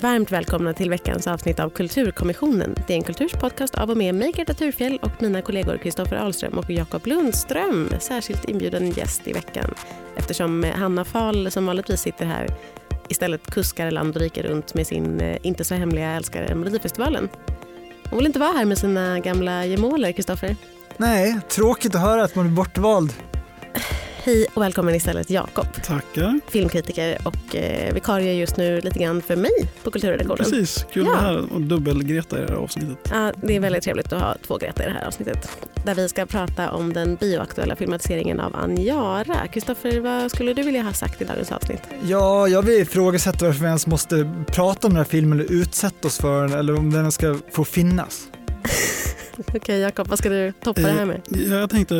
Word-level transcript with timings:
Varmt 0.00 0.32
välkomna 0.32 0.72
till 0.74 0.90
veckans 0.90 1.26
avsnitt 1.26 1.60
av 1.60 1.70
Kulturkommissionen. 1.70 2.74
Det 2.86 2.92
är 2.92 2.96
en 2.96 3.02
kulturspodcast 3.02 3.74
av 3.74 3.90
och 3.90 3.96
med 3.96 4.14
mig, 4.14 4.32
Greta 4.32 4.54
Thurfjell 4.54 4.98
och 5.02 5.22
mina 5.22 5.42
kollegor 5.42 5.76
Kristoffer 5.76 6.16
Ahlström 6.16 6.58
och 6.58 6.70
Jakob 6.70 7.06
Lundström. 7.06 7.90
Särskilt 8.00 8.44
inbjuden 8.44 8.90
gäst 8.90 9.28
i 9.28 9.32
veckan 9.32 9.74
eftersom 10.16 10.66
Hanna 10.74 11.04
Fahl 11.04 11.50
som 11.50 11.66
vanligtvis 11.66 12.00
sitter 12.00 12.26
här 12.26 12.56
istället 13.08 13.50
kuskar 13.50 13.90
land 13.90 14.16
och 14.16 14.22
rike 14.22 14.42
runt 14.42 14.74
med 14.74 14.86
sin 14.86 15.20
eh, 15.20 15.38
inte 15.42 15.64
så 15.64 15.74
hemliga 15.74 16.10
älskare 16.10 16.54
Melodifestivalen. 16.54 17.28
Hon 18.10 18.18
vill 18.18 18.26
inte 18.26 18.38
vara 18.38 18.52
här 18.52 18.64
med 18.64 18.78
sina 18.78 19.20
gamla 19.20 19.66
gemåler, 19.66 20.12
Kristoffer. 20.12 20.56
Nej, 20.96 21.40
tråkigt 21.48 21.94
att 21.94 22.00
höra 22.00 22.24
att 22.24 22.34
man 22.34 22.46
är 22.46 22.50
bortvald. 22.50 23.12
Hej 24.28 24.46
och 24.54 24.62
välkommen 24.62 24.94
istället 24.94 25.30
Jakob. 25.30 25.66
Tackar. 25.84 26.40
Filmkritiker 26.48 27.18
och 27.24 27.56
eh, 27.56 27.94
vikarie 27.94 28.32
just 28.32 28.56
nu 28.56 28.80
lite 28.80 28.98
grann 28.98 29.22
för 29.22 29.36
mig 29.36 29.50
på 29.82 29.90
kulturredaktionen. 29.90 30.36
Precis, 30.36 30.86
kul 30.92 31.06
Ja. 31.06 31.10
vara 31.10 31.20
här 31.20 31.52
och 31.52 31.60
dubbel-Greta 31.60 32.38
i 32.38 32.40
det 32.40 32.48
här 32.48 32.54
avsnittet. 32.54 32.98
Ja, 33.12 33.32
det 33.42 33.56
är 33.56 33.60
väldigt 33.60 33.82
trevligt 33.82 34.12
att 34.12 34.20
ha 34.20 34.36
två 34.46 34.56
Greta 34.56 34.82
i 34.82 34.86
det 34.86 34.92
här 34.92 35.06
avsnittet. 35.06 35.48
Där 35.84 35.94
vi 35.94 36.08
ska 36.08 36.26
prata 36.26 36.70
om 36.70 36.92
den 36.92 37.16
bioaktuella 37.16 37.76
filmatiseringen 37.76 38.40
av 38.40 38.56
Anjara. 38.56 39.46
Kristoffer, 39.46 40.00
vad 40.00 40.30
skulle 40.30 40.54
du 40.54 40.62
vilja 40.62 40.82
ha 40.82 40.92
sagt 40.92 41.22
i 41.22 41.24
dagens 41.24 41.52
avsnitt? 41.52 41.82
Ja, 42.02 42.48
jag 42.48 42.62
vill 42.62 42.82
ifrågasätta 42.82 43.46
varför 43.46 43.60
vi 43.60 43.66
ens 43.66 43.86
måste 43.86 44.44
prata 44.46 44.86
om 44.86 44.92
den 44.92 44.98
här 44.98 45.04
filmen 45.04 45.40
eller 45.40 45.52
utsätta 45.52 46.08
oss 46.08 46.18
för 46.18 46.48
den 46.48 46.58
eller 46.58 46.78
om 46.78 46.90
den 46.90 47.12
ska 47.12 47.38
få 47.52 47.64
finnas. 47.64 48.28
Okej 49.54 49.78
Jakob, 49.78 50.08
vad 50.08 50.18
ska 50.18 50.28
du 50.28 50.52
toppa 50.52 50.80
det 50.80 50.88
här 50.88 51.04
med? 51.04 51.20
Jag 51.28 51.70
tänkte 51.70 51.94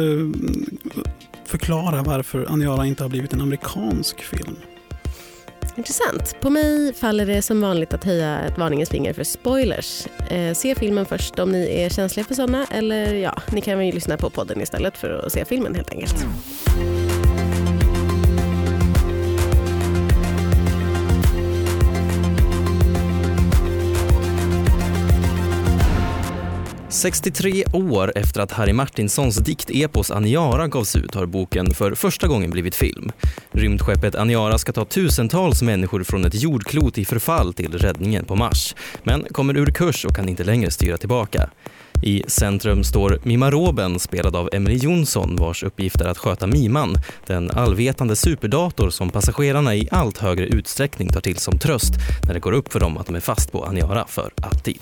förklara 1.49 2.03
varför 2.03 2.47
Aniara 2.53 2.87
inte 2.87 3.05
har 3.05 3.09
blivit 3.09 3.33
en 3.33 3.41
amerikansk 3.41 4.23
film. 4.23 4.57
Intressant. 5.77 6.37
På 6.41 6.51
mig 6.51 6.95
faller 6.95 7.27
det 7.27 7.43
som 7.43 7.61
vanligt 7.61 7.95
att 7.95 8.05
höja 8.05 8.41
ett 8.41 8.59
varningens 8.59 8.91
finger 8.91 9.13
för 9.13 9.25
spoilers. 9.25 10.07
Eh, 10.31 10.55
se 10.55 10.75
filmen 10.75 11.07
först 11.07 11.39
om 11.39 11.53
ni 11.53 11.81
är 11.81 11.89
känsliga 11.89 12.27
för 12.27 12.35
sådana 12.35 12.67
eller 12.71 13.15
ja, 13.15 13.35
ni 13.53 13.61
kan 13.61 13.87
ju 13.87 13.93
lyssna 13.93 14.17
på 14.17 14.31
podden 14.31 14.61
istället 14.61 14.99
för 14.99 15.23
att 15.27 15.33
se 15.33 15.45
filmen 15.45 15.75
helt 15.75 15.91
enkelt. 15.91 16.27
63 26.91 27.65
år 27.73 28.13
efter 28.15 28.41
att 28.41 28.53
Harry 28.53 28.73
Martinsons 28.73 29.37
diktepos 29.37 30.11
Aniara 30.11 30.69
gavs 30.69 30.97
ut 30.97 31.15
har 31.15 31.27
boken 31.27 31.75
för 31.75 31.95
första 31.95 32.29
gången 32.29 32.51
blivit 32.51 32.75
film. 32.75 33.13
Rymdskeppet 33.51 34.15
Aniara 34.15 34.59
ska 34.59 34.73
ta 34.73 34.85
tusentals 34.85 35.63
människor 35.63 36.05
från 36.05 36.25
ett 36.25 36.43
jordklot 36.43 36.99
i 36.99 37.05
förfall 37.05 37.55
till 37.55 37.79
räddningen 37.79 38.25
på 38.25 38.37
Mars, 38.37 38.75
men 39.03 39.25
kommer 39.25 39.57
ur 39.57 39.67
kurs 39.67 40.05
och 40.05 40.17
kan 40.17 40.29
inte 40.29 40.45
längre 40.45 40.71
styra 40.71 40.97
tillbaka. 40.97 41.51
I 42.03 42.25
centrum 42.27 42.85
står 42.85 43.21
Mimaroben 43.23 43.99
spelad 43.99 44.37
av 44.37 44.49
Emily 44.53 44.77
Jonsson 44.77 45.37
vars 45.37 45.63
uppgift 45.63 46.01
är 46.01 46.09
att 46.09 46.19
sköta 46.19 46.47
Miman, 46.47 46.97
den 47.27 47.51
allvetande 47.51 48.17
superdator 48.17 48.91
som 48.91 49.11
passagerarna 49.11 49.75
i 49.75 49.89
allt 49.91 50.19
högre 50.19 50.47
utsträckning 50.47 51.09
tar 51.09 51.21
till 51.21 51.37
som 51.37 51.59
tröst 51.59 51.93
när 52.27 52.35
det 52.35 52.41
går 52.41 52.53
upp 52.53 52.73
för 52.73 52.81
dem 52.81 52.99
att 52.99 53.07
de 53.07 53.17
är 53.17 53.21
fast 53.21 53.53
på 53.53 53.65
Aniara 53.65 54.05
för 54.09 54.31
alltid. 54.43 54.79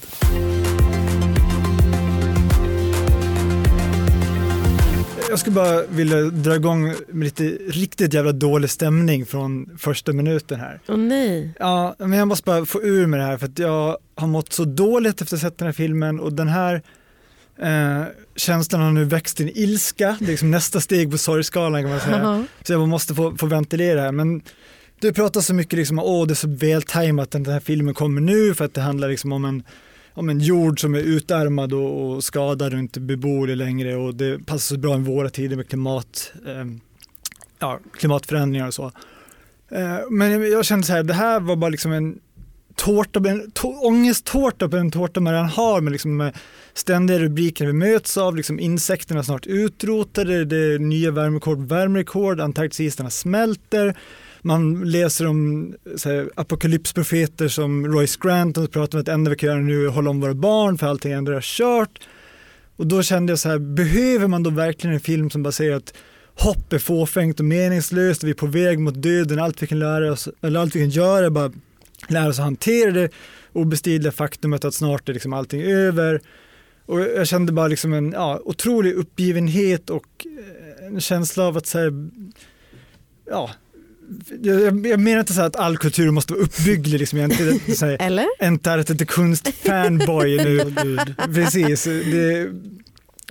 Jag 5.29 5.39
skulle 5.39 5.55
bara 5.55 5.83
vilja 5.83 6.23
dra 6.23 6.55
igång 6.57 6.95
med 7.09 7.25
lite 7.25 7.45
riktigt 7.69 8.15
jävla 8.15 8.33
dålig 8.33 8.71
stämning 8.71 9.27
från 9.27 9.79
första 9.79 10.13
minuten 10.13 10.61
här. 10.61 10.81
Åh 10.89 10.97
nej. 10.97 11.55
Ja, 11.59 11.95
men 11.99 12.13
jag 12.13 12.29
måste 12.29 12.45
bara 12.45 12.67
få 12.67 12.83
ur 12.83 13.07
med 13.07 13.21
det 13.21 13.25
här 13.25 13.39
för 13.39 13.47
att 13.47 13.59
jag 13.59 13.99
har 14.15 14.27
mått 14.27 14.53
så 14.53 14.65
dåligt 14.65 15.21
efter 15.23 15.37
att 15.37 15.43
ha 15.43 15.51
sett 15.51 15.59
den 15.59 15.67
här 15.67 15.73
filmen 15.73 16.21
och 16.21 16.33
den 16.33 16.49
här 16.49 16.83
eh, 17.62 18.03
känslan 18.37 18.81
har 18.81 18.91
nu 18.91 19.05
växt 19.05 19.37
till 19.37 19.47
en 19.47 19.56
ilska. 19.56 20.17
Det 20.19 20.25
är 20.25 20.28
liksom 20.28 20.50
nästa 20.50 20.81
steg 20.81 21.11
på 21.11 21.19
sorgskalan 21.19 21.83
kan 21.83 21.91
man 21.91 22.00
säga. 22.00 22.19
Jaha. 22.19 22.45
Så 22.62 22.73
jag 22.73 22.89
måste 22.89 23.15
få, 23.15 23.37
få 23.37 23.47
ventilera 23.47 24.00
här. 24.00 24.12
Men 24.12 24.43
du 25.00 25.12
pratar 25.12 25.41
så 25.41 25.55
mycket 25.55 25.79
liksom, 25.79 25.99
åh 25.99 26.27
det 26.27 26.33
är 26.33 26.34
så 26.34 26.49
vältajmat 26.49 27.25
att 27.25 27.45
den 27.45 27.53
här 27.53 27.61
filmen 27.61 27.95
kommer 27.95 28.21
nu 28.21 28.55
för 28.55 28.65
att 28.65 28.75
det 28.75 28.81
handlar 28.81 29.09
liksom 29.09 29.33
om 29.33 29.45
en, 29.45 29.62
ja, 30.16 30.22
men 30.22 30.41
jord 30.41 30.81
som 30.81 30.94
är 30.94 30.99
utarmad 30.99 31.72
och, 31.72 32.10
och 32.10 32.25
skadad 32.25 32.72
och 32.72 32.78
inte 32.78 33.00
beboelig 33.00 33.56
längre 33.56 33.97
och 33.97 34.15
det 34.15 34.47
passar 34.47 34.75
så 34.75 34.81
bra 34.81 34.97
i 34.97 35.03
våra 35.03 35.28
tider 35.28 35.56
med 35.56 35.69
klimat, 35.69 36.32
eh, 36.47 36.65
ja, 37.59 37.81
klimatförändringar 37.93 38.66
och 38.66 38.75
så. 38.75 38.93
Eh, 39.69 39.99
men 40.10 40.50
jag, 40.50 40.65
kände 40.65 40.87
så 40.87 40.93
här, 40.93 41.03
det 41.03 41.15
här 41.15 41.41
var 41.41 41.56
bara 41.56 41.71
liksom 41.71 41.93
en 41.93 42.19
tårta, 42.75 43.21
en 43.28 43.53
ångesttårta 43.82 44.69
på 44.69 44.76
en 44.76 44.91
tårta 44.91 45.21
man 45.21 45.32
redan 45.32 45.49
har 45.49 45.81
med 45.81 45.93
liksom 45.93 46.16
med 46.16 46.37
ständiga 46.75 47.19
rubriker 47.19 47.66
vi 47.66 47.72
möts 47.72 48.16
av, 48.16 48.37
liksom 48.37 48.60
insekterna 48.60 49.22
snart 49.22 49.47
utrotade, 49.47 50.44
det 50.44 50.56
är 50.56 50.78
nya 50.78 51.10
värmerekord, 51.10 51.59
värmerekord, 51.69 52.41
Antarktisisarna 52.41 53.10
smälter, 53.10 53.97
man 54.47 54.91
läser 54.91 55.27
om 55.27 55.75
så 55.97 56.09
här, 56.09 56.31
apokalypsprofeter 56.34 57.49
som 57.49 57.87
Royce 57.87 58.19
Grant 58.21 58.57
som 58.57 58.67
pratar 58.67 58.99
om 58.99 59.01
att 59.01 59.07
det 59.07 59.12
enda 59.12 59.31
vi 59.31 59.37
kan 59.37 59.49
göra 59.49 59.59
nu 59.59 59.84
är 59.84 59.89
att 59.89 59.95
hålla 59.95 60.11
om 60.11 60.21
våra 60.21 60.34
barn 60.34 60.79
för 60.79 60.87
allting 60.87 61.12
ändå 61.12 61.33
är 61.33 61.41
kört. 61.41 62.09
Och 62.77 62.87
då 62.87 63.03
kände 63.03 63.33
jag 63.33 63.39
så 63.39 63.49
här, 63.49 63.59
behöver 63.59 64.27
man 64.27 64.43
då 64.43 64.51
verkligen 64.51 64.95
en 64.95 65.01
film 65.01 65.31
som 65.31 65.43
bara 65.43 65.53
säger 65.53 65.73
att 65.73 65.95
hopp 66.35 66.73
är 66.73 66.79
fåfängt 66.79 67.41
och 67.41 67.47
meningslöst 67.47 68.23
och 68.23 68.27
vi 68.27 68.31
är 68.31 68.35
på 68.35 68.47
väg 68.47 68.79
mot 68.79 69.03
döden, 69.03 69.39
allt 69.39 69.62
vi 69.62 69.67
kan 69.67 69.79
lära 69.79 70.12
oss, 70.12 70.29
eller 70.43 70.61
allt 70.61 70.77
vi 70.77 70.81
kan 70.81 70.91
göra 70.91 71.27
är 71.27 71.31
bara 71.31 71.53
lära 72.09 72.29
oss 72.29 72.39
att 72.39 72.45
hantera 72.45 72.91
det 72.91 73.11
obestridliga 73.53 74.12
faktumet 74.12 74.65
att 74.65 74.75
snart 74.75 75.09
är 75.09 75.12
liksom 75.12 75.33
allting 75.33 75.62
över. 75.62 76.21
Och 76.87 77.01
jag 77.01 77.27
kände 77.27 77.53
bara 77.53 77.69
liksom 77.69 77.93
en 77.93 78.12
ja, 78.12 78.41
otrolig 78.45 78.93
uppgivenhet 78.93 79.91
och 79.91 80.27
eh, 80.81 80.87
en 80.87 81.01
känsla 81.01 81.45
av 81.45 81.56
att 81.56 81.67
så 81.67 81.79
här, 81.79 81.93
ja, 83.31 83.51
jag, 84.43 84.87
jag 84.87 85.00
menar 85.00 85.21
inte 85.21 85.33
så 85.33 85.43
att 85.43 85.56
all 85.56 85.77
kultur 85.78 86.11
måste 86.11 86.33
vara 86.33 86.43
uppbygglig, 86.43 87.00
liksom. 87.00 87.19
jag 87.19 87.33
är 87.33 87.53
inte 87.53 87.75
så 87.77 87.87
här, 87.87 87.97
Eller? 88.00 88.27
inte 88.43 88.72
inte 88.91 89.06
konstfanboy 89.06 90.37
nu. 90.37 90.75
Precis. 91.34 91.84
Det, 91.84 92.50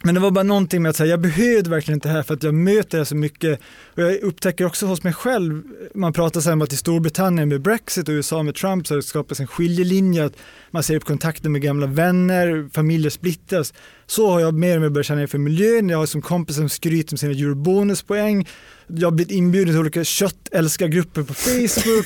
men 0.05 0.15
det 0.15 0.21
var 0.21 0.31
bara 0.31 0.43
någonting 0.43 0.81
med 0.81 0.89
att 0.89 0.95
säga, 0.95 1.09
jag 1.09 1.21
behövde 1.21 1.69
verkligen 1.69 1.97
inte 1.97 2.07
det 2.07 2.13
här 2.13 2.23
för 2.23 2.33
att 2.33 2.43
jag 2.43 2.53
möter 2.53 2.97
det 2.97 3.05
så 3.05 3.15
mycket. 3.15 3.59
Och 3.95 4.01
jag 4.01 4.21
upptäcker 4.21 4.65
också 4.65 4.85
hos 4.85 5.03
mig 5.03 5.13
själv, 5.13 5.63
man 5.95 6.13
pratar 6.13 6.41
sen 6.41 6.53
om 6.53 6.61
att 6.61 6.73
i 6.73 6.77
Storbritannien 6.77 7.49
med 7.49 7.61
Brexit 7.61 8.09
och 8.09 8.11
USA 8.11 8.43
med 8.43 8.55
Trump 8.55 8.87
så 8.87 8.93
har 8.93 8.97
det 8.97 9.03
skapats 9.03 9.39
en 9.39 9.47
skiljelinje, 9.47 10.25
att 10.25 10.33
man 10.71 10.83
ser 10.83 10.95
upp 10.95 11.03
kontakten 11.03 11.51
med 11.51 11.61
gamla 11.61 11.87
vänner, 11.87 12.69
familjer 12.73 13.09
splittras. 13.09 13.73
Så 14.05 14.31
har 14.31 14.39
jag 14.39 14.53
mer 14.53 14.75
och 14.75 14.81
mer 14.81 14.89
börjat 14.89 15.05
känna 15.05 15.21
inför 15.21 15.37
miljön, 15.37 15.89
jag 15.89 15.97
har 15.97 16.05
som 16.05 16.21
kompis 16.21 16.55
som 16.55 16.69
skryter 16.69 17.13
om 17.13 17.17
sina 17.17 17.31
eurobonuspoäng, 17.31 18.47
jag 18.87 19.07
har 19.07 19.11
blivit 19.11 19.33
inbjuden 19.33 19.73
till 19.73 19.79
olika 19.79 20.03
köttälskargrupper 20.03 21.23
på 21.23 21.33
Facebook 21.33 22.05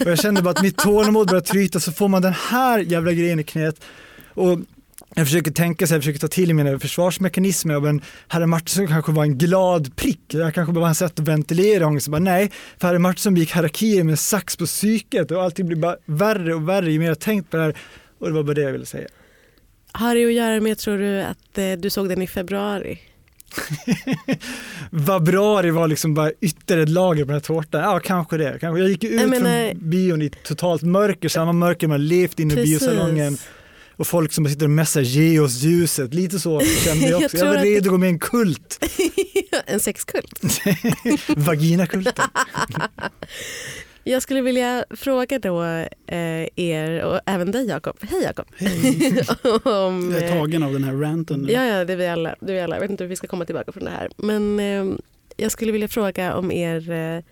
och 0.00 0.10
jag 0.10 0.18
kände 0.18 0.42
bara 0.42 0.50
att 0.50 0.62
mitt 0.62 0.78
tålamod 0.78 1.28
börjar 1.28 1.42
tryta 1.42 1.80
så 1.80 1.92
får 1.92 2.08
man 2.08 2.22
den 2.22 2.32
här 2.32 2.78
jävla 2.78 3.12
grejen 3.12 3.40
i 3.40 3.44
knät. 3.44 3.80
Och 4.34 4.58
jag 5.14 5.26
försöker 5.26 5.50
tänka 5.50 5.86
så 5.86 5.90
här, 5.90 5.96
jag 5.96 6.02
försöker 6.02 6.20
ta 6.20 6.28
till 6.28 6.54
mina 6.54 6.78
försvarsmekanismer, 6.78 7.80
men 7.80 8.02
Harry 8.28 8.46
Martinsson 8.46 8.86
kanske 8.86 9.12
var 9.12 9.22
en 9.24 9.38
glad 9.38 9.96
prick, 9.96 10.20
jag 10.28 10.54
kanske 10.54 10.72
bara 10.72 10.80
var 10.80 10.88
en 10.88 10.94
sätt 10.94 11.20
att 11.20 11.28
ventilera 11.28 11.86
ångest. 11.86 12.08
Bara, 12.08 12.18
nej, 12.18 12.50
för 12.78 12.88
Harry 12.88 12.98
Martinsson 12.98 13.36
gick 13.36 13.52
harakiri 13.52 14.04
med 14.04 14.18
sax 14.18 14.56
på 14.56 14.66
psyket 14.66 15.30
och 15.30 15.42
allting 15.42 15.66
blir 15.66 15.76
bara 15.76 15.96
värre 16.06 16.54
och 16.54 16.68
värre 16.68 16.92
ju 16.92 16.98
mer 16.98 17.06
jag 17.08 17.20
tänkt 17.20 17.50
på 17.50 17.56
det 17.56 17.62
här. 17.62 17.76
Och 18.18 18.26
det 18.28 18.32
var 18.34 18.42
bara 18.42 18.54
det 18.54 18.60
jag 18.60 18.72
ville 18.72 18.86
säga. 18.86 19.08
Har 19.92 20.14
det 20.14 20.26
att 20.26 20.32
göra 20.32 20.60
med, 20.60 20.78
tror 20.78 20.98
du, 20.98 21.22
att 21.22 21.58
eh, 21.58 21.72
du 21.72 21.90
såg 21.90 22.08
den 22.08 22.22
i 22.22 22.26
februari? 22.26 22.98
Februari 25.06 25.70
var 25.70 25.88
liksom 25.88 26.14
bara 26.14 26.32
ytterligare 26.40 26.82
ett 26.82 26.88
lager 26.88 27.24
på 27.24 27.26
den 27.26 27.34
här 27.34 27.40
tårtan. 27.40 27.80
Ja, 27.82 28.00
kanske 28.04 28.36
det. 28.36 28.58
Kanske. 28.60 28.80
Jag 28.80 28.88
gick 28.90 29.04
ut 29.04 29.20
Jag 29.20 29.30
menar- 29.30 29.70
från 29.70 29.90
bion 29.90 30.22
i 30.22 30.30
totalt 30.30 30.82
mörker, 30.82 31.28
samma 31.28 31.52
mörker 31.52 31.88
man 31.88 32.06
levt 32.08 32.40
inne 32.40 32.54
i 32.60 32.64
biosalongen. 32.64 33.36
Och 34.00 34.06
folk 34.06 34.32
som 34.32 34.48
sitter 34.48 34.66
och 34.66 34.70
mässar, 34.70 35.00
ge 35.00 35.40
oss 35.40 35.62
ljuset. 35.62 36.14
Lite 36.14 36.38
så 36.38 36.60
kände 36.60 37.08
jag 37.08 37.10
Jag 37.20 37.24
också. 37.24 37.36
Jag, 37.36 37.46
tror 37.46 37.56
var 37.56 37.64
redo 37.64 37.88
att 37.88 37.90
gå 37.90 37.98
med 37.98 38.06
i 38.06 38.12
en 38.12 38.18
kult. 38.18 38.84
en 39.66 39.80
sexkult. 39.80 40.40
Vaginakulten. 41.36 42.24
Jag 44.04 44.22
skulle 44.22 44.40
vilja 44.40 44.84
fråga 44.90 45.38
då 45.38 45.64
eh, 46.06 46.48
er 46.56 47.02
och 47.02 47.20
även 47.26 47.50
dig 47.50 47.66
Jakob. 47.66 47.96
Hej 48.00 48.22
Jakob. 48.22 48.46
Om, 49.66 50.12
Jag 50.12 50.22
är 50.22 50.32
eh, 50.32 50.38
tagen 50.38 50.62
av 50.62 50.72
den 50.72 50.84
här 50.84 50.94
ranten 50.94 51.40
nu. 51.40 51.52
Ja, 51.52 51.66
ja, 51.66 51.84
det 51.84 51.92
är 51.92 51.96
vi 51.96 52.06
alla. 52.06 52.34
Det 52.40 52.52
är 52.52 52.54
vi 52.54 52.60
alla. 52.60 52.76
Jag 52.76 52.80
vet 52.80 52.90
inte 52.90 53.04
hur 53.04 53.08
vi 53.08 53.16
ska 53.16 53.26
komma 53.26 53.44
tillbaka 53.44 53.72
från 53.72 53.84
det 53.84 53.90
här. 53.90 54.10
Men 54.16 54.60
eh, 54.60 54.98
jag 55.36 55.52
skulle 55.52 55.72
vilja 55.72 55.88
fråga 55.88 56.34
om 56.34 56.52
er 56.52 56.90
eh, 56.90 57.22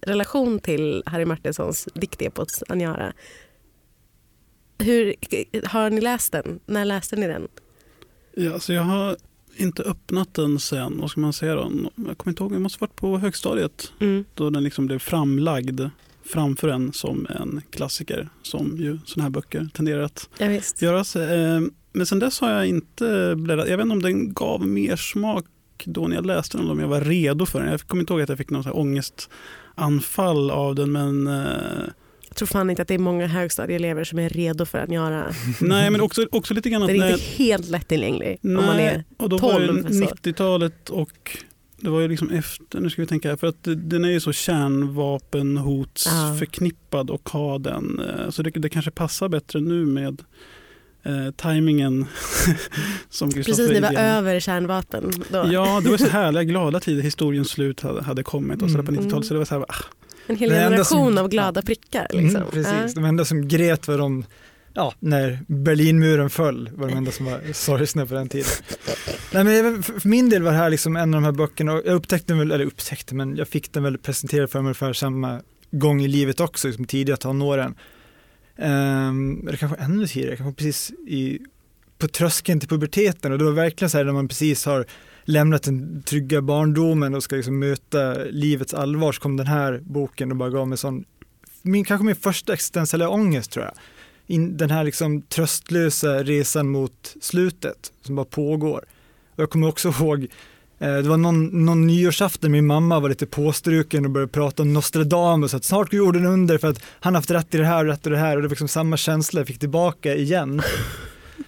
relation 0.00 0.58
till 0.58 1.02
Harry 1.06 1.24
Martinsons 1.24 1.88
diktepos 1.94 2.62
Anjara. 2.68 3.12
Hur, 4.78 5.14
har 5.66 5.90
ni 5.90 6.00
läst 6.00 6.32
den? 6.32 6.60
När 6.66 6.84
läste 6.84 7.16
ni 7.16 7.26
den? 7.26 7.48
Ja, 8.36 8.60
så 8.60 8.72
jag 8.72 8.82
har 8.82 9.16
inte 9.56 9.82
öppnat 9.82 10.34
den 10.34 10.58
sen, 10.60 10.98
vad 11.00 11.10
ska 11.10 11.20
man 11.20 11.32
säga 11.32 11.54
då? 11.54 11.72
Jag 12.08 12.18
kommer 12.18 12.32
inte 12.32 12.42
ihåg, 12.42 12.52
jag 12.54 12.60
måste 12.60 12.80
varit 12.80 12.96
på 12.96 13.18
högstadiet 13.18 13.92
Mm. 14.00 14.24
då 14.34 14.50
den 14.50 14.64
liksom 14.64 14.86
blev 14.86 14.98
framlagd 14.98 15.80
framför 16.24 16.68
en 16.68 16.92
som 16.92 17.26
en 17.30 17.62
klassiker 17.70 18.28
som 18.42 18.76
ju 18.76 18.98
sådana 19.04 19.22
här 19.24 19.30
böcker 19.30 19.68
tenderar 19.74 20.02
att 20.02 20.28
Ja, 20.38 20.48
visst. 20.48 20.82
göras. 20.82 21.16
Eh, 21.16 21.60
Men 21.92 22.06
sen 22.06 22.18
dess 22.18 22.40
har 22.40 22.50
jag 22.50 22.66
inte 22.66 23.34
bläddrat. 23.36 23.68
Jag 23.68 23.76
vet 23.76 23.84
inte 23.84 23.92
om 23.92 24.02
den 24.02 24.32
gav 24.34 24.66
mer 24.66 24.96
smak 24.96 25.44
då 25.84 26.06
när 26.08 26.16
jag 26.16 26.26
läste 26.26 26.56
den 26.56 26.64
eller 26.64 26.72
om 26.74 26.80
jag 26.80 26.88
var 26.88 27.00
redo 27.00 27.46
för 27.46 27.60
den. 27.60 27.70
Jag 27.70 27.80
kommer 27.80 28.00
inte 28.02 28.12
ihåg 28.12 28.22
att 28.22 28.28
jag 28.28 28.38
fick 28.38 28.50
här 28.50 28.76
ångestanfall 28.76 30.50
av 30.50 30.74
den 30.74 30.92
men 30.92 31.26
eh, 31.26 31.42
Jag 32.32 32.36
tror 32.36 32.46
fan 32.46 32.70
inte 32.70 32.82
att 32.82 32.88
det 32.88 32.94
är 32.94 32.98
många 32.98 33.26
högstadieelever 33.26 34.04
som 34.04 34.18
är 34.18 34.28
redo 34.28 34.64
för 34.66 34.78
att 34.78 34.90
göra. 34.92 35.34
nej 35.60 35.90
men 35.90 36.00
också, 36.00 36.26
också 36.32 36.54
lite 36.54 36.70
grann 36.70 36.82
att 36.82 36.88
Den 36.88 37.02
är 37.02 37.12
inte 37.12 37.24
helt 37.24 37.68
lättillgänglig. 37.68 38.38
Om 38.42 38.54
man 38.54 38.68
är, 38.68 38.74
Nej, 38.76 39.04
och 39.16 39.28
då 39.28 39.38
var 39.38 39.52
12, 39.52 39.84
det 39.84 39.94
så. 39.94 40.04
90-talet 40.04 40.90
och 40.90 41.38
det 41.76 41.90
var 41.90 42.00
ju 42.00 42.08
liksom 42.08 42.30
efter, 42.30 42.80
nu 42.80 42.90
ska 42.90 43.02
vi 43.02 43.06
tänka 43.08 43.28
här, 43.28 43.36
för 43.36 43.46
att 43.46 43.56
den 43.62 44.04
är 44.04 44.08
ju 44.08 44.20
så 44.20 44.32
kärnvapenhots 44.32 46.06
Ja. 46.06 46.36
förknippad 46.38 47.10
och 47.10 47.28
har 47.28 47.58
den, 47.58 48.00
eh, 48.00 48.30
så 48.30 48.42
det, 48.42 48.50
det 48.50 48.68
kanske 48.68 48.90
passar 48.90 49.28
bättre 49.28 49.60
nu 49.60 49.86
med 49.86 50.22
eh, 51.02 51.30
tajmingen 51.36 52.06
som 53.10 53.28
precis 53.30 53.46
Kristoffer 53.46 53.74
vi 53.74 53.80
var 53.80 53.92
över 54.02 54.40
kärnvapen. 54.40 55.12
Då. 55.30 55.48
Ja, 55.52 55.80
det 55.84 55.90
var 55.90 55.96
så 55.96 56.06
härliga 56.08 56.44
glada 56.44 56.80
tider, 56.80 57.02
historiens 57.02 57.48
slut 57.48 57.80
hade, 57.80 58.02
hade 58.02 58.22
kommit 58.22 58.62
och 58.62 58.70
så 58.70 58.82
på 58.82 58.90
Mm. 58.92 59.04
90-talet. 59.04 59.26
Så 59.26 59.34
det 59.34 59.38
var 59.38 59.44
så 59.46 59.54
här, 59.54 59.62
ah, 59.68 59.84
En 60.26 60.36
hel 60.36 60.50
generation 60.50 61.14
som- 61.14 61.18
av 61.24 61.28
glada 61.30 61.62
prickar. 61.62 62.06
Liksom. 62.10 62.36
Mm, 62.42 62.50
precis, 62.50 62.94
de 62.94 63.04
enda 63.04 63.24
som 63.24 63.48
grät 63.48 63.88
var 63.88 63.98
de, 63.98 64.24
ja, 64.74 64.94
när 64.98 65.38
Berlinmuren 65.48 66.30
föll 66.30 66.70
var 66.74 66.88
de 66.88 66.96
enda 66.96 67.10
som 67.10 67.26
var 67.26 67.52
sorgsna 67.52 68.06
på 68.06 68.14
den 68.14 68.28
tiden. 68.28 68.50
Nej, 69.32 69.44
men 69.44 69.82
för 69.82 70.08
min 70.08 70.28
del 70.30 70.42
var 70.42 70.50
det 70.52 70.56
här 70.56 70.70
liksom 70.70 70.96
en 70.96 71.14
av 71.14 71.20
de 71.20 71.24
här 71.24 71.32
böckerna, 71.32 71.72
och 71.72 71.82
jag 71.84 71.94
upptäckte 71.94 72.26
den 72.32 72.38
väl, 72.38 72.50
eller 72.52 72.64
upptäckte, 72.64 73.14
men 73.14 73.36
jag 73.36 73.48
fick 73.48 73.72
den 73.72 73.82
väl 73.82 73.98
presenterad 73.98 74.50
för 74.50 74.58
mig 74.58 74.64
ungefär 74.66 74.92
samma 74.92 75.40
gång 75.70 76.02
i 76.02 76.08
livet 76.08 76.40
också, 76.40 76.68
liksom 76.68 76.84
tidiga 76.84 77.16
tonåren. 77.16 77.74
Um, 78.58 79.48
eller 79.48 79.56
kanske 79.56 79.78
ännu 79.82 80.06
tidigare, 80.06 80.36
kanske 80.36 80.54
precis 80.64 80.90
i, 80.90 81.38
på 81.98 82.08
tröskeln 82.08 82.60
till 82.60 82.68
puberteten 82.68 83.32
och 83.32 83.38
det 83.38 83.44
var 83.44 83.52
verkligen 83.52 83.90
så 83.90 83.98
här 83.98 84.04
när 84.04 84.12
man 84.12 84.28
precis 84.28 84.66
har 84.66 84.86
lämnat 85.24 85.62
den 85.62 86.02
trygga 86.02 86.42
barndomen 86.42 87.14
och 87.14 87.22
ska 87.22 87.36
liksom 87.36 87.58
möta 87.58 88.14
livets 88.14 88.74
allvar 88.74 89.12
så 89.12 89.20
kom 89.20 89.36
den 89.36 89.46
här 89.46 89.80
boken 89.84 90.30
och 90.30 90.36
bara 90.36 90.50
gav 90.50 90.68
mig 90.68 90.78
sån, 90.78 91.04
min, 91.62 91.84
kanske 91.84 92.04
min 92.04 92.16
första 92.16 92.52
existentiella 92.52 93.08
ångest 93.08 93.50
tror 93.50 93.64
jag. 93.64 93.74
In, 94.26 94.56
den 94.56 94.70
här 94.70 94.84
liksom 94.84 95.22
tröstlösa 95.22 96.22
resan 96.22 96.68
mot 96.68 97.16
slutet 97.20 97.92
som 98.02 98.14
bara 98.14 98.26
pågår. 98.26 98.84
Och 99.30 99.42
jag 99.42 99.50
kommer 99.50 99.68
också 99.68 99.88
ihåg 100.00 100.26
eh, 100.78 100.96
det 100.96 101.08
var 101.08 101.16
någon, 101.16 101.64
någon 101.64 101.86
nyårsafton, 101.86 102.52
min 102.52 102.66
mamma 102.66 103.00
var 103.00 103.08
lite 103.08 103.26
påstruken 103.26 104.04
och 104.04 104.10
började 104.10 104.32
prata 104.32 104.62
om 104.62 104.72
Nostradamus, 104.72 105.54
att 105.54 105.64
snart 105.64 105.90
går 105.90 105.98
jorden 105.98 106.26
under 106.26 106.58
för 106.58 106.68
att 106.68 106.82
han 107.00 107.14
haft 107.14 107.30
rätt 107.30 107.54
i 107.54 107.58
det 107.58 107.66
här 107.66 107.84
och 107.84 107.90
rätt 107.90 108.06
i 108.06 108.10
det 108.10 108.16
här 108.18 108.36
och 108.36 108.42
det 108.42 108.48
var 108.48 108.50
liksom 108.50 108.68
samma 108.68 108.96
känsla 108.96 109.40
jag 109.40 109.46
fick 109.46 109.58
tillbaka 109.58 110.14
igen. 110.14 110.62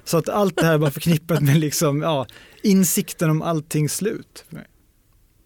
Så 0.05 0.17
att 0.17 0.29
allt 0.29 0.57
det 0.57 0.67
här 0.67 0.79
var 0.79 0.91
förknippat 0.91 1.41
med 1.41 1.57
liksom, 1.57 2.03
ja, 2.03 2.27
insikten 2.65 3.31
om 3.31 3.43
allting 3.43 3.89
slut. 3.89 4.45
För 4.49 4.55
mig. 4.55 4.67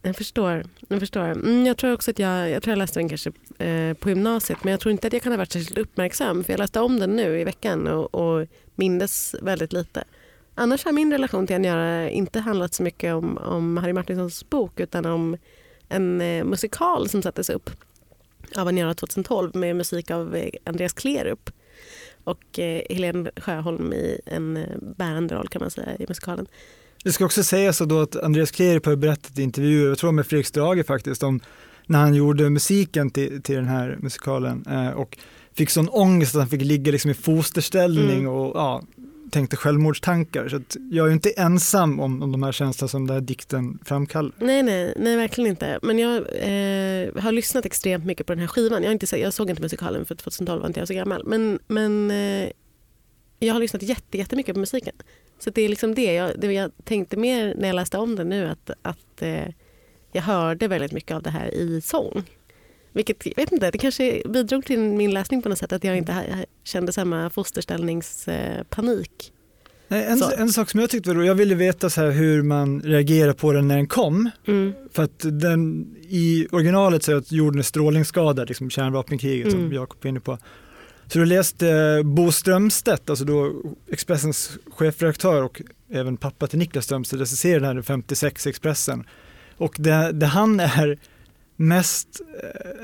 Jag 0.02 0.16
förstår. 0.16 0.64
Jag, 0.88 1.00
förstår. 1.00 1.22
Mm, 1.22 1.66
jag 1.66 1.76
tror 1.76 1.92
också 1.92 2.10
att 2.10 2.18
jag, 2.18 2.50
jag, 2.50 2.62
tror 2.62 2.72
jag 2.72 2.78
läste 2.78 3.00
den 3.00 3.08
kanske 3.08 3.32
eh, 3.58 3.94
på 3.94 4.08
gymnasiet 4.08 4.64
men 4.64 4.70
jag 4.70 4.80
tror 4.80 4.92
inte 4.92 5.06
att 5.06 5.12
jag 5.12 5.22
kan 5.22 5.32
ha 5.32 5.36
varit 5.36 5.52
särskilt 5.52 5.78
uppmärksam 5.78 6.44
för 6.44 6.52
jag 6.52 6.58
läste 6.58 6.80
om 6.80 6.98
den 6.98 7.16
nu 7.16 7.40
i 7.40 7.44
veckan 7.44 7.86
och, 7.86 8.14
och 8.14 8.46
mindes 8.74 9.34
väldigt 9.42 9.72
lite. 9.72 10.04
Annars 10.54 10.84
har 10.84 10.92
min 10.92 11.12
relation 11.12 11.46
till 11.46 11.56
Aniara 11.56 12.10
inte 12.10 12.40
handlat 12.40 12.74
så 12.74 12.82
mycket 12.82 13.14
om, 13.14 13.38
om 13.38 13.76
Harry 13.76 13.92
Martinsons 13.92 14.50
bok 14.50 14.80
utan 14.80 15.06
om 15.06 15.36
en 15.88 16.20
eh, 16.20 16.44
musikal 16.44 17.08
som 17.08 17.22
sattes 17.22 17.50
upp 17.50 17.70
av 18.56 18.68
Aniara 18.68 18.94
2012 18.94 19.56
med 19.56 19.76
musik 19.76 20.10
av 20.10 20.36
eh, 20.36 20.50
Andreas 20.64 20.92
Klerup 20.92 21.50
och 22.24 22.58
eh, 22.58 22.82
Helene 22.90 23.30
Sjöholm 23.36 23.92
i 23.92 24.20
en 24.26 24.56
eh, 24.56 24.76
bärande 24.80 25.34
roll 25.34 25.48
kan 25.48 25.60
man 25.60 25.70
säga 25.70 25.96
i 25.98 26.04
musikalen. 26.08 26.46
Det 27.04 27.12
ska 27.12 27.24
också 27.24 27.42
sägas 27.44 27.76
så 27.76 27.84
då 27.84 28.00
att 28.00 28.16
Andreas 28.16 28.50
Klerup 28.50 28.86
har 28.86 28.96
berättat 28.96 29.38
i 29.38 29.42
intervjuer, 29.42 29.88
jag 29.88 29.98
tror 29.98 30.12
med 30.12 30.26
Fredrik 30.26 30.46
Strage 30.46 30.86
faktiskt, 30.86 31.22
om 31.22 31.40
när 31.86 31.98
han 31.98 32.14
gjorde 32.14 32.50
musiken 32.50 33.10
till, 33.10 33.42
till 33.42 33.54
den 33.54 33.66
här 33.66 33.96
musikalen 34.00 34.64
eh, 34.70 34.88
och 34.90 35.18
fick 35.54 35.70
sån 35.70 35.88
ångest 35.88 36.34
att 36.34 36.40
han 36.40 36.48
fick 36.48 36.62
ligga 36.62 36.92
liksom 36.92 37.10
i 37.10 37.14
fosterställning 37.14 38.18
Mm. 38.18 38.28
och 38.32 38.56
ja, 38.56 38.82
tänkte 39.30 39.56
självmordstankar. 39.56 40.48
Så 40.48 40.60
jag 40.90 41.04
är 41.04 41.08
ju 41.08 41.12
inte 41.14 41.30
ensam 41.30 42.00
om, 42.00 42.22
om 42.22 42.32
de 42.32 42.42
här 42.42 42.52
känslorna 42.52 42.88
som 42.88 43.06
den 43.06 43.14
här 43.14 43.20
dikten 43.20 43.78
framkallar. 43.84 44.32
Nej, 44.38 44.62
nej, 44.62 44.94
nej, 44.96 45.16
verkligen 45.16 45.50
inte. 45.50 45.78
Men 45.82 45.98
jag 45.98 46.16
eh, 46.16 47.22
har 47.22 47.32
lyssnat 47.32 47.64
extremt 47.66 48.04
mycket 48.04 48.26
på 48.26 48.32
den 48.32 48.40
här 48.40 48.46
skivan. 48.46 48.82
Jag, 48.82 48.88
har 48.88 48.92
inte, 48.92 49.18
jag 49.18 49.32
såg 49.32 49.50
inte 49.50 49.62
musikalen 49.62 50.04
för 50.04 50.14
2012 50.14 50.60
var 50.60 50.66
inte 50.66 50.80
jag 50.80 50.88
så 50.88 50.94
gammal. 50.94 51.22
Men, 51.26 51.58
men 51.68 52.10
eh, 52.10 52.50
jag 53.38 53.54
har 53.54 53.60
lyssnat 53.60 53.82
jätte, 53.82 54.18
jättemycket 54.18 54.54
på 54.54 54.60
musiken. 54.60 54.94
Så 55.38 55.50
det 55.50 55.62
är 55.62 55.68
liksom 55.68 55.94
det. 55.94 56.14
Jag, 56.14 56.40
det 56.40 56.52
jag 56.52 56.70
tänkte 56.84 57.16
mer 57.16 57.54
när 57.58 57.68
jag 57.68 57.74
läste 57.74 57.98
om 57.98 58.16
den 58.16 58.28
nu 58.28 58.48
att, 58.48 58.70
att 58.82 59.22
eh, 59.22 59.44
jag 60.12 60.22
hörde 60.22 60.68
väldigt 60.68 60.92
mycket 60.92 61.16
av 61.16 61.22
det 61.22 61.30
här 61.30 61.54
i 61.54 61.80
sång. 61.80 62.22
Vilket, 62.92 63.26
jag 63.26 63.36
vet 63.36 63.52
inte, 63.52 63.70
det 63.70 63.78
kanske 63.78 64.22
bidrog 64.28 64.64
till 64.64 64.78
min 64.80 65.10
läsning 65.14 65.42
på 65.42 65.48
något 65.48 65.58
sätt 65.58 65.72
att 65.72 65.84
jag 65.84 65.98
inte 65.98 66.44
kände 66.64 66.92
samma 66.92 67.30
fosterställningspanik. 67.30 69.32
Nej, 69.88 70.04
En, 70.04 70.18
Så. 70.18 70.30
en 70.36 70.48
sak 70.48 70.70
som 70.70 70.80
jag 70.80 70.90
tyckte 70.90 71.10
var 71.10 71.14
rolig, 71.14 71.28
jag 71.28 71.34
ville 71.34 71.54
veta 71.54 71.90
så 71.90 72.00
här 72.00 72.10
hur 72.10 72.42
man 72.42 72.80
reagerar 72.80 73.32
på 73.32 73.52
den 73.52 73.68
när 73.68 73.76
den 73.76 73.86
kom. 73.86 74.30
Mm. 74.46 74.72
För 74.92 75.02
att 75.02 75.18
den, 75.22 75.86
i 76.08 76.46
originalet 76.52 77.02
säger 77.02 77.18
att 77.18 77.32
jorden 77.32 77.58
är 77.58 77.62
strålningsskadad, 77.62 78.48
liksom 78.48 78.70
kärnvapenkriget 78.70 79.50
som 79.50 79.60
Mm. 79.60 79.72
Jakob 79.72 80.04
är 80.04 80.08
inne 80.08 80.20
på. 80.20 80.38
Så 81.12 81.18
du 81.18 81.24
läste 81.24 81.68
eh, 81.68 82.02
Bo 82.02 82.32
Strömstedt, 82.32 83.10
alltså 83.10 83.24
då 83.24 83.52
Expressens 83.90 84.58
chefredaktör 84.70 85.42
och 85.42 85.62
även 85.90 86.16
pappa 86.16 86.46
till 86.46 86.58
Niklas 86.58 86.84
Strömstedt, 86.84 87.22
recenserade 87.22 87.66
den 87.66 87.76
här 87.76 87.82
56 87.82 88.46
Expressen. 88.46 89.04
Och 89.56 89.74
det, 89.78 90.12
det 90.12 90.26
han 90.26 90.60
är 90.60 90.98
mest, 91.56 92.20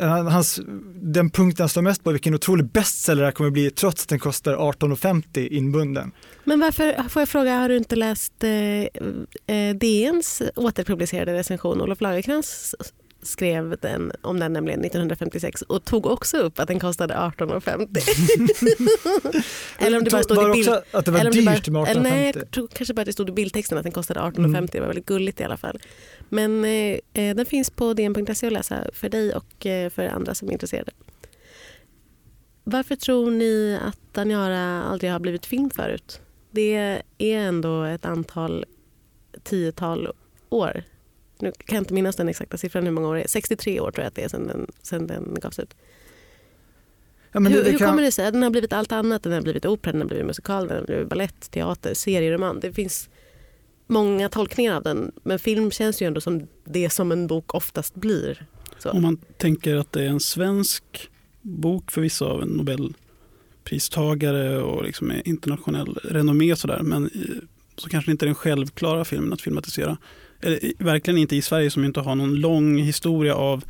eh, 0.00 0.29
hans, 0.29 0.61
den 0.94 1.31
punkten 1.31 1.62
han 1.62 1.69
står 1.69 1.82
mest 1.82 2.05
på 2.05 2.11
är 2.11 2.12
vilken 2.12 2.35
otrolig 2.35 2.67
bestseller 2.67 3.23
det 3.23 3.26
här 3.26 3.32
kommer 3.32 3.50
bli 3.50 3.71
trots 3.71 4.03
att 4.03 4.09
den 4.09 4.19
kostar 4.19 4.56
18,50 4.56 5.49
inbunden. 5.49 6.12
Men 6.44 6.61
varför, 6.61 7.09
får 7.09 7.23
jag 7.23 7.29
fråga, 7.29 7.56
har 7.56 7.69
du 7.69 7.76
inte 7.76 7.97
läst 7.97 8.44
eh, 8.44 8.50
eh, 9.56 9.76
DNs 9.76 10.43
återpublicerade 10.56 11.35
recension? 11.35 11.81
Olof 11.81 12.00
Lagercrantz 12.00 12.75
skrev 13.25 13.76
den, 13.81 14.12
om 14.23 14.41
den 14.41 14.53
nämligen 14.53 14.81
1956 14.81 15.62
och 15.62 15.85
tog 15.85 16.06
också 16.06 16.37
upp 16.37 16.59
att 16.59 16.69
den 16.69 16.81
kostade 16.81 17.15
18,50. 17.15 19.43
eller 19.78 19.99
om 19.99 20.04
det 20.04 20.11
bara 20.11 20.23
stod 20.23 20.37
var 20.37 20.50
i 20.50 20.52
bild... 20.52 20.69
att 20.93 21.04
det 21.04 21.11
var 21.11 21.31
dyrt 21.31 21.69
med 21.69 21.73
bara, 21.73 21.87
eller 21.87 22.02
nej, 22.02 22.33
18,50. 22.33 22.38
jag 22.38 22.50
tror 22.50 22.66
kanske 22.66 22.95
bara 22.95 23.00
att 23.00 23.07
det 23.07 23.12
stod 23.12 23.28
i 23.28 23.33
bildtexten 23.33 23.78
att 23.78 23.85
den 23.85 23.93
kostade 23.93 24.21
18,50. 24.21 24.45
Mm. 24.45 24.66
Det 24.73 24.81
var 24.81 24.87
väldigt 24.87 25.07
gulligt 25.07 25.40
i 25.40 25.45
alla 25.45 25.57
fall. 25.57 25.78
Men 26.28 26.64
eh, 26.64 26.99
eh, 27.14 27.37
den 27.37 27.47
finns 27.47 27.71
på 27.71 27.95
dn.se 27.95 28.47
att 28.47 28.52
läsa 28.52 28.85
för 28.93 29.09
dig 29.09 29.35
och 29.35 29.66
eh, 29.66 29.90
för 29.90 30.07
andra 30.07 30.35
som 30.35 30.49
är 30.49 30.52
intresserade. 30.52 30.93
Varför 32.64 32.97
tror 32.97 33.31
ni 33.31 33.78
att 33.83 34.19
Aniara 34.19 34.83
aldrig 34.83 35.12
har 35.12 35.19
blivit 35.19 35.47
film 35.47 35.71
förut? 35.71 36.21
Det 36.50 37.02
är 37.19 37.38
ändå 37.38 37.85
ett 37.85 38.04
antal 38.04 38.64
tiotal 39.43 40.09
år. 40.49 40.83
Nu 41.41 41.53
kan 41.53 41.75
jag 41.76 41.81
inte 41.83 41.95
minnas 41.95 42.17
den 42.17 42.29
exakta 42.29 42.57
siffran 42.57 42.85
hur 42.85 42.91
många 42.93 43.09
år 43.09 43.14
det 43.14 43.23
är. 43.23 43.29
63 43.29 43.81
år 43.81 43.91
tror 43.91 44.03
jag 44.03 44.09
att 44.09 44.14
det 44.14 44.23
är 44.25 44.29
sedan 44.29 44.47
den, 44.47 44.67
sedan 44.83 45.07
den 45.07 45.37
gavs 45.43 45.59
ut. 45.59 45.75
Ja, 47.33 47.41
men 47.41 47.53
det- 47.53 47.59
hur 47.59 47.64
det 47.64 47.71
hur 47.71 47.79
kan- 47.79 47.88
kommer 47.91 48.03
det 48.03 48.12
sig? 48.12 48.33
Den 48.33 48.43
har 48.43 48.50
blivit 48.50 48.73
allt 48.73 48.93
annat. 48.93 49.23
Den 49.23 49.33
har 49.33 49.41
blivit 49.41 49.67
opera, 49.67 49.93
den 49.93 50.00
har 50.00 50.09
blivit 50.09 50.26
musikal, 50.26 50.69
den 50.69 50.76
har 50.79 50.85
blivit 50.87 51.09
ballett, 51.09 51.50
teater, 51.50 51.95
serieroman. 51.95 52.61
Det 52.61 52.73
finns 52.73 53.09
många 53.87 54.29
tolkningar 54.29 54.76
av 54.76 54.83
den. 54.83 55.12
Men 55.23 55.38
film 55.38 55.71
känns 55.71 56.03
ju 56.03 56.07
ändå 56.07 56.21
som 56.21 56.47
det 56.64 56.91
som 56.91 57.12
en 57.12 57.26
bok 57.26 57.55
oftast 57.55 57.95
blir. 57.95 58.47
Så. 58.79 58.91
Om 58.91 59.03
man 59.03 59.17
tänker 59.37 59.76
att 59.76 59.93
det 59.93 60.03
är 60.03 60.09
en 60.09 60.21
svensk 60.21 61.11
bok 61.43 61.91
förvisso 61.93 62.25
av 62.25 62.43
en 62.43 62.49
nobelpristagare 62.49 64.62
och 64.62 64.85
liksom 64.85 65.11
är 65.11 65.29
internationell 65.29 65.95
renommé 66.05 66.57
sådär, 66.57 66.81
men 66.83 67.07
i- 67.07 67.41
så 67.76 67.88
kanske 67.88 68.11
det 68.11 68.12
inte 68.12 68.25
är 68.25 68.26
den 68.26 68.35
självklara 68.35 69.05
filmen 69.05 69.33
att 69.33 69.41
filmatisera. 69.41 69.97
Verkligen 70.78 71.18
inte 71.18 71.36
i 71.36 71.42
Sverige 71.42 71.70
som 71.70 71.84
inte 71.84 72.00
har 72.00 72.14
någon 72.14 72.34
lång 72.34 72.78
historia 72.78 73.34
av 73.34 73.64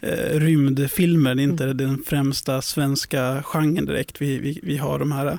eh, 0.00 0.38
rymdfilmer. 0.38 1.34
Det 1.34 1.42
är 1.42 1.44
inte 1.44 1.72
den 1.72 2.02
främsta 2.06 2.62
svenska 2.62 3.42
genren 3.42 3.86
direkt. 3.86 4.22
Vi, 4.22 4.38
vi, 4.38 4.60
vi 4.62 4.76
har 4.76 4.98
de 4.98 5.12
här 5.12 5.38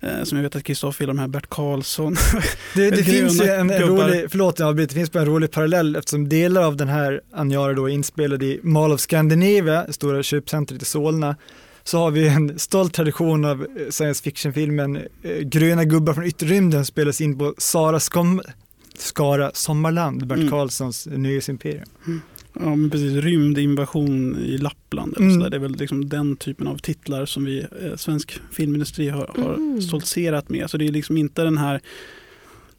eh, 0.00 0.22
som 0.24 0.38
jag 0.38 0.42
vet 0.42 0.56
att 0.56 0.64
Kristoffer 0.64 1.02
gillar, 1.02 1.14
de 1.14 1.20
här 1.20 1.28
Bert 1.28 1.48
Karlsson. 1.48 2.16
Det, 2.74 2.90
det 2.90 2.96
finns 3.04 3.42
ju 3.42 3.46
en, 3.46 3.70
en 3.70 3.82
rolig, 3.82 4.26
förlåt 4.30 4.58
jag 4.58 4.76
det 4.76 4.92
finns 4.92 5.14
en 5.14 5.26
rolig 5.26 5.50
parallell 5.50 5.96
eftersom 5.96 6.28
delar 6.28 6.62
av 6.62 6.76
den 6.76 6.88
här 6.88 7.20
Aniara 7.32 7.72
då 7.72 7.90
är 7.90 7.94
inspelad 7.94 8.42
i 8.42 8.60
Mall 8.62 8.92
of 8.92 9.00
Scandinavia, 9.00 9.92
stora 9.92 10.22
köpcentret 10.22 10.82
i 10.82 10.84
Solna. 10.84 11.36
Så 11.84 11.98
har 11.98 12.10
vi 12.10 12.28
en 12.28 12.58
stolt 12.58 12.94
tradition 12.94 13.44
av 13.44 13.62
eh, 13.62 13.90
science 13.90 14.22
fiction-filmen 14.22 14.96
eh, 14.96 15.36
Gröna 15.38 15.84
gubbar 15.84 16.14
från 16.14 16.24
yttre 16.24 16.46
rymden 16.46 16.84
spelas 16.84 17.20
in 17.20 17.38
på 17.38 17.54
Sara 17.58 18.00
Skom, 18.00 18.42
Skara 18.98 19.50
Sommarland, 19.54 20.26
Bert 20.26 20.38
Mm. 20.38 20.50
Karlssons 20.50 21.06
nöjesimperium. 21.10 21.88
Ja, 22.60 22.74
men 22.76 22.90
precis. 22.90 23.12
Rymdinvasion 23.24 24.36
i 24.38 24.58
Lappland. 24.58 25.14
Eller 25.16 25.26
Mm. 25.26 25.38
så 25.38 25.42
där. 25.44 25.50
Det 25.50 25.56
är 25.56 25.60
väl 25.60 25.76
liksom 25.76 26.08
den 26.08 26.36
typen 26.36 26.66
av 26.66 26.78
titlar 26.78 27.26
som 27.26 27.44
vi, 27.44 27.58
eh, 27.60 27.96
svensk 27.96 28.40
filmindustri 28.52 29.08
har, 29.08 29.30
har 29.38 29.54
Mm. 29.54 29.82
stoltserat 29.82 30.48
med. 30.48 30.70
Så 30.70 30.76
det 30.76 30.86
är 30.88 30.92
liksom 30.92 31.16
inte 31.16 31.42
den 31.42 31.58
här, 31.58 31.80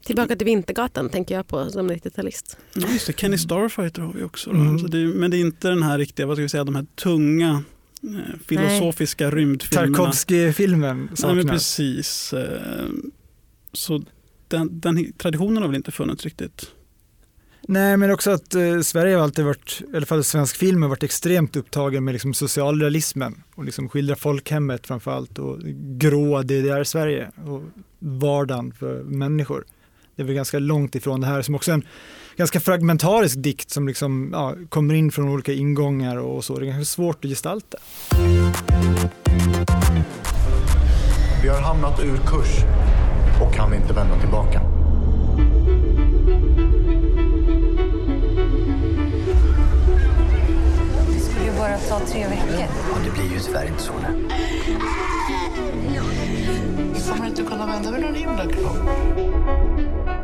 Tillbaka 0.04 0.36
till 0.36 0.44
Vintergatan 0.44 1.08
tänker 1.08 1.34
jag 1.34 1.46
på 1.46 1.70
som 1.70 1.90
90-talist. 1.90 2.56
ja, 2.74 2.88
just 2.92 3.06
det, 3.06 3.20
Kenny 3.20 3.38
Starfighter 3.38 4.02
har 4.02 4.12
vi 4.12 4.22
också. 4.22 4.50
Mm. 4.50 4.78
Så 4.78 4.86
det, 4.86 4.98
men 5.06 5.30
det 5.30 5.36
är 5.36 5.40
inte 5.40 5.68
den 5.68 5.82
här 5.82 5.98
riktiga, 5.98 6.26
vad 6.26 6.36
ska 6.36 6.42
vi 6.42 6.48
säga, 6.48 6.64
de 6.64 6.74
här 6.74 6.86
tunga 6.94 7.62
eh, 8.02 8.38
filosofiska 8.46 9.30
rymdfilmerna. 9.30 9.96
Tarkovsky-filmen 9.96 10.96
Nej, 10.96 11.06
men 11.08 11.16
saknas. 11.16 11.46
precis. 11.46 12.32
eh, 12.32 12.88
Så 13.72 14.02
den, 14.50 14.80
den 14.80 15.12
traditionen 15.12 15.62
har 15.62 15.68
väl 15.68 15.76
inte 15.76 15.92
funnits 15.92 16.24
riktigt. 16.24 16.70
Nej, 17.68 17.96
men 17.96 18.10
också 18.10 18.30
att 18.30 18.54
eh, 18.54 18.80
Sverige 18.80 19.16
har 19.16 19.22
alltid 19.22 19.44
varit, 19.44 19.82
i 19.92 19.96
alla 19.96 20.06
fall 20.06 20.24
svensk 20.24 20.56
film 20.56 20.82
har 20.82 20.88
varit 20.88 21.02
extremt 21.02 21.56
upptagen 21.56 22.04
med 22.04 22.12
liksom 22.12 22.34
socialrealismen 22.34 23.42
och 23.54 23.64
liksom 23.64 23.88
skildra 23.88 24.16
folkhemmet 24.16 24.86
framförallt 24.86 25.38
och 25.38 25.58
gråa 25.98 26.42
DDR-Sverige 26.42 27.30
och 27.46 27.62
vardagen 27.98 28.72
för 28.72 29.02
människor. 29.02 29.64
Det 30.16 30.22
är 30.22 30.26
väl 30.26 30.34
ganska 30.34 30.58
långt 30.58 30.94
ifrån 30.94 31.20
det 31.20 31.26
här 31.26 31.42
som 31.42 31.54
också 31.54 31.70
är 31.70 31.74
en 31.74 31.86
ganska 32.36 32.60
fragmentarisk 32.60 33.36
dikt 33.38 33.70
som 33.70 33.88
liksom, 33.88 34.30
ja, 34.32 34.54
kommer 34.68 34.94
in 34.94 35.12
från 35.12 35.28
olika 35.28 35.52
ingångar 35.52 36.16
och 36.16 36.44
så. 36.44 36.58
Det 36.58 36.64
är 36.64 36.66
ganska 36.66 36.84
svårt 36.84 37.24
att 37.24 37.30
gestalta. 37.30 37.78
Vi 41.42 41.48
har 41.48 41.60
hamnat 41.60 42.00
ur 42.04 42.16
kurs 42.16 42.64
och 43.40 43.54
kan 43.54 43.74
inte 43.74 43.92
vända 43.92 44.20
tillbaka. 44.20 44.60
Det 51.06 51.20
skulle 51.20 51.44
ju 51.44 51.52
bara 51.58 51.78
ta 51.78 52.00
tre 52.00 52.26
veckor. 52.28 52.64
Och 52.92 52.98
det 53.04 53.10
blir 53.10 53.32
ju 53.32 53.40
tyvärr 53.40 53.66
inte 53.66 53.82
så 53.82 53.92
nu. 53.92 54.28
Vi 56.94 57.10
kommer 57.10 57.26
inte 57.26 57.42
kunna 57.42 57.66
vända 57.66 57.90
med 57.90 58.00
någon 58.00 58.14
himla 58.14 58.42
kropp. 58.42 59.20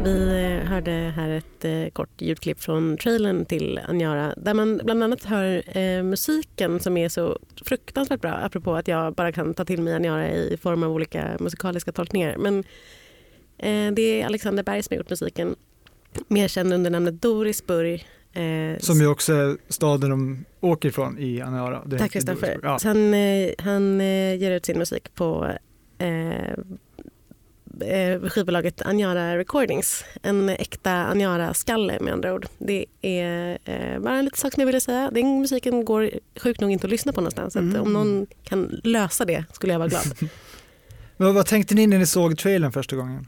Vi 0.07 0.29
eh, 0.29 0.69
hörde 0.69 1.13
här 1.17 1.29
ett 1.29 1.65
eh, 1.65 1.91
kort 1.93 2.21
ljudklipp 2.23 2.61
från 2.61 2.97
trailern 2.97 3.45
till 3.45 3.81
Anjara 3.89 4.35
där 4.37 4.55
man 4.55 4.81
bland 4.85 5.03
annat 5.03 5.25
hör 5.25 5.79
eh, 5.79 6.03
musiken 6.03 6.81
som 6.81 6.97
är 6.97 7.09
så 7.09 7.39
fruktansvärt 7.65 8.21
bra 8.21 8.31
apropå 8.31 8.75
att 8.75 8.89
jag 8.89 9.15
bara 9.15 9.33
kan 9.33 9.55
ta 9.55 9.65
till 9.65 9.83
mig 9.83 9.95
Anjara 9.95 10.31
i 10.31 10.57
form 10.63 10.83
av 10.83 10.91
olika 10.93 11.37
musikaliska 11.41 11.93
tolkningar. 11.93 12.37
Men 12.37 12.65
det 13.93 14.21
är 14.21 14.27
Alexander 14.27 14.63
Berg 14.63 14.83
som 14.83 14.95
har 14.95 14.97
gjort 14.97 15.11
musiken, 15.11 15.57
mer 16.29 16.49
känd 16.49 16.73
under 16.73 16.91
namnet 16.91 17.23
Dorisburg. 17.23 18.07
Eh, 18.33 18.79
Som 18.79 19.01
ju 19.01 19.07
också 19.07 19.33
är 19.33 19.57
staden 19.69 20.11
de 20.11 20.45
åker 20.61 20.89
ifrån 20.89 21.19
i 21.19 21.41
Aniara. 21.41 21.79
Tack 21.81 21.93
heter 21.93 22.09
Kristoffer. 22.09 22.61
Ja. 22.63 22.79
Så 22.79 22.89
Han, 22.89 23.15
eh, 23.15 23.51
han 23.59 24.01
eh, 24.01 24.35
ger 24.35 24.51
ut 24.51 24.67
sin 24.67 24.79
musik 24.79 25.15
på 25.15 25.53
eh, 25.99 26.51
eh, 27.81 28.21
skivbolaget 28.29 28.83
Anjara 28.83 29.39
Recordings. 29.39 30.05
En 30.23 30.49
äkta 30.49 30.93
Anjara-skalle 30.93 31.99
med 32.01 32.13
andra 32.13 32.35
ord. 32.35 32.47
Det 32.59 32.87
är 33.03 33.59
eh, 33.65 34.01
bara 34.01 34.17
en 34.17 34.25
liten 34.25 34.39
sak 34.39 34.53
som 34.53 34.61
jag 34.61 34.67
ville 34.67 34.81
säga. 34.81 35.11
Den 35.13 35.41
musiken 35.41 35.85
går 35.85 36.11
sjukt 36.41 36.61
nog 36.61 36.71
inte 36.71 36.87
att 36.87 36.91
lyssna 36.91 37.13
på 37.13 37.21
någonstans. 37.21 37.57
Mm. 37.57 37.83
om 37.83 37.93
någon 37.93 38.27
kan 38.43 38.81
lösa 38.85 39.25
det 39.25 39.45
skulle 39.53 39.73
jag 39.73 39.79
vara 39.79 39.89
glad. 39.89 40.05
Men 41.17 41.35
vad 41.35 41.47
tänkte 41.47 41.75
ni 41.75 41.87
när 41.87 41.99
ni 41.99 42.07
såg 42.07 42.39
trailern 42.39 42.73
första 42.73 42.97
gången? 42.97 43.27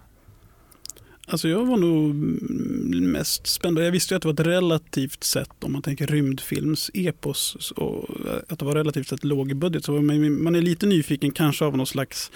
Alltså 1.31 1.49
jag 1.49 1.67
var 1.67 1.77
nog 1.77 2.11
mm, 2.11 3.13
mest 3.13 3.47
spänd. 3.47 3.79
Jag 3.79 3.93
visste 3.93 4.15
ju 4.15 4.17
att 4.17 4.23
det 4.23 4.29
var 4.29 4.33
ett 4.33 4.47
relativt 4.47 5.25
sett, 5.25 5.65
om 5.65 5.73
man 5.73 5.83
tänker 5.83 6.07
rymdfilms-epos, 6.07 7.73
och 7.73 8.27
eh, 8.27 8.37
att 8.49 8.59
det 8.59 8.65
var 8.65 8.75
relativt 8.75 9.09
sett 9.09 9.25
låg 9.25 9.57
budget. 9.57 9.85
Så 9.85 9.93
man, 9.93 10.55
är 10.55 10.63
lite 10.63 10.87
nyfiken 10.87 11.31
kanske 11.31 11.65
av 11.65 11.77
någon 11.77 11.87
slags 11.87 12.31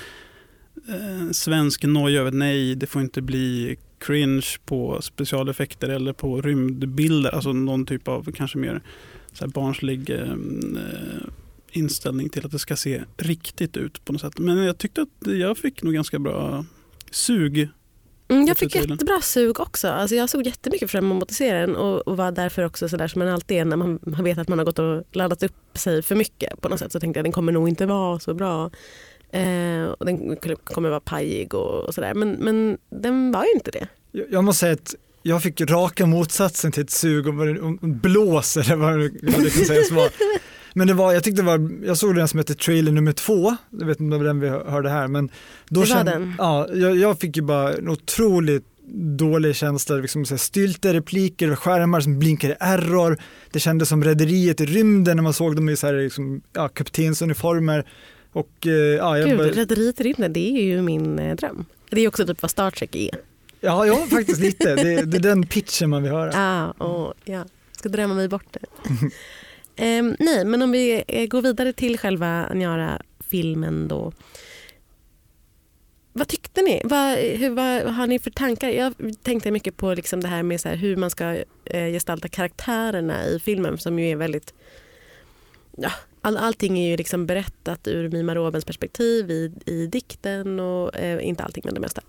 eh, 0.89 1.31
svensk 1.31 1.85
noja 1.85 2.21
över 2.21 2.31
nej, 2.31 2.75
det 2.75 2.87
får 2.87 3.03
inte 3.03 3.23
bli 3.23 3.77
cringe 3.99 4.47
på 4.65 5.03
specialeffekter 5.03 5.89
eller 5.89 6.13
på 6.13 6.41
rymdbilder. 6.41 7.35
Alltså 7.35 7.53
någon 7.53 7.87
typ 7.87 8.09
av 8.09 8.33
kanske 8.33 8.59
mer 8.59 8.83
så 9.33 9.45
här 9.45 9.53
barnslig 9.53 10.11
eh, 10.11 10.23
mm, 10.23 10.77
eh, 10.77 11.29
inställning 11.73 12.29
till 12.29 12.47
att 12.47 12.53
det 12.53 12.59
ska 12.59 12.77
se 12.77 13.03
riktigt 13.17 13.77
ut 13.77 14.05
på 14.05 14.13
något 14.13 14.21
sätt. 14.21 14.39
Men 14.39 14.59
jag 14.59 14.79
tyckte 14.79 15.03
att 15.03 15.27
jag 15.27 15.59
fick 15.59 15.83
nog 15.83 15.95
ganska 15.95 16.19
bra 16.19 16.65
sug 17.11 17.69
Mm, 18.33 18.47
jag 18.47 18.57
fick 18.57 18.75
jättebra 18.75 19.21
sug 19.21 19.61
också. 19.61 19.89
Alltså 19.89 20.17
jag 20.17 20.31
såg 20.31 20.47
jättemycket 20.47 20.91
fram 20.91 21.05
emot 21.11 21.23
att 21.31 21.33
se 21.37 21.53
den 21.55 21.77
och, 21.77 22.09
och 22.09 22.17
var 22.17 22.33
därför 22.33 22.65
också 22.65 22.89
sådär 22.89 23.09
som 23.09 23.19
man 23.19 23.29
alltid 23.29 23.57
är 23.57 23.65
när 23.65 23.77
man, 23.77 23.99
man 24.03 24.25
vet 24.25 24.39
att 24.39 24.49
man 24.49 24.59
har 24.59 24.65
gått 24.67 24.79
och 24.79 25.05
laddat 25.13 25.43
upp 25.43 25.79
sig 25.79 26.03
för 26.03 26.15
mycket 26.15 26.61
på 26.61 26.69
något 26.69 26.79
sätt 26.79 26.93
så 26.93 27.01
tänkte 27.01 27.19
jag 27.19 27.25
den 27.25 27.33
kommer 27.33 27.53
nog 27.53 27.69
inte 27.69 27.87
vara 27.87 28.19
så 28.19 28.35
bra. 28.35 28.71
Eh, 29.33 29.85
och 29.99 30.07
den 30.07 30.37
kommer 30.65 30.89
vara 30.89 31.01
pajig 31.01 31.55
och, 31.55 31.85
och 31.85 31.95
sådär. 31.95 32.15
Men, 32.15 32.31
men 32.33 32.79
den 32.91 33.33
var 33.33 33.45
ju 33.45 33.51
inte 33.55 33.71
det. 33.71 33.89
Jag, 34.13 34.27
jag 34.31 34.45
måste 34.45 34.61
säga 34.61 34.73
att 34.73 34.95
jag 35.23 35.43
fick 35.43 35.61
raka 35.61 36.07
motsatsen 36.07 36.73
till 36.73 36.83
ett 36.83 36.91
sug 36.91 37.25
det- 37.25 37.61
om 37.61 37.79
blås 37.83 38.57
eller 38.57 38.77
vad 38.77 38.99
det 39.01 39.11
kan 39.51 39.65
sägas 39.65 39.91
vara. 39.91 40.09
Men 40.75 40.87
det 40.87 40.95
var, 40.95 41.13
jag 41.13 41.25
tyckte 41.25 41.43
det 41.43 41.47
var, 41.47 41.71
jag 41.85 41.99
såg 41.99 42.15
den 42.15 42.29
som 42.29 42.39
hette 42.39 42.55
trailer 42.55 42.93
nummer 42.93 43.13
två, 43.13 43.57
jag 43.71 43.87
vet 43.87 44.01
inte 44.01 44.17
om 44.17 44.25
den 44.25 44.41
vi 44.41 44.49
hörde 44.49 44.89
här, 44.89 45.09
men 45.09 45.31
då 45.69 45.83
Det 45.83 45.95
var 45.95 46.05
den. 46.05 46.35
Ja, 46.39 46.69
jag, 46.75 46.97
jag 46.97 47.19
fick 47.19 47.37
ju 47.37 47.43
bara 47.43 47.73
en 47.73 47.89
otroligt 47.89 48.65
dålig 49.19 49.57
känsla, 49.57 49.97
liksom 49.97 50.25
så 50.25 50.35
här 50.35 50.39
stylta 50.39 50.95
repliker, 50.95 51.55
skärmar 51.55 52.01
som 52.01 52.19
blinkar 52.19 52.51
i 52.51 52.55
error. 52.61 53.19
Det 53.51 53.61
kändes 53.61 53.89
som 53.89 54.05
rederiet 54.05 54.61
i 54.61 54.67
rymden 54.67 55.17
när 55.17 55.23
man 55.23 55.33
såg 55.33 55.57
dem 55.57 55.69
i 55.69 55.77
så 55.77 55.87
här, 55.87 55.95
liksom, 55.95 56.41
ja, 56.53 56.69
kaptensuniformer. 56.69 57.87
Och, 58.33 58.67
eh, 58.67 58.73
ja, 58.73 59.19
jag 59.19 59.29
Gud, 59.29 59.39
bara, 59.39 59.49
Rederiet 59.49 60.01
i 60.01 60.05
rymden, 60.05 60.33
det 60.33 60.59
är 60.59 60.63
ju 60.63 60.83
min 60.83 61.19
eh, 61.19 61.37
dröm. 61.37 61.65
Det 61.91 62.01
är 62.01 62.09
också 62.09 62.27
typ 62.27 62.43
vad 62.43 62.51
Star 62.51 62.71
Trek 62.71 62.95
är. 62.97 63.19
ja, 63.61 63.87
ja, 63.87 64.07
faktiskt 64.11 64.41
lite. 64.41 64.75
Det, 64.75 65.03
det 65.03 65.17
är 65.17 65.21
den 65.21 65.47
pitchen 65.47 65.91
man 65.91 66.03
vill 66.03 66.13
höra. 66.13 66.33
Ah, 66.37 66.85
och, 66.85 67.15
ja. 67.25 67.45
Ska 67.73 67.89
drömma 67.89 68.15
mig 68.15 68.29
bort 68.29 68.47
det. 68.51 68.61
Ehm, 69.83 70.17
nej, 70.19 70.45
men 70.45 70.63
om 70.63 70.71
vi 70.71 71.05
eh, 71.09 71.27
går 71.27 71.43
vidare 71.43 71.73
till 71.73 71.99
själva 71.99 72.49
Niara-filmen 72.55 73.89
då. 73.89 74.13
Vad 76.13 76.29
tyckte 76.29 76.63
ni? 76.63 76.81
Vad, 76.85 77.19
hur, 77.19 77.51
vad 77.51 77.95
har 77.95 78.07
ni 78.07 78.19
för 78.19 78.31
tankar? 78.31 78.69
Jag 78.69 78.95
tänkte 79.23 79.51
mycket 79.51 79.77
på 79.77 79.95
liksom 79.95 80.21
det 80.21 80.29
här 80.29 80.43
med 80.43 80.61
så 80.61 80.69
här 80.69 80.77
hur 80.77 80.97
man 80.97 81.11
ska 81.11 81.45
eh, 81.65 81.87
gestalta 81.87 82.29
karaktärerna 82.29 83.27
i 83.27 83.41
filmen 83.41 83.79
som 83.79 83.99
ju 83.99 84.11
är 84.11 84.17
väldigt... 84.17 84.55
Ja, 85.77 85.91
all, 86.21 86.37
allting 86.37 86.79
är 86.79 86.91
ju 86.91 86.97
liksom 86.97 87.27
berättat 87.27 87.89
ur 87.89 88.09
Mima 88.09 88.35
Robens 88.35 88.65
perspektiv 88.65 89.31
i, 89.31 89.53
i 89.67 89.87
dikten 89.87 90.61
och 90.61 90.97
eh, 90.97 91.27
inte 91.29 91.45
allting 91.45 91.63
men 91.65 91.75
det 91.75 91.81
mesta. 91.81 92.03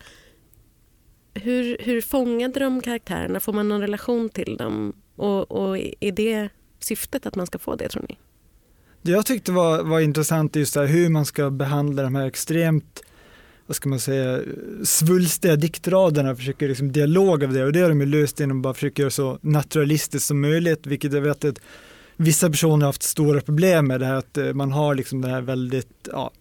Hur, 1.33 1.77
hur 1.79 2.01
fångade 2.01 2.59
de 2.59 2.81
karaktärerna? 2.81 3.39
Får 3.39 3.53
man 3.53 3.69
någon 3.69 3.81
relation 3.81 4.29
till 4.29 4.57
dem? 4.57 4.93
Och, 5.15 5.51
och 5.51 5.77
är 5.77 6.11
det 6.11 6.49
syftet 6.83 7.25
att 7.25 7.35
man 7.35 7.47
ska 7.47 7.59
få 7.59 7.75
det 7.75 7.89
tror 7.89 8.05
ni? 8.09 8.17
Det 9.01 9.11
jag 9.11 9.25
tyckte 9.25 9.51
var, 9.51 9.83
var 9.83 9.99
intressant 9.99 10.55
är 10.55 10.59
just 10.59 10.75
här 10.75 10.85
hur 10.85 11.09
man 11.09 11.25
ska 11.25 11.49
behandla 11.49 12.03
de 12.03 12.15
här 12.15 12.27
extremt 12.27 13.03
vad 13.65 13.75
ska 13.75 13.89
man 13.89 13.99
säga, 13.99 14.41
svulstiga 14.83 15.55
diktraderna, 15.55 16.35
försöker 16.35 16.67
liksom 16.67 16.91
dialog 16.91 17.43
av 17.43 17.53
det 17.53 17.63
och 17.63 17.71
det 17.71 17.79
har 17.79 17.89
de 17.89 18.01
ju 18.01 18.07
löst 18.07 18.39
genom 18.39 18.57
att 18.57 18.63
bara 18.63 18.73
försöka 18.73 19.01
göra 19.01 19.11
så 19.11 19.39
naturalistiskt 19.41 20.27
som 20.27 20.41
möjligt, 20.41 20.87
vilket 20.87 21.13
jag 21.13 21.21
vet 21.21 21.45
att 21.45 21.59
vissa 22.17 22.49
personer 22.49 22.77
har 22.77 22.85
haft 22.85 23.03
stora 23.03 23.41
problem 23.41 23.87
med 23.87 23.99
det 23.99 24.05
här 24.05 24.15
att 24.15 24.37
eh, 24.37 24.53
man 24.53 24.71
har 24.71 24.95
liksom 24.95 25.21
det 25.21 25.27
här 25.27 25.41
väldigt, 25.41 26.07
ja, 26.11 26.31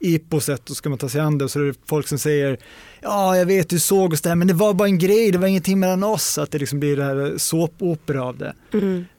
eposet 0.00 0.70
och 0.70 0.76
ska 0.76 0.88
man 0.88 0.98
ta 0.98 1.08
sig 1.08 1.20
an 1.20 1.38
det 1.38 1.48
så 1.48 1.60
är 1.60 1.64
det 1.64 1.74
folk 1.86 2.08
som 2.08 2.18
säger 2.18 2.58
ja 3.02 3.36
jag 3.36 3.46
vet 3.46 3.68
du 3.68 3.78
såg 3.78 4.12
oss 4.12 4.20
där 4.20 4.34
men 4.34 4.48
det 4.48 4.54
var 4.54 4.74
bara 4.74 4.88
en 4.88 4.98
grej, 4.98 5.30
det 5.32 5.38
var 5.38 5.46
ingenting 5.48 5.80
mellan 5.80 6.04
oss, 6.04 6.38
att 6.38 6.50
det 6.50 6.58
liksom 6.58 6.80
blir 6.80 6.96
det 6.96 7.04
här 7.04 7.34
såpopera 7.38 8.24
av 8.24 8.38
det. 8.38 8.54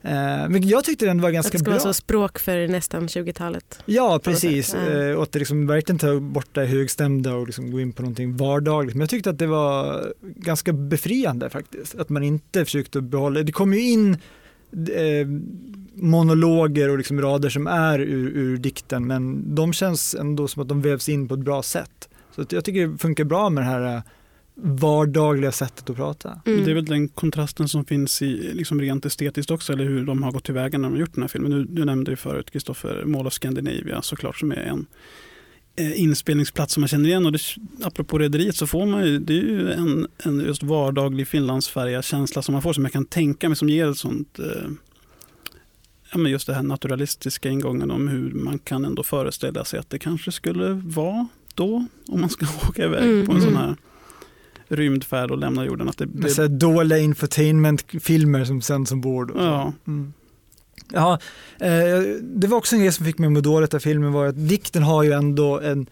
Eh, 0.02 0.48
men 0.48 0.68
jag 0.68 0.84
tyckte 0.84 1.06
den 1.06 1.20
var 1.20 1.28
Att 1.28 1.34
ganska 1.34 1.52
det 1.52 1.58
ska 1.58 1.64
bra. 1.64 1.72
vara 1.72 1.80
så 1.82 1.92
språk 1.94 2.38
för 2.38 2.68
nästan 2.68 3.06
20-talet. 3.08 3.78
Ja, 3.84 4.20
precis. 4.24 4.74
Eh, 4.74 5.16
Och 5.16 5.22
att 5.22 5.32
det 5.32 5.38
liksom 5.38 5.66
verkligen 5.66 5.98
tar 5.98 6.20
bort 6.20 6.48
det 6.52 6.66
högstämda 6.66 7.34
och 7.34 7.46
liksom 7.46 7.70
gå 7.70 7.80
in 7.80 7.92
på 7.92 8.02
någonting 8.02 8.36
vardagligt. 8.36 8.94
Men 8.94 9.00
jag 9.00 9.10
tyckte 9.10 9.30
att 9.30 9.38
det 9.38 9.46
var 9.46 10.04
ganska 10.22 10.72
befriande 10.72 11.50
faktiskt. 11.50 11.94
Att 11.94 12.08
man 12.08 12.22
inte 12.22 12.64
försökte 12.64 13.00
behålla, 13.00 13.42
det 13.42 13.52
kom 13.52 13.74
ju 13.74 13.80
in 13.80 14.16
eh, 14.72 15.26
monologer 15.94 16.88
och 16.90 16.98
liksom 16.98 17.20
rader 17.20 17.48
som 17.48 17.66
är 17.66 17.98
ur, 17.98 18.28
ur 18.28 18.56
dikten 18.56 19.06
men 19.06 19.54
de 19.54 19.72
känns 19.72 20.14
ändå 20.14 20.48
som 20.48 20.62
att 20.62 20.68
de 20.68 20.82
vävs 20.82 21.08
in 21.08 21.28
på 21.28 21.34
ett 21.34 21.40
bra 21.40 21.62
sätt. 21.62 22.08
Så 22.34 22.42
att 22.42 22.52
jag 22.52 22.64
tycker 22.64 22.86
det 22.86 22.98
funkar 22.98 23.24
bra 23.24 23.50
med 23.50 23.64
det 23.64 23.68
här 23.68 23.96
eh, 23.96 24.02
vardagliga 24.54 25.52
sättet 25.52 25.90
att 25.90 25.96
prata. 25.96 26.40
Mm. 26.46 26.64
Det 26.64 26.70
är 26.70 26.74
väl 26.74 26.84
den 26.84 27.08
kontrasten 27.08 27.68
som 27.68 27.84
finns 27.84 28.22
i 28.22 28.52
liksom 28.54 28.80
rent 28.80 29.06
estetiskt 29.06 29.50
också, 29.50 29.72
eller 29.72 29.84
hur 29.84 30.04
de 30.04 30.22
har 30.22 30.32
gått 30.32 30.44
tillväga 30.44 30.78
när 30.78 30.88
de 30.88 30.92
har 30.92 31.00
gjort 31.00 31.14
den 31.14 31.22
här 31.22 31.28
filmen. 31.28 31.50
Du, 31.50 31.64
du 31.64 31.84
nämnde 31.84 32.10
ju 32.10 32.16
förut 32.16 32.50
Kristoffer 32.50 33.04
Mall 33.04 33.26
of 33.26 33.32
Scandinavia 33.32 34.02
såklart, 34.02 34.36
som 34.36 34.52
är 34.52 34.56
en 34.56 34.86
inspelningsplats 35.76 36.74
som 36.74 36.80
man 36.80 36.88
känner 36.88 37.08
igen. 37.08 37.26
Och 37.26 37.32
det, 37.32 37.40
apropå 37.82 38.18
Rederiet 38.18 38.56
så 38.56 38.66
får 38.66 38.86
man 38.86 39.06
ju, 39.06 39.18
det 39.18 39.32
är 39.32 39.42
ju 39.42 39.72
en, 39.72 40.06
en 40.18 40.40
just 40.40 40.62
vardaglig 40.62 41.28
Finlandsfärja 41.28 42.02
känsla 42.02 42.42
som 42.42 42.52
man 42.52 42.62
får 42.62 42.72
som 42.72 42.84
jag 42.84 42.92
kan 42.92 43.04
tänka 43.04 43.48
mig 43.48 43.56
som 43.56 43.68
ger 43.68 43.90
ett 43.90 43.98
sånt 43.98 44.38
eh, 44.38 44.70
ja, 46.12 46.18
men 46.18 46.32
just 46.32 46.46
det 46.46 46.54
här 46.54 46.62
naturalistiska 46.62 47.48
ingången 47.48 47.90
om 47.90 48.08
hur 48.08 48.30
man 48.32 48.58
kan 48.58 48.84
ändå 48.84 49.02
föreställa 49.02 49.64
sig 49.64 49.78
att 49.78 49.90
det 49.90 49.98
kanske 49.98 50.32
skulle 50.32 50.72
vara 50.84 51.28
då 51.54 51.86
om 52.08 52.20
man 52.20 52.30
ska 52.30 52.46
åka 52.68 52.84
iväg 52.84 53.02
Mm, 53.04 53.26
på 53.26 53.32
en 53.32 53.40
sån 53.40 53.50
mm. 53.50 53.62
här 53.62 53.76
rymdfärd 54.68 55.30
och 55.30 55.38
lämna 55.38 55.64
jorden. 55.64 55.88
Att 55.88 55.98
det, 55.98 56.06
det, 56.06 56.30
så 56.30 56.42
här 56.42 56.48
dåliga 56.48 56.98
infotainmentfilmer 56.98 58.44
som 58.44 58.62
sänds 58.62 58.92
ombord. 58.92 59.32
ja, 59.36 59.72
Mm. 59.86 60.12
Ja, 60.92 61.18
eh, 61.60 62.00
det 62.22 62.46
var 62.46 62.58
också 62.58 62.76
en 62.76 62.82
grej 62.82 62.92
som 62.92 63.06
fick 63.06 63.18
mig 63.18 63.26
att 63.26 63.32
må 63.32 63.40
dåligt 63.40 63.74
av 63.74 63.78
filmen 63.78 64.12
var 64.12 64.26
att 64.26 64.48
dikten 64.48 64.82
har 64.82 65.02
ju 65.02 65.12
ändå 65.12 65.60
en 65.60 65.86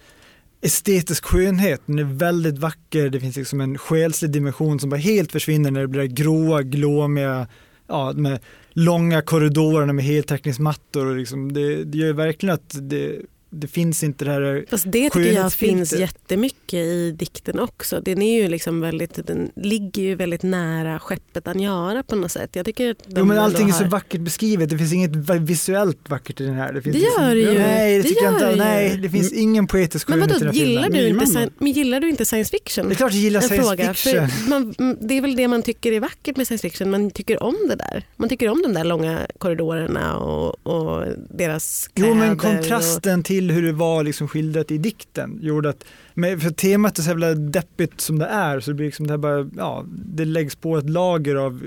estetisk 0.60 1.24
skönhet. 1.24 1.82
Den 1.86 1.98
är 1.98 2.04
väldigt 2.04 2.58
vacker, 2.58 3.08
det 3.08 3.20
finns 3.20 3.36
liksom 3.36 3.60
en 3.60 3.78
själslig 3.78 4.30
dimension 4.30 4.80
som 4.80 4.90
bara 4.90 4.96
helt 4.96 5.32
försvinner 5.32 5.70
när 5.70 5.80
det 5.80 5.88
blir 5.88 6.04
gråa, 6.04 6.62
glåmiga, 6.62 7.46
ja, 7.86 8.12
med 8.12 8.38
långa 8.72 9.22
korridorerna 9.22 9.92
med 9.92 10.04
heltäckningsmattor 10.04 11.06
och 11.06 11.16
liksom 11.16 11.52
det, 11.52 11.84
det 11.84 11.98
gör 11.98 12.06
ju 12.06 12.12
verkligen 12.12 12.54
att 12.54 12.76
det, 12.90 13.20
det 13.61 13.66
finns 13.66 14.02
inte 14.02 14.25
det 14.25 14.30
här 14.30 14.64
Fast 14.70 14.84
det 14.92 15.11
tycker 15.11 15.32
jag 15.32 15.52
finns 15.52 15.92
jättemycket 15.92 16.75
i 16.75 17.11
dikten 17.18 17.58
också. 17.61 18.00
Den, 18.00 18.23
är 18.23 18.42
ju 18.42 18.49
liksom 18.49 18.80
väldigt, 18.80 19.26
den 19.26 19.50
ligger 19.56 20.02
ju 20.02 20.14
väldigt 20.14 20.42
nära 20.42 20.99
skeppet 20.99 21.49
Anjara 21.49 22.02
på 22.02 22.16
något 22.16 22.32
sätt. 22.32 22.50
Jag 22.56 22.66
tycker 22.66 22.90
att 22.90 22.96
Jo 23.08 23.25
men 23.25 23.38
allting 23.38 23.68
är 23.68 23.73
så 23.73 23.82
har- 23.84 23.90
vackert 23.90 24.20
beskrivet, 24.20 24.70
det 24.70 24.78
finns 24.78 24.92
inget 24.92 25.11
visuellt 25.40 26.08
vackert 26.11 26.40
i 26.40 26.44
den 26.44 26.54
här. 26.54 26.73
Det, 26.73 26.82
finns 26.82 26.96
Det 26.96 27.00
liksom- 27.02 27.23
gör 27.25 27.34
det 27.34 27.40
ju. 27.40 27.58
Nej, 27.58 27.96
det 27.96 28.02
Det 28.02 28.08
tycker 28.08 28.25
jag 28.25 28.40
gör 28.40 28.50
inte. 28.52 28.62
ju. 28.62 28.68
Nej, 28.68 28.96
det 28.96 29.08
finns 29.11 29.32
ingen 29.32 29.66
poetisk 29.66 30.08
Men 30.08 30.20
skönhet 30.20 30.30
i 30.42 30.44
vadå, 30.44 30.52
den 30.52 30.54
här 30.61 30.66
gillar 30.66 30.82
filmen. 30.82 31.00
du, 31.00 31.08
inte, 31.08 31.25
sci- 31.25 31.50
men 31.58 31.73
gillar 31.73 32.00
du 32.00 32.11
inte 32.11 32.25
science 32.25 32.50
fiction? 32.50 32.88
Det 32.88 32.92
är 32.92 32.96
klart 32.96 33.12
jag 33.12 33.20
gillar 33.20 33.40
en 33.42 33.49
science 33.49 33.68
fråga. 33.68 33.94
fiction. 33.94 34.28
För 34.28 34.50
man, 34.50 34.75
mm, 34.78 34.96
det 35.00 35.14
är 35.18 35.20
väl 35.23 35.37
det 35.37 35.49
man 35.49 35.62
tycker 35.62 35.92
är 35.92 36.00
vackert 36.00 36.37
med 36.37 36.46
science 36.46 36.68
fiction. 36.68 36.90
Man 36.90 37.11
tycker 37.11 37.42
om 37.42 37.56
det 37.68 37.75
där. 37.76 38.06
Man 38.16 38.28
tycker 38.28 38.49
om 38.49 38.62
de 38.62 38.73
där 38.75 38.84
långa 38.84 39.26
korridorerna 39.38 40.16
och, 40.18 40.66
och 40.66 41.06
deras 41.30 41.88
kläder. 41.94 42.11
Jo 42.11 42.14
men 42.18 42.30
Och, 42.32 42.38
kontrasten 42.40 43.23
till 43.44 43.54
hur 43.54 43.62
det 43.62 43.72
var 43.72 44.04
liksom 44.04 44.28
skildrat 44.28 44.70
i 44.70 44.78
dikten 44.78 45.38
gjorde 45.42 45.68
att, 45.68 45.84
för 46.14 46.50
temat 46.50 46.98
är 46.98 47.02
så 47.02 47.08
jävla 47.08 47.34
deppigt 47.34 48.00
som 48.00 48.18
det 48.18 48.26
är 48.26 48.60
så 48.60 48.70
det 48.70 48.74
blir 48.74 48.86
liksom 48.86 49.06
det 49.06 49.12
här 49.12 49.18
bara, 49.18 49.50
ja, 49.56 49.84
det 49.88 50.24
läggs 50.24 50.56
på 50.56 50.78
ett 50.78 50.90
lager 50.90 51.34
av 51.34 51.62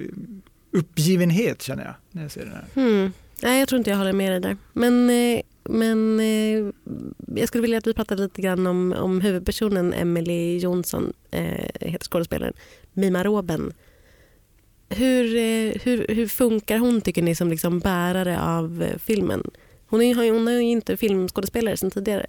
uppgivenhet 0.72 1.62
känner 1.62 1.84
jag 1.84 1.94
när 2.12 2.22
jag 2.22 2.32
ser 2.32 2.42
den 2.42 2.54
här. 2.54 2.66
Mm. 2.76 3.12
Nej, 3.44 3.60
jag 3.60 3.68
tror 3.68 3.78
inte 3.78 3.90
jag 3.90 3.98
håller 3.98 4.14
med 4.14 4.32
dig 4.32 4.40
där. 4.40 4.58
Men, 4.74 5.10
eh, 5.10 5.42
men 5.64 6.20
eh, 6.20 6.74
jag 7.36 7.48
skulle 7.48 7.62
vilja 7.62 7.78
att 7.78 7.88
vi 7.88 7.94
pratade 7.94 8.24
lite 8.24 8.42
grann 8.42 8.68
om, 8.68 8.94
om 8.94 9.22
huvudpersonen 9.22 9.94
Emily 9.94 10.58
Jonsson, 10.58 11.14
äh, 11.32 11.54
eh, 11.54 11.92
heter 11.92 12.06
skådespelaren, 12.06 12.54
Mima 12.94 13.24
Roben. 13.24 13.74
Hur, 14.90 15.24
hur, 15.80 16.08
hur 16.16 16.28
funkar 16.28 16.78
hon 16.78 17.02
tycker 17.02 17.22
ni 17.22 17.36
som 17.36 17.50
liksom 17.50 17.80
bärare 17.80 18.42
av 18.42 18.86
filmen? 19.00 19.52
Hon 19.88 20.02
är, 20.02 20.24
ju- 20.24 20.32
hon 20.32 20.48
är 20.48 20.52
ju 20.52 20.62
inte 20.62 20.98
filmskådespelare 20.98 21.78
sedan 21.78 21.92
tidigare. 21.92 22.26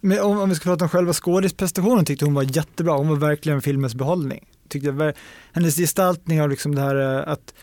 Men 0.00 0.20
om, 0.20 0.38
om 0.40 0.48
vi 0.48 0.54
ska 0.54 0.64
prata 0.70 0.84
om 0.84 0.88
själva 0.88 1.12
skådisprestationen 1.12 2.04
tyckte 2.04 2.24
hon 2.24 2.34
var 2.34 2.56
jättebra, 2.56 2.96
hon 2.96 3.08
var 3.08 3.16
verkligen 3.16 3.62
filmens 3.62 3.94
behållning. 3.94 4.48
Tyckte 4.68 4.88
jag, 4.88 5.12
hennes 5.52 5.76
gestaltning 5.76 6.42
av 6.42 6.50
liksom 6.50 6.74
det 6.74 6.80
här 6.80 6.96
eh, 7.18 7.32
att, 7.32 7.54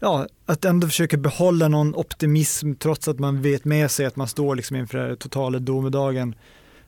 ja, 0.00 0.26
att 0.46 0.64
ändå 0.64 0.86
försöka 0.86 1.16
behålla 1.16 1.68
någon 1.68 1.94
optimism 1.94 2.72
trots 2.74 3.08
att 3.08 3.18
man 3.18 3.42
vet 3.42 3.64
med 3.64 3.90
sig 3.90 4.06
att 4.06 4.16
man 4.16 4.28
står 4.28 4.56
liksom 4.56 4.76
inför 4.76 5.14
totala 5.14 5.58
domedagen. 5.58 6.34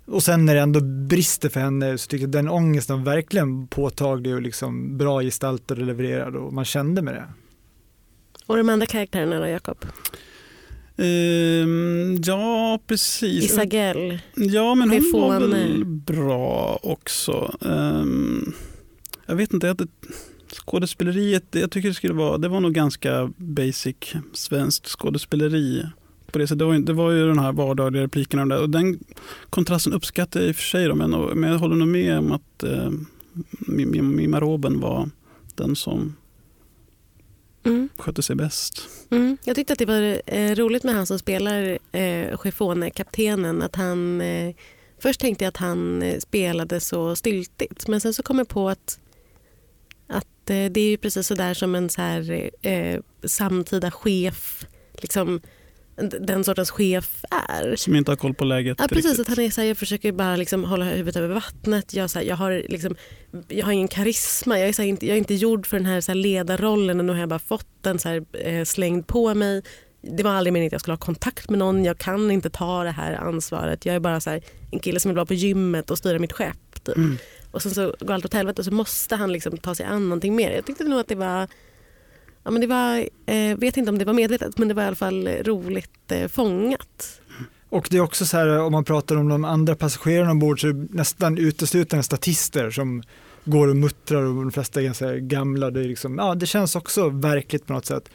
Och 0.07 0.23
sen 0.23 0.45
när 0.45 0.55
det 0.55 0.61
ändå 0.61 0.81
brister 0.81 1.49
för 1.49 1.61
henne 1.61 1.99
så 1.99 2.09
tycker 2.09 2.23
jag 2.25 2.31
den 2.31 2.49
ångesten 2.49 3.05
var 3.05 3.13
verkligen 3.15 3.67
påtaglig 3.67 4.35
och 4.35 4.43
liksom 4.43 4.99
bra 4.99 5.23
gestaltad 5.23 5.75
och 5.75 5.87
levererad 5.87 6.37
och 6.37 6.53
man 6.53 6.65
kände 6.65 7.03
med 7.03 7.15
det. 7.15 7.25
Och 8.47 8.57
de 8.57 8.69
andra 8.69 8.87
karaktärerna 8.87 9.39
då, 9.39 9.47
Jakob? 9.47 9.85
Ehm, 10.99 12.21
ja 12.25 12.79
precis. 12.87 13.45
Isagell. 13.45 14.19
Ja, 14.37 14.75
men 14.75 14.91
hon 14.91 15.21
var 15.21 15.41
väl 15.41 15.85
bra 15.85 16.79
också. 16.83 17.55
Ehm, 17.65 18.53
jag 19.27 19.37
vet 19.37 19.53
inte, 19.53 19.67
jag- 19.67 19.89
skådespeleriet, 20.53 21.45
jag 21.51 21.71
tycker 21.71 21.89
det 21.89 21.95
skulle 21.95 22.15
vara, 22.15 22.39
det 22.39 22.49
var 22.49 22.61
nog 22.61 22.73
ganska 22.75 23.33
basic 23.37 23.97
svenskt 24.33 24.87
skådespeleri. 24.89 25.83
På 26.33 26.39
det, 26.39 26.47
sättet. 26.47 26.59
det, 26.59 26.65
var, 26.65 26.75
ju- 26.75 26.83
det 26.83 26.93
var 26.93 27.11
ju 27.11 27.27
den 27.27 27.39
här 27.39 27.53
vardagliga 27.53 28.03
replikerna 28.03 28.43
och, 28.43 28.49
där, 28.49 28.61
och 28.63 28.71
den 28.71 28.99
kontrasten 29.51 29.93
uppskattar 29.93 30.41
jag 30.41 30.49
i 30.49 30.53
och 30.53 30.57
för 30.57 30.63
sig. 30.63 30.87
Då, 30.89 30.95
men, 30.95 31.11
men 31.11 31.51
jag 31.51 31.59
håller 31.59 31.77
nog 31.77 31.89
med 31.89 32.19
om 32.19 32.33
att 32.33 32.63
eh, 32.63 32.91
Mim- 33.59 34.03
Mima 34.03 34.41
Roben 34.41 34.81
var 34.81 35.11
den 35.55 35.77
som 35.77 36.17
Mm. 37.65 37.89
skötte 37.97 38.23
sig 38.23 38.37
bäst. 38.37 38.89
Mm. 39.11 39.37
Jag 39.45 39.57
tyckte 39.57 39.73
att 39.73 39.79
det 39.79 39.87
var 39.87 40.23
eh, 40.27 40.55
roligt 40.55 40.85
med 40.85 40.95
han 40.95 41.07
som 41.07 41.19
spelar 41.19 41.79
eh, 41.93 42.39
Chifone, 42.43 42.91
kaptenen. 42.91 43.63
Att 43.63 43.77
han, 43.77 44.21
eh, 44.21 44.55
först 44.99 45.21
tänkte 45.21 45.45
jag 45.45 45.49
att 45.49 45.57
han 45.57 46.03
eh, 46.03 46.19
spelade 46.19 46.81
så 46.81 47.17
styltigt 47.17 47.89
men 47.89 48.01
sen 48.01 48.15
så 48.15 48.23
kom 48.23 48.39
jag 48.39 48.49
på 48.49 48.69
att, 48.69 49.01
att 50.07 50.51
eh, 50.51 50.65
det 50.71 50.81
är 50.81 50.91
ju 50.91 50.97
precis 50.97 51.27
så 51.27 51.35
där 51.35 51.55
som 51.55 51.75
en 51.75 51.91
så 51.91 52.03
här, 52.03 52.51
eh, 52.63 53.01
samtida 53.25 53.91
chef, 53.91 54.67
liksom, 54.93 55.41
den 56.21 56.45
sortens 56.45 56.71
chef 56.71 57.25
är. 57.31 57.77
Som 57.77 57.97
inte 57.97 58.11
har 58.11 58.17
koll 58.17 58.35
på 58.35 58.45
läget. 58.45 58.77
Ja, 58.81 58.89
precis. 58.89 59.05
riktigt. 59.05 59.21
Att 59.21 59.37
han 59.37 59.45
är 59.45 59.51
så 59.51 59.61
här, 59.61 59.69
jag 59.69 59.77
försöker 59.79 60.13
bara 60.13 60.37
liksom 60.37 60.65
hålla 60.65 60.85
huvudet 60.85 61.17
över 61.17 61.35
vattnet. 61.35 61.95
Jag, 61.95 62.11
så 62.11 62.19
här, 62.19 62.27
jag, 62.27 62.37
har 62.37 62.63
liksom, 62.69 62.97
jag 63.49 63.67
har 63.67 63.73
ingen 63.73 63.89
karisma. 63.89 64.59
Jag 64.59 64.69
är, 64.69 64.73
så 64.73 64.83
här, 64.83 64.89
inte, 64.89 65.07
jag 65.07 65.15
är 65.15 65.19
inte 65.19 65.35
gjord 65.35 65.67
för 65.67 65.77
den 65.77 65.87
här, 65.87 66.01
så 66.01 66.13
här 66.13 66.17
ledarrollen 66.17 66.99
och 66.99 67.05
nu 67.05 67.13
har 67.13 67.21
jag 67.21 67.29
bara 67.29 67.39
fått 67.39 67.67
den 67.81 67.99
så 67.99 68.09
här, 68.09 68.25
eh, 68.33 68.65
slängd 68.65 69.07
på 69.07 69.35
mig. 69.35 69.63
Det 70.03 70.23
var 70.23 70.31
aldrig 70.31 70.53
meningen 70.53 70.69
att 70.69 70.73
jag 70.73 70.81
skulle 70.81 70.93
ha 70.93 70.99
kontakt 70.99 71.51
med 71.51 71.59
någon. 71.59 71.85
Jag 71.85 71.99
kan 71.99 72.31
inte 72.31 72.51
ta 72.51 72.85
det 72.85 72.91
här 72.91 73.13
ansvaret. 73.15 73.87
Jag 73.87 73.95
är 73.95 74.01
bara 74.01 74.21
så 74.21 74.41
en 74.71 74.79
kille 74.79 75.01
som 75.01 75.09
vill 75.09 75.17
vara 75.17 75.27
på 75.27 75.35
gymmet 75.35 75.91
och 75.91 75.99
styra 75.99 76.19
mitt 76.19 76.33
skepp. 76.33 76.85
Typ. 76.85 76.97
Mm. 76.97 77.19
Och 77.51 77.63
sen 77.63 77.75
så 77.75 77.95
går 78.01 78.15
allt 78.15 78.25
åt 78.25 78.35
helvete 78.35 78.61
och 78.61 78.65
så 78.65 78.75
måste 78.75 79.17
han 79.17 79.33
liksom 79.33 79.59
ta 79.59 79.75
sig 79.75 79.87
an 79.87 80.09
någonting 80.09 80.37
mer. 80.37 80.51
Jag 80.51 80.67
tyckte 80.67 80.85
nog 80.85 81.01
att 81.01 81.09
det 81.09 81.15
var 81.15 81.49
Ja, 82.49 82.53
men 82.53 82.61
det 82.61 82.67
var, 82.67 83.09
eh, 83.27 83.59
vet 83.59 83.77
inte 83.77 83.91
om 83.91 83.99
det 83.99 84.05
var 84.05 84.13
medvetet 84.13 84.59
men 84.59 84.69
det 84.69 84.75
var 84.75 84.83
i 84.83 84.87
alla 84.87 84.97
fall 84.97 85.29
roligt 85.29 86.13
eh, 86.13 86.29
fångat. 86.29 87.21
Och 87.69 87.89
det 87.91 87.97
är 87.97 88.01
också 88.01 88.27
så 88.27 88.37
här 88.37 88.61
om 88.61 88.73
man 88.73 88.85
pratar 88.85 89.17
om 89.17 89.29
de 89.29 89.45
andra 89.45 89.75
passagerarna 89.75 90.31
ombord 90.31 90.61
så 90.61 90.69
är 90.69 90.73
det 90.73 90.87
nästan 90.91 91.39
uteslutande 91.39 92.03
statister 92.03 92.71
som 92.71 93.03
går 93.45 93.69
och 93.69 93.77
muttrar 93.77 94.23
och 94.23 94.35
de 94.35 94.53
flesta 94.53 94.81
är 94.81 94.85
ganska 94.85 95.17
gamla. 95.17 95.71
Det, 95.71 95.81
är 95.81 95.85
liksom, 95.85 96.19
ja, 96.19 96.35
det 96.35 96.47
känns 96.47 96.77
också 96.77 97.09
verkligt 97.09 97.67
på 97.67 97.73
något 97.73 97.87
sätt. 97.87 98.11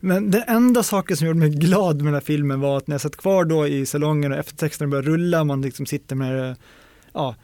Men 0.00 0.30
den 0.30 0.42
enda 0.46 0.82
saken 0.82 1.16
som 1.16 1.26
gjorde 1.26 1.38
mig 1.40 1.50
glad 1.50 1.96
med 1.96 2.06
den 2.06 2.14
här 2.14 2.20
filmen 2.20 2.60
var 2.60 2.76
att 2.76 2.86
när 2.86 2.94
jag 2.94 3.00
satt 3.00 3.16
kvar 3.16 3.44
då 3.44 3.66
i 3.66 3.86
salongen 3.86 4.32
och 4.32 4.38
eftertexterna 4.38 4.90
började 4.90 5.08
rulla, 5.08 5.44
man 5.44 5.62
liksom 5.62 5.86
sitter 5.86 6.16
med 6.16 6.56
ja, 7.12 7.34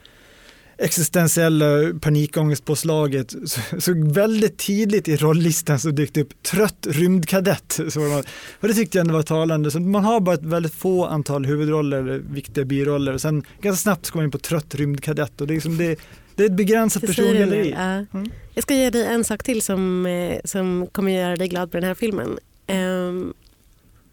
existentiella 0.83 1.65
panikångestpåslaget 2.01 3.31
så, 3.31 3.81
så 3.81 3.93
väldigt 4.13 4.59
tidigt 4.59 5.09
i 5.09 5.17
rolllistan 5.17 5.79
så 5.79 5.91
dök 5.91 6.15
det 6.15 6.21
upp 6.21 6.43
trött 6.43 6.87
rymdkadett. 6.91 7.81
Så 7.89 8.01
man, 8.01 8.25
och 8.61 8.69
det 8.69 8.75
tyckte 8.75 8.99
jag 8.99 9.05
ändå 9.05 9.15
var 9.15 9.23
talande. 9.23 9.71
Så 9.71 9.81
man 9.81 10.05
har 10.05 10.21
bara 10.21 10.35
ett 10.35 10.45
väldigt 10.45 10.75
få 10.75 11.07
antal 11.07 11.47
huvudroller, 11.47 11.99
eller 11.99 12.19
viktiga 12.19 12.65
biroller 12.65 13.15
och 13.15 13.21
sen 13.21 13.45
ganska 13.61 13.83
snabbt 13.83 14.07
ska 14.07 14.19
man 14.19 14.25
in 14.25 14.31
på 14.31 14.39
trött 14.39 14.75
rymdkadett 14.75 15.41
och 15.41 15.47
det 15.47 15.53
är, 15.53 15.55
liksom 15.55 15.77
det, 15.77 15.99
det 16.35 16.43
är 16.43 16.47
ett 16.47 16.57
begränsat 16.57 17.03
persongalleri. 17.03 17.71
ja. 17.71 18.05
Mm. 18.19 18.31
Jag 18.55 18.63
ska 18.63 18.75
ge 18.75 18.91
dig 18.91 19.07
en 19.07 19.25
sak 19.25 19.43
till 19.43 19.63
som, 19.63 20.07
eh, 20.07 20.41
som 20.45 20.87
kommer 20.93 21.13
göra 21.13 21.37
dig 21.37 21.49
glad 21.49 21.71
på 21.71 21.77
den 21.77 21.87
här 21.87 21.95
filmen. 21.95 22.39
Um, 22.69 23.35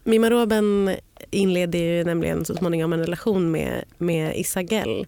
Mima 0.04 0.30
Roben 0.30 0.96
inleder 1.30 1.78
ju 1.78 2.04
nämligen 2.04 2.44
så 2.44 2.54
småningom 2.54 2.92
en 2.92 3.00
relation 3.00 3.50
med, 3.50 3.84
med 3.98 4.36
Isagell. 4.36 5.06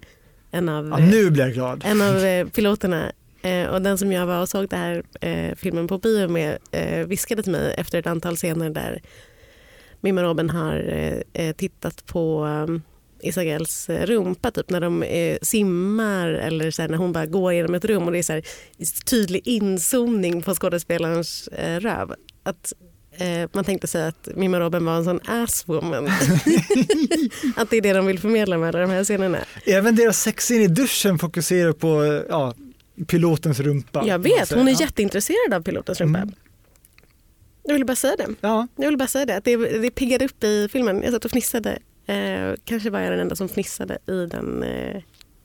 En 0.55 0.69
av, 0.69 0.89
Ja, 0.89 0.97
nu 0.99 1.31
blir 1.31 1.45
jag 1.45 1.53
glad. 1.53 1.83
en 1.87 2.01
av 2.03 2.17
eh, 2.25 2.47
piloterna. 2.49 3.13
Eh, 3.43 3.67
och 3.67 3.83
den 3.83 3.99
som 3.99 4.13
jag 4.13 4.27
var 4.27 4.41
och 4.41 4.49
såg 4.49 4.69
den 4.69 4.79
här 4.81 5.03
eh, 5.21 5.55
filmen 5.57 5.89
på 5.89 5.99
bio 5.99 6.29
med 6.29 6.59
eh, 6.71 7.07
viskade 7.07 7.43
till 7.43 7.53
mig 7.53 7.75
efter 7.79 7.99
ett 7.99 8.07
antal 8.07 8.37
scener 8.37 8.71
där 8.71 9.03
Mima 10.01 10.23
Roben 10.23 10.51
har 10.51 10.75
eh, 10.89 11.47
eh, 11.47 11.53
tittat 11.55 12.07
på 12.07 12.45
um, 12.45 12.83
Isagells 13.23 13.89
eh, 13.91 14.07
rumpa 14.07 14.51
typ 14.51 14.71
när 14.71 14.81
de 14.81 15.03
eh, 15.03 15.39
simmar 15.43 16.29
eller 16.29 16.71
så 16.71 16.83
här, 16.83 16.89
när 16.89 16.97
hon 16.97 17.13
bara 17.13 17.27
går 17.27 17.53
genom 17.53 17.75
ett 17.75 17.85
rum 17.85 18.03
och 18.07 18.13
det 18.13 18.19
är 18.19 18.23
så 18.23 18.33
här, 18.33 18.43
tydlig 19.05 19.43
inzoomning 19.45 20.43
på 20.43 20.55
skådespelarens 20.55 21.49
eh, 21.49 21.81
röv. 21.81 22.15
Att, 22.43 22.73
eh, 23.13 23.49
man 23.53 23.65
tänkte 23.65 23.87
sig 23.87 24.07
att 24.07 24.29
Mima 24.37 24.61
Roben 24.61 24.85
var 24.85 24.97
en 24.97 25.05
sån 25.05 25.21
asswoman. 25.27 26.07
att 27.57 27.71
det 27.71 27.77
är 27.77 27.81
det 27.81 27.93
de 27.93 28.07
vill 28.07 28.19
förmedla 28.19 28.59
med 28.59 28.69
alla 28.69 28.79
de 28.79 28.91
här 28.91 29.05
scenerna. 29.05 29.39
Även 29.67 29.97
deras 29.97 30.21
sexscen 30.21 30.61
i 30.61 30.67
duschen 30.67 31.19
fokuserar 31.19 31.73
på 31.73 32.23
ja, 32.29 32.55
pilotens 33.07 33.61
rumpa. 33.61 34.05
Jag 34.07 34.19
vet, 34.19 34.53
hon 34.53 34.69
är 34.69 34.81
jätteintresserad 34.81 35.55
av 35.55 35.63
pilotens 35.63 36.01
rumpa. 36.01 36.19
Mm. 36.19 36.35
Jag 37.65 37.73
ville 37.73 37.85
bara 37.85 37.97
säga 37.97 38.17
det. 38.17 38.29
Ja, 38.41 38.69
Jag 38.77 38.89
vill 38.89 38.99
bara 38.99 39.09
säga 39.09 39.27
det. 39.27 39.37
Att 39.37 39.45
det, 39.45 39.57
det 39.57 39.91
piggade 39.91 40.25
upp 40.25 40.45
i 40.45 40.69
filmen. 40.73 41.03
Jag 41.03 41.13
satt 41.13 41.25
och 41.25 41.31
fnissade 41.31 41.79
Eh, 42.07 42.55
kanske 42.65 42.91
var 42.91 43.01
jag 43.01 43.13
den 43.13 43.21
enda 43.21 43.37
som 43.37 43.49
fnissade 43.49 43.99
i 44.07 44.27
den, 44.27 44.63
eh, 44.63 44.97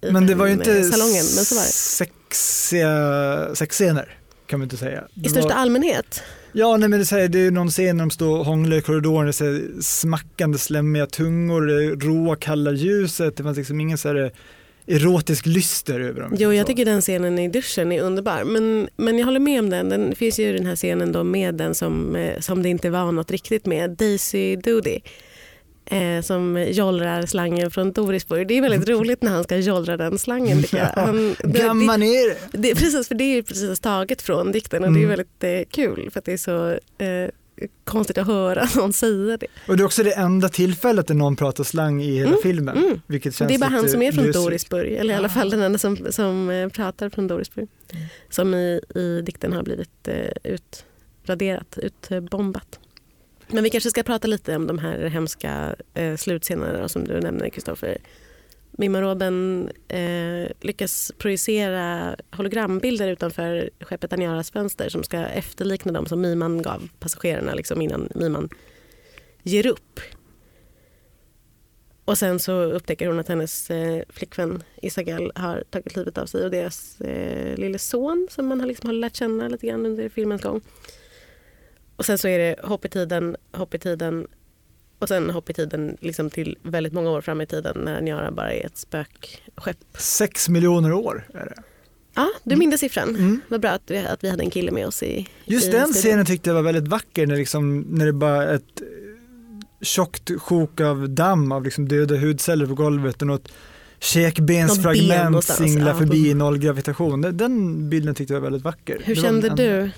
i 0.01 0.11
Men 0.11 0.27
det 0.27 0.35
var 0.35 0.45
ju 0.45 0.53
inte 0.53 0.77
eh, 0.77 0.83
salongen. 0.83 1.25
Men 1.35 1.45
så 1.45 1.55
var 1.55 1.61
det. 1.61 1.67
sexiga 1.67 3.55
sexscener 3.55 4.17
kan 4.47 4.59
man 4.59 4.65
inte 4.65 4.77
säga. 4.77 5.07
I 5.13 5.19
Det 5.19 5.29
största 5.29 5.49
var, 5.49 5.55
allmänhet 5.55 6.23
ja, 6.53 6.77
nej, 6.77 6.89
men 6.89 6.99
det, 6.99 7.11
är 7.11 7.15
ju 7.15 7.21
här, 7.21 7.27
det 7.27 7.39
är 7.39 7.51
någon 7.51 7.69
scen 7.69 7.97
när 7.97 8.03
de 8.03 8.11
står 8.11 8.37
och 8.37 8.45
hånglar 8.45 8.77
i 8.77 8.81
korridoren, 8.81 9.25
det 9.25 9.29
är 9.29 9.31
så 9.31 9.45
här, 9.45 9.81
smackande 9.81 10.57
slemmiga 10.57 11.05
tungor, 11.05 11.61
det 11.61 11.85
är 11.85 11.95
råa 11.95 12.35
kalla 12.35 12.71
ljuset, 12.71 13.37
det 13.37 13.43
fanns 13.43 13.57
liksom 13.57 13.81
ingen 13.81 13.97
så 13.97 14.07
här 14.07 14.15
eh, 14.15 14.31
erotisk 14.87 15.45
lyster 15.45 15.99
över 15.99 16.21
dem. 16.21 16.35
Jo, 16.37 16.53
jag 16.53 16.67
tycker 16.67 16.85
den 16.85 17.01
scenen 17.01 17.39
i 17.39 17.47
duschen 17.47 17.91
är 17.91 18.01
underbar. 18.01 18.43
Men, 18.43 18.89
men 18.95 19.17
jag 19.17 19.25
håller 19.25 19.39
med 19.39 19.59
om 19.59 19.69
den. 19.69 19.89
Den 19.89 20.15
finns 20.15 20.39
ju 20.39 20.53
den 20.53 20.65
här 20.65 20.75
scenen 20.75 21.11
då 21.11 21.23
med 21.23 21.55
den 21.55 21.75
som, 21.75 22.15
eh, 22.15 22.39
som 22.39 22.63
det 22.63 22.69
inte 22.69 22.89
var 22.89 23.11
något 23.11 23.31
riktigt 23.31 23.65
med, 23.65 23.89
Daisy 23.89 24.55
Doody. 24.55 24.99
Eh, 25.91 26.21
som 26.21 26.65
jollrar 26.71 27.25
slangen 27.25 27.71
från 27.71 27.91
Dorisburg. 27.91 28.47
Det 28.47 28.57
är 28.57 28.61
väldigt 28.61 28.89
roligt 28.89 29.21
när 29.21 29.31
han 29.31 29.43
ska 29.43 29.57
jollra 29.57 29.97
den 29.97 30.17
slangen. 30.17 30.63
Han, 30.95 31.35
det, 31.43 31.59
Gamma 31.59 31.97
ner! 31.97 32.57
det, 32.57 32.75
precis, 32.75 33.07
för 33.07 33.15
det 33.15 33.23
är 33.23 33.41
precis 33.41 33.79
taget 33.79 34.21
från 34.21 34.51
dikten 34.51 34.83
och 34.83 34.91
det 34.93 34.99
är 34.99 35.03
Mm. 35.03 35.09
väldigt 35.09 35.43
eh, 35.43 35.71
kul 35.71 36.09
för 36.11 36.19
att 36.19 36.25
det 36.25 36.33
är 36.33 36.37
så 36.37 36.69
eh, 37.03 37.29
konstigt 37.83 38.17
att 38.17 38.27
höra 38.27 38.67
någon 38.75 38.93
säga 38.93 39.37
det. 39.37 39.47
Och 39.67 39.77
det 39.77 39.83
är 39.83 39.85
också 39.85 40.03
det 40.03 40.11
enda 40.13 40.49
tillfället 40.49 41.07
där 41.07 41.15
någon 41.15 41.35
pratar 41.35 41.63
slang 41.63 42.01
i 42.01 42.15
hela 42.17 42.27
Mm, 42.29 42.39
filmen. 42.43 42.77
mm. 42.77 43.01
Vilket 43.07 43.35
känns 43.35 43.49
Det 43.49 43.55
är 43.55 43.59
bara 43.59 43.69
han 43.69 43.89
som 43.89 44.01
är 44.01 44.11
från. 44.11 44.31
Dorisburg, 44.31 44.93
eller 44.93 45.13
i 45.13 45.17
alla 45.17 45.29
fall 45.29 45.49
den 45.49 45.61
enda 45.61 45.79
som, 45.79 45.97
som 46.09 46.49
eh, 46.49 46.69
pratar 46.69 47.09
från 47.09 47.27
Dorisburg. 47.27 47.67
Som 48.29 48.53
i, 48.53 48.81
i 48.95 49.21
dikten 49.25 49.53
har 49.53 49.63
blivit 49.63 50.07
eh, 50.07 50.53
utraderat, 51.23 51.77
utbombat. 51.77 52.79
Men 53.47 53.63
vi 53.63 53.69
kanske 53.69 53.89
ska 53.89 54.03
prata 54.03 54.27
lite 54.27 54.55
om 54.55 54.67
de 54.67 54.79
här 54.79 54.97
hemska 54.97 55.75
eh, 55.93 56.15
slutscenerna 56.15 56.87
som 56.87 57.03
du 57.03 57.19
nämner 57.19 57.49
Kristoffer. 57.49 57.97
Mimma 58.71 59.01
Robben 59.01 59.69
eh, 59.87 60.51
lyckas 60.61 61.11
projicera 61.17 62.15
hologrambilder 62.31 63.07
utanför 63.07 63.69
skeppet 63.79 64.13
Aniaras 64.13 64.51
fönster 64.51 64.89
som 64.89 65.03
ska 65.03 65.17
efterlikna 65.17 65.91
dem 65.91 66.05
som 66.05 66.21
Miman 66.21 66.61
gav 66.61 66.89
passagerarna 66.99 67.53
liksom 67.53 67.81
innan 67.81 68.09
Miman 68.15 68.49
ger 69.43 69.67
upp. 69.67 69.99
Och 72.05 72.17
sen 72.17 72.39
så 72.39 72.61
upptäcker 72.61 73.07
hon 73.07 73.19
att 73.19 73.27
hennes 73.27 73.69
eh, 73.71 74.03
flickvän 74.09 74.63
Isabel 74.81 75.31
har 75.35 75.63
tagit 75.69 75.95
livet 75.95 76.17
av 76.17 76.25
sig 76.25 76.43
och 76.43 76.51
deras 76.51 77.01
eh, 77.01 77.57
lille 77.57 77.79
son 77.79 78.27
som 78.31 78.47
man 78.47 78.59
har, 78.59 78.67
liksom 78.67 78.87
har 78.87 78.93
lärt 78.93 79.15
känna 79.15 79.47
lite 79.47 79.67
grann 79.67 79.85
under 79.85 80.09
filmens 80.09 80.41
gång. 80.41 80.61
Och 81.97 82.05
sen 82.05 82.17
så 82.17 82.27
är 82.27 82.39
det 82.39 82.55
hopp 82.63 82.85
i 82.85 82.89
tiden, 82.89 83.35
hopp 83.51 83.73
i 83.73 83.79
tiden 83.79 84.27
och 84.99 85.07
sen 85.07 85.29
hopp 85.29 85.49
i 85.49 85.53
tiden 85.53 85.97
liksom 86.01 86.29
till 86.29 86.57
väldigt 86.63 86.93
många 86.93 87.09
år 87.09 87.21
fram 87.21 87.41
i 87.41 87.45
tiden 87.45 87.77
när 87.85 87.97
Aniara 87.97 88.31
bara 88.31 88.53
är 88.53 88.65
ett 88.65 88.77
spökskepp. 88.77 89.77
Sex 89.97 90.49
miljoner 90.49 90.93
år 90.93 91.27
är 91.33 91.45
det. 91.45 91.63
Ja, 92.15 92.29
du 92.43 92.55
minns 92.55 92.79
siffran. 92.79 93.09
Mm. 93.09 93.41
Vad 93.47 93.61
bra 93.61 93.69
att 93.71 93.81
vi, 93.91 93.97
att 93.97 94.23
vi 94.23 94.29
hade 94.29 94.43
en 94.43 94.49
kille 94.49 94.71
med 94.71 94.87
oss 94.87 95.03
i 95.03 95.27
Just 95.45 95.67
i 95.67 95.71
den 95.71 95.87
studion. 95.87 95.93
scenen 95.93 96.25
tyckte 96.25 96.49
jag 96.49 96.55
var 96.55 96.61
väldigt 96.61 96.87
vacker 96.87 97.27
när, 97.27 97.35
liksom, 97.35 97.79
när 97.79 98.05
det 98.05 98.13
bara 98.13 98.43
är 98.43 98.55
ett 98.55 98.81
eh, 98.81 98.87
tjockt 99.81 100.31
sjok 100.41 100.81
av 100.81 101.09
damm 101.09 101.51
av 101.51 101.63
liksom 101.63 101.87
döda 101.87 102.15
hudceller 102.17 102.65
på 102.65 102.73
golvet 102.73 103.21
och 103.21 103.27
något 103.27 103.41
Något 103.41 103.51
ben 104.01 104.09
käkbensfragment 104.09 105.43
singlar 105.43 105.87
ja. 105.91 105.97
förbi 105.97 106.29
i 106.29 106.33
nollgravitation. 106.33 107.21
Den- 107.21 107.37
Den 107.37 107.89
bilden 107.89 108.15
tyckte 108.15 108.33
jag 108.33 108.41
var 108.41 108.45
väldigt 108.47 108.63
vacker. 108.63 109.01
Hur 109.03 109.15
kände 109.15 109.47
en- 109.47 109.55
du? 109.55 109.89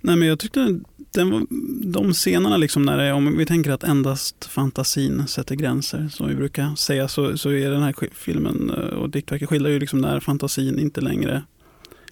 Nej, 0.00 0.16
men 0.16 0.28
jag 0.28 0.38
tyckte 0.38 0.80
den 1.14 1.46
de 1.92 2.12
scenerna, 2.12 2.56
liksom 2.56 2.82
när 2.82 2.98
det 2.98 3.12
om 3.12 3.36
vi 3.36 3.46
tänker 3.46 3.70
att 3.70 3.84
endast 3.84 4.44
fantasin 4.44 5.26
sätter 5.26 5.54
gränser, 5.54 6.08
som 6.08 6.28
vi 6.28 6.34
brukar 6.34 6.74
säga, 6.74 7.08
så, 7.08 7.38
så 7.38 7.50
är 7.50 7.70
den 7.70 7.82
här 7.82 7.94
filmen 8.12 8.70
eh, 8.70 8.98
och 8.98 9.10
diktverket 9.10 9.48
skildrar 9.48 9.70
ju 9.70 9.78
liksom 9.78 9.98
när 9.98 10.20
fantasin 10.20 10.78
inte 10.78 11.00
längre 11.00 11.42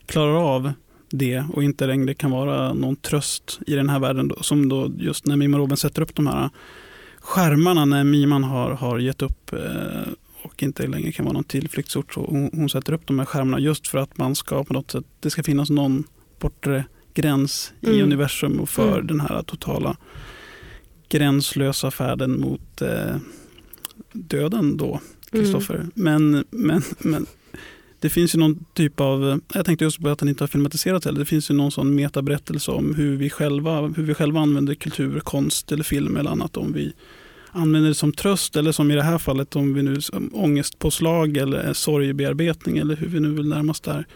klarar 0.07 0.55
av 0.55 0.73
det 1.11 1.45
och 1.53 1.65
inte 1.65 1.87
längre 1.87 2.15
kan 2.15 2.31
vara 2.31 2.73
någon 2.73 2.97
tröst 2.97 3.61
i 3.67 3.75
den 3.75 3.89
här 3.89 3.99
världen. 3.99 4.29
Då, 4.29 4.43
som 4.43 4.69
då 4.69 4.91
just 4.99 5.27
när 5.27 5.37
Mima 5.37 5.59
Robin 5.59 5.77
sätter 5.77 6.03
upp 6.03 6.15
de 6.15 6.27
här 6.27 6.51
skärmarna 7.21 7.85
när 7.85 8.05
Miman 8.05 8.45
har, 8.45 8.71
har 8.71 8.99
gett 8.99 9.23
upp 9.23 9.53
eh, 9.53 10.13
och 10.43 10.63
inte 10.63 10.87
längre 10.87 11.13
kan 11.13 11.25
vara 11.25 11.33
någon 11.33 11.45
tillflyktsort. 11.45 12.15
Så 12.15 12.21
hon, 12.21 12.51
hon 12.53 12.69
sätter 12.69 12.93
upp 12.93 13.07
de 13.07 13.19
här 13.19 13.27
skärmarna 13.27 13.59
just 13.59 13.89
för 13.89 13.99
att 13.99 14.19
man 14.19 14.35
ska 14.35 14.65
på 14.65 14.73
något 14.73 14.91
sätt, 14.91 15.05
det 15.21 15.31
ska 15.31 15.43
finnas 15.43 15.71
någon 15.71 16.05
bortre 16.41 16.85
gräns 17.15 17.73
i 17.81 17.87
Mm. 17.87 18.03
universum 18.03 18.61
och 18.61 18.69
för 18.69 18.95
Mm. 18.95 19.07
den 19.07 19.21
här 19.21 19.43
totala 19.43 19.97
gränslösa 21.09 21.91
färden 21.91 22.41
mot 22.41 22.83
eh, 22.83 23.17
döden 24.13 24.77
då, 24.77 25.01
Kristoffer. 25.31 25.87
Men, 25.95 26.45
men, 26.51 26.83
men 26.99 27.27
det 28.01 28.09
finns 28.09 28.35
ju 28.35 28.39
någon 28.39 28.65
typ 28.75 29.01
av, 29.01 29.41
jag 29.55 29.67
tänkte 29.67 29.85
just 29.85 30.01
på 30.01 30.09
att 30.09 30.19
den 30.19 30.29
inte 30.29 30.43
har 30.43 30.49
filmatiserats 30.49 31.07
heller, 31.07 31.19
det 31.19 31.25
finns 31.27 31.51
ju 31.51 31.55
någon 31.55 31.71
sån 31.73 31.95
metaberättelse 31.95 32.71
om 32.71 32.95
hur 32.95 33.17
vi 33.17 33.31
själva, 33.31 33.81
hur 33.81 34.03
vi 34.03 34.15
själva 34.15 34.41
använder 34.41 34.75
kultur, 34.75 35.21
konst 35.21 35.73
eller 35.73 35.85
film 35.85 36.17
eller 36.17 36.31
annat. 36.31 36.57
Om 36.57 36.73
vi 36.73 36.93
använder 37.51 37.89
det 37.89 37.95
som 37.95 38.13
tröst 38.13 38.57
eller 38.57 38.73
som 38.73 38.91
i 38.91 38.95
det 38.95 39.03
här 39.03 39.19
fallet 39.19 39.57
om 39.57 39.75
vi 39.75 39.83
nu 39.83 39.99
ångestpåslag 40.33 41.37
eller 41.37 41.73
sorgebearbetning 41.73 42.79
eller 42.79 42.97
hur 42.97 43.07
vi 43.09 43.21
nu 43.21 43.31
vill 43.31 43.49
närma 43.49 43.71
oss 43.71 43.81
där. 43.81 44.07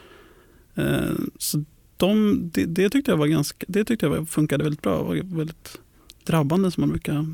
Eh, 0.75 1.13
så 1.39 1.65
de, 1.97 2.41
det, 2.55 2.65
det 2.65 2.91
tyckte 2.91 3.11
jag 3.11 3.19
var 3.19 3.27
ganska, 3.27 3.65
det 3.69 3.85
tyckte 3.85 4.07
jag 4.07 4.11
var- 4.11 4.25
funkade 4.25 4.65
väldigt 4.65 4.83
bra, 4.83 5.03
var 5.03 5.37
väldigt 5.37 5.79
drabbande 6.25 6.71
som 6.71 6.81
man 6.81 6.91
brukar 6.91 7.27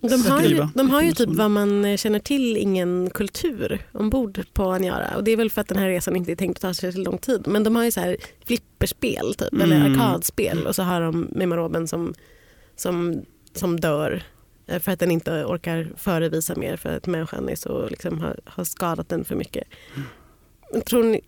De 0.00 0.22
har 0.22 0.40
ju, 0.40 0.46
Skriva. 0.46 0.70
de 0.74 0.90
har 0.90 1.02
ju 1.02 1.08
Det 1.08 1.14
typ 1.14 1.28
vad 1.28 1.50
man 1.50 1.96
känner 1.96 2.18
till 2.18 2.56
ingen 2.56 3.10
kultur 3.10 3.82
ombord 3.92 4.40
på 4.52 4.62
Aniara. 4.72 5.16
Och 5.16 5.24
det 5.24 5.30
är 5.30 5.36
väl 5.36 5.50
för 5.50 5.60
att 5.60 5.68
den 5.68 5.78
här 5.78 5.88
resan 5.88 6.16
inte 6.16 6.32
är 6.32 6.36
tänkt 6.36 6.56
att 6.56 6.62
ta 6.62 6.74
sig 6.74 6.92
så 6.92 6.98
lång 6.98 7.18
tid. 7.18 7.42
Men 7.46 7.64
de 7.64 7.76
har 7.76 7.84
ju 7.84 7.90
så 7.90 8.00
här 8.00 8.16
flipperspel 8.46 9.34
typ, 9.34 9.52
eller 9.62 9.76
Mm. 9.86 9.92
arkadspel. 10.00 10.66
Och 10.66 10.74
så 10.74 10.82
har 10.82 11.00
de 11.00 11.28
Mimma 11.30 11.56
Robin 11.56 11.88
som, 11.88 12.14
som, 12.76 13.22
som 13.54 13.80
dör 13.80 14.22
eh, 14.66 14.78
för 14.80 14.92
att 14.92 15.00
den 15.00 15.10
inte 15.10 15.44
orkar 15.44 15.92
förevisa 15.96 16.54
mer 16.56 16.76
för 16.76 16.96
att 16.96 17.06
människan 17.06 17.48
är 17.48 17.56
så, 17.56 17.88
liksom, 17.88 18.20
har, 18.20 18.40
har 18.44 18.64
skadat 18.64 19.08
den 19.08 19.24
för 19.24 19.36
mycket. 19.36 19.64
Tror 20.86 21.04
ni, 21.04 21.20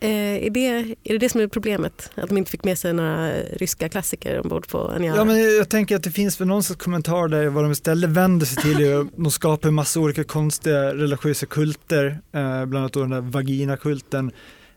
eh, 0.00 0.46
är, 0.46 0.50
det, 0.50 0.66
är 1.04 1.12
det 1.12 1.18
det 1.18 1.28
som 1.28 1.40
är 1.40 1.46
problemet? 1.46 2.10
Att 2.14 2.28
de 2.28 2.38
inte 2.38 2.50
fick 2.50 2.64
med 2.64 2.78
sig 2.78 2.92
några 2.92 3.32
ryska 3.56 3.88
klassiker 3.88 4.40
ombord 4.40 4.68
på 4.68 4.88
Aniara? 4.88 5.16
Ja, 5.16 5.24
men 5.24 5.56
jag 5.56 5.68
tänker 5.68 5.96
att 5.96 6.02
det 6.02 6.10
finns 6.10 6.40
väl 6.40 6.48
någon 6.48 6.62
sorts 6.62 6.84
kommentar 6.84 7.28
där 7.28 7.46
vad 7.48 7.64
de 7.64 7.72
istället 7.72 8.10
vänder 8.10 8.46
sig 8.46 8.62
till 8.62 8.80
är 8.86 9.06
de 9.22 9.30
skapar 9.30 9.68
en 9.68 9.74
massa 9.74 10.00
olika 10.00 10.24
konstiga 10.24 10.94
religiösa 10.94 11.46
kulter, 11.46 12.06
eh, 12.06 12.40
bland 12.64 12.76
annat 12.76 12.92
då 12.92 13.00
den 13.00 13.10
där 13.10 13.20
vaginakulten. 13.20 14.30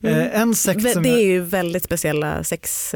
Mm. 0.04 0.20
Eh, 0.20 0.42
en 0.42 0.56
sekt 0.56 0.92
som 0.94 1.04
Det 1.04 1.10
är 1.10 1.26
ju 1.26 1.40
väldigt 1.42 1.84
speciella 1.84 2.44
sex, 2.44 2.96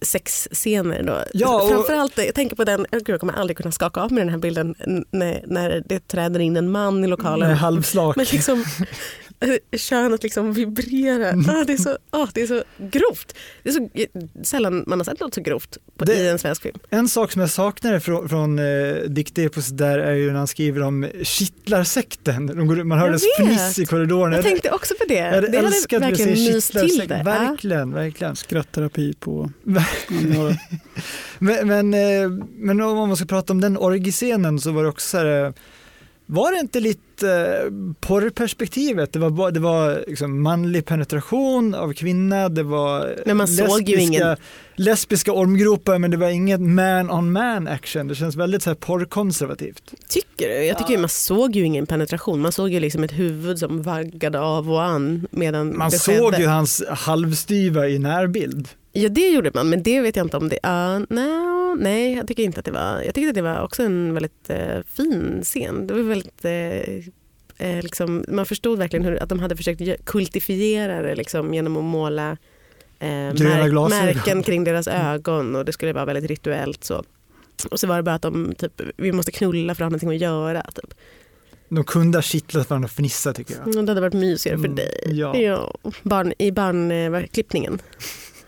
sexscener. 0.00 1.02
Då. 1.02 1.18
Ja, 1.32 1.62
och- 1.62 1.68
Framförallt, 1.70 2.18
jag 2.18 2.34
tänker 2.34 2.56
på 2.56 2.64
den, 2.64 2.86
gud, 2.90 3.08
jag 3.08 3.20
kommer 3.20 3.32
aldrig 3.32 3.56
kunna 3.56 3.72
skaka 3.72 4.00
av 4.00 4.12
med 4.12 4.20
den 4.22 4.28
här 4.28 4.38
bilden 4.38 4.74
när, 5.10 5.42
när 5.46 5.82
det 5.88 6.08
träder 6.08 6.40
in 6.40 6.56
en 6.56 6.70
man 6.70 7.04
i 7.04 7.06
lokalen. 7.06 7.48
med 7.48 7.58
halvslak. 7.58 8.16
Men 8.16 8.26
liksom, 8.32 8.64
könet 9.76 10.22
liksom 10.22 10.52
vibrerar. 10.52 11.32
Mm. 11.32 11.50
Ah, 11.50 11.64
det, 11.64 11.72
är 11.72 11.76
så, 11.76 11.98
ah, 12.10 12.26
det 12.34 12.42
är 12.42 12.46
så 12.46 12.62
grovt. 12.78 13.34
Det 13.62 13.68
är 13.68 13.72
så 13.72 13.88
eh, 13.94 14.06
sällan 14.42 14.84
man 14.86 14.98
har 15.00 15.04
sett 15.04 15.20
något 15.20 15.34
så 15.34 15.40
grovt 15.40 15.78
på, 15.96 16.04
Det- 16.04 16.14
i 16.14 16.28
en 16.28 16.38
svensk 16.38 16.62
film. 16.62 16.78
En 16.90 17.08
sak 17.08 17.32
som 17.32 17.40
jag 17.40 17.50
saknar 17.50 17.98
från, 17.98 18.28
från 18.28 18.58
eh, 18.58 18.94
Diktepos 19.08 19.66
där 19.68 19.98
är 19.98 20.14
ju 20.14 20.26
när 20.30 20.38
han 20.38 20.46
skriver 20.46 20.82
om 20.82 21.06
kittlarsekten. 21.22 22.46
De 22.46 22.66
går, 22.66 22.76
man 22.84 22.98
hör 22.98 23.08
deras 23.08 23.22
vet. 23.22 23.46
fniss 23.48 23.78
i 23.78 23.86
korridoren. 23.86 24.32
Jag 24.32 24.42
tänkte 24.44 24.70
också 24.70 24.94
på 24.94 25.04
det. 25.08 25.14
jag 25.14 25.24
hade 25.34 25.48
det 25.48 25.56
hade 25.56 25.68
älskat 25.68 26.02
att 26.02 26.10
verkligen 26.10 26.30
myst 26.54 26.72
till 26.72 27.04
det. 27.08 27.22
Verkligen, 27.24 27.92
verkligen. 27.92 28.36
skrattterapi 28.36 29.14
på 29.20 29.50
Men, 31.38 31.68
men, 31.68 31.94
eh, 31.94 32.30
men 32.56 32.80
om 32.80 33.08
man 33.08 33.16
ska 33.16 33.26
prata 33.26 33.52
om 33.52 33.60
den 33.60 33.78
orgiscenen 33.78 34.60
så 34.60 34.72
var 34.72 34.82
det 34.82 34.88
också 34.88 35.08
så 35.08 35.18
här, 35.18 35.44
eh, 35.46 35.52
var 36.26 36.52
det 36.52 36.58
inte 36.58 36.80
lite 36.80 37.00
eh, 37.22 37.28
porrperspektivet? 38.00 39.12
Det 39.12 39.18
var, 39.18 39.50
det 39.50 39.60
var 39.60 40.04
liksom 40.08 40.42
manlig 40.42 40.84
penetration 40.86 41.74
av 41.74 41.92
kvinna, 41.92 42.48
det 42.48 42.62
var 42.62 43.14
Men 43.26 43.36
man 43.36 43.48
såg 43.48 43.88
ju 43.88 43.96
lesbiska- 43.96 44.00
ingen- 44.00 44.36
lesbiska 44.76 45.32
ormgropar 45.32 45.98
men 45.98 46.10
det 46.10 46.16
var 46.16 46.28
inget 46.28 46.60
man 46.60 47.10
on 47.10 47.32
man 47.32 47.68
action. 47.68 48.08
Det 48.08 48.14
känns 48.14 48.36
väldigt 48.36 48.62
så 48.62 48.70
här 48.70 48.74
porrkonservativt. 48.74 49.82
Tycker 50.08 50.48
du? 50.48 50.64
Jag 50.64 50.78
tycker 50.78 50.92
ju 50.92 50.98
man 50.98 51.08
såg 51.08 51.56
ju 51.56 51.62
ingen 51.64 51.86
penetration. 51.86 52.40
Man 52.40 52.52
såg 52.52 52.68
ju 52.70 52.80
liksom 52.80 53.04
ett 53.04 53.12
huvud 53.12 53.58
som 53.58 53.82
vaggade 53.82 54.40
av 54.40 54.70
och 54.72 54.82
an 54.82 55.26
medan 55.30 55.78
Man 55.78 55.90
såg 55.90 56.14
skedde. 56.32 56.42
ju 56.42 56.46
hans 56.48 56.82
halvstyva 56.90 57.88
i 57.88 57.98
närbild. 57.98 58.68
Ja 59.02 59.08
det 59.08 59.28
gjorde 59.30 59.50
man 59.54 59.68
men 59.68 59.82
det 59.82 60.00
vet 60.00 60.16
jag 60.16 60.26
inte 60.26 60.36
om 60.36 60.48
det... 60.48 60.56
Uh, 60.66 60.98
no, 61.16 61.74
nej 61.80 62.14
jag 62.14 62.28
tycker 62.28 62.42
inte 62.42 62.58
att 62.60 62.64
det 62.66 62.72
var... 62.72 63.02
Jag 63.02 63.14
tyckte 63.14 63.28
att 63.28 63.34
det 63.34 63.42
var 63.42 63.62
också 63.62 63.82
en 63.82 64.14
väldigt 64.14 64.50
eh, 64.50 64.78
fin 64.96 65.40
scen. 65.44 65.86
Det 65.86 65.94
var 65.94 66.00
väldigt... 66.02 66.44
eh, 66.44 67.68
eh, 67.68 67.82
liksom, 67.82 68.24
man 68.28 68.46
förstod 68.46 68.78
verkligen 68.78 69.04
hur, 69.04 69.22
att 69.22 69.28
de 69.28 69.38
hade 69.38 69.56
försökt 69.56 70.04
kultifiera 70.04 71.02
det 71.02 71.14
liksom, 71.14 71.54
genom 71.54 71.76
att 71.76 71.84
måla 71.84 72.36
eh, 72.98 73.32
glasögon. 73.34 73.90
märken 73.90 74.42
kring 74.42 74.64
deras 74.64 74.88
ögon 74.88 75.56
och 75.56 75.64
det 75.64 75.72
skulle 75.72 75.92
vara 75.92 76.04
väldigt 76.04 76.30
rituellt. 76.30 76.84
Så. 76.84 77.04
Och 77.70 77.80
så 77.80 77.86
var 77.86 77.96
det 77.96 78.02
bara 78.02 78.14
att 78.14 78.22
de 78.22 78.54
typ, 78.58 78.80
vi 78.96 79.12
måste 79.12 79.32
knulla 79.32 79.74
för 79.74 79.82
att 79.84 79.86
ha 79.86 79.90
någonting 79.90 80.08
att 80.08 80.16
göra. 80.18 80.62
Typ. 80.74 80.94
de 81.68 81.84
kunde 81.84 82.18
ha 82.18 82.22
kittlat 82.22 82.70
varandra 82.70 82.86
och 82.86 82.90
fnissat 82.90 83.36
tycker 83.36 83.54
jag. 83.54 83.68
Mm, 83.74 83.86
Det 83.86 83.90
hade 83.90 84.00
varit 84.00 84.14
mysigare 84.14 84.58
för 84.58 84.64
Mm, 84.64 84.76
dig. 84.76 85.00
ja. 85.42 85.72
Barn, 86.02 86.32
I 86.38 86.50
barnklippningen 86.52 87.78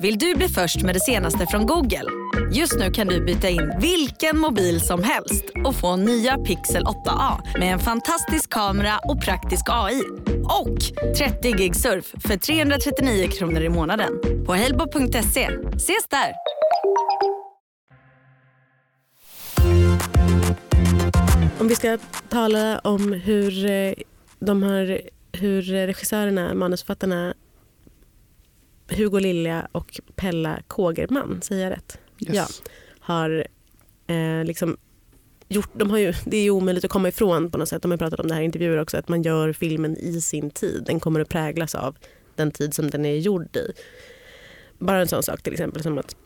Vill 0.00 0.18
du 0.18 0.34
bli 0.34 0.48
först 0.48 0.82
med 0.82 0.94
det 0.94 1.00
senaste 1.00 1.46
från 1.46 1.66
Google? 1.66 2.04
Just 2.52 2.78
nu 2.78 2.90
kan 2.90 3.06
du 3.06 3.24
byta 3.24 3.48
in 3.48 3.72
vilken 3.80 4.38
mobil 4.38 4.80
som 4.80 5.02
helst 5.02 5.44
och 5.64 5.74
få 5.74 5.96
nya 5.96 6.38
Pixel 6.38 6.82
8A 6.82 7.58
med 7.58 7.72
en 7.72 7.78
fantastisk 7.78 8.52
kamera 8.52 8.98
och 9.04 9.20
praktisk 9.20 9.64
AI. 9.68 10.02
Och 10.44 10.78
30 11.16 11.52
gig 11.52 11.76
surf 11.76 12.14
för 12.18 12.36
339 12.36 13.28
kronor 13.30 13.62
i 13.62 13.68
månaden 13.68 14.12
på 14.46 14.54
halebop.se. 14.54 15.48
Ses 15.76 16.08
där! 16.08 16.32
Om 21.60 21.68
vi 21.68 21.74
ska 21.74 21.98
tala 22.28 22.78
om 22.78 23.12
hur 23.12 23.70
eh, 23.70 23.92
de 24.38 24.62
här, 24.62 25.00
hur 25.32 25.62
regissörerna, 25.62 26.54
manusförfattarna 26.54 27.34
Hugo 28.88 29.18
Lilja 29.18 29.68
och 29.72 30.00
Pella 30.16 30.62
Kågerman, 30.66 31.42
säger 31.42 31.64
jag 31.64 31.72
rätt? 31.72 31.98
Yes. 32.20 32.34
Ja. 32.34 32.46
Har 33.00 33.46
eh, 34.06 34.44
liksom 34.44 34.76
gjort, 35.48 35.70
de 35.74 35.90
har 35.90 35.98
ju, 35.98 36.14
det 36.24 36.36
är 36.36 36.42
ju 36.42 36.50
omöjligt 36.50 36.84
att 36.84 36.90
komma 36.90 37.08
ifrån 37.08 37.50
på 37.50 37.58
något 37.58 37.68
sätt. 37.68 37.82
De 37.82 37.90
har 37.90 37.98
pratat 37.98 38.20
om 38.20 38.28
det 38.28 38.34
här 38.34 38.42
i 38.42 38.44
intervjuer 38.44 38.78
också, 38.78 38.96
att 38.96 39.08
man 39.08 39.22
gör 39.22 39.52
filmen 39.52 39.96
i 39.96 40.20
sin 40.20 40.50
tid. 40.50 40.82
Den 40.86 41.00
kommer 41.00 41.20
att 41.20 41.28
präglas 41.28 41.74
av 41.74 41.96
den 42.34 42.50
tid 42.50 42.74
som 42.74 42.90
den 42.90 43.04
är 43.04 43.16
gjord 43.16 43.56
i. 43.56 43.72
Bara 44.78 45.00
en 45.00 45.08
sån 45.08 45.22
sak 45.22 45.42
till 45.42 45.52
exempel 45.52 45.82
som 45.82 45.98
att 45.98 46.16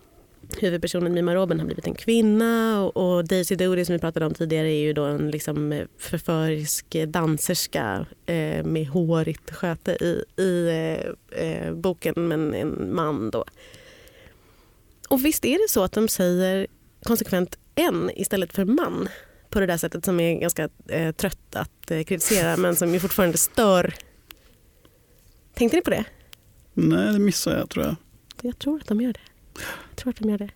huvudpersonen 0.56 1.12
Mima 1.12 1.34
Robin 1.34 1.58
har 1.58 1.66
blivit 1.66 1.86
en 1.86 1.94
kvinna 1.94 2.82
och, 2.82 2.96
och 2.96 3.24
Daisy 3.24 3.56
Doody 3.56 3.84
som 3.84 3.92
vi 3.92 3.98
pratade 3.98 4.26
om 4.26 4.34
tidigare 4.34 4.72
är 4.72 4.80
ju 4.80 4.92
då 4.92 5.04
en 5.04 5.30
liksom 5.30 5.86
förförisk 5.98 6.96
danserska 7.06 8.06
eh, 8.26 8.64
med 8.64 8.86
hårigt 8.86 9.50
sköte 9.50 9.92
i, 9.92 10.24
i 10.42 10.68
eh, 10.68 11.44
eh, 11.46 11.74
boken 11.74 12.14
men 12.16 12.54
en 12.54 12.94
man 12.94 13.30
då. 13.30 13.44
Och 15.08 15.24
visst 15.24 15.44
är 15.44 15.58
det 15.62 15.70
så 15.70 15.82
att 15.82 15.92
de 15.92 16.08
säger 16.08 16.66
konsekvent 17.04 17.58
en 17.74 18.10
istället 18.14 18.52
för 18.52 18.64
man 18.64 19.08
på 19.50 19.60
det 19.60 19.66
där 19.66 19.76
sättet 19.76 20.04
som 20.04 20.20
är 20.20 20.40
ganska 20.40 20.68
eh, 20.88 21.12
trött 21.12 21.56
att 21.56 21.90
eh, 21.90 22.02
kritisera 22.02 22.56
men 22.56 22.76
som 22.76 22.94
ju 22.94 23.00
fortfarande 23.00 23.38
stör. 23.38 23.94
Tänkte 25.54 25.76
ni 25.76 25.82
på 25.82 25.90
det? 25.90 26.04
Nej, 26.74 27.12
det 27.12 27.18
missar 27.18 27.56
jag 27.58 27.70
tror 27.70 27.84
jag. 27.84 27.96
Jag 28.42 28.58
tror 28.58 28.80
att 28.80 28.86
de 28.86 29.00
gör 29.00 29.12
det. 29.12 29.31
Jag 29.88 29.96
tror 29.96 30.10
att 30.10 30.16
de 30.16 30.30
gör 30.30 30.38
det. 30.38 30.50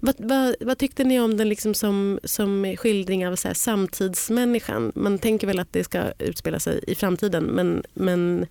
Vad, 0.00 0.14
vad, 0.18 0.54
vad 0.60 0.78
tyckte 0.78 1.04
ni 1.04 1.20
om 1.20 1.36
den 1.36 1.48
liksom 1.48 1.74
som, 1.74 2.20
som 2.24 2.76
skildring 2.78 3.28
av 3.28 3.36
så 3.36 3.48
här, 3.48 3.54
samtidsmänniskan? 3.54 4.92
Man 4.94 5.18
tänker 5.18 5.46
väl 5.46 5.58
att 5.58 5.72
det 5.72 5.84
ska 5.84 6.02
utspela 6.18 6.60
sig 6.60 6.84
i 6.86 6.94
framtiden 6.94 7.44
men, 7.44 7.82
men, 7.94 8.46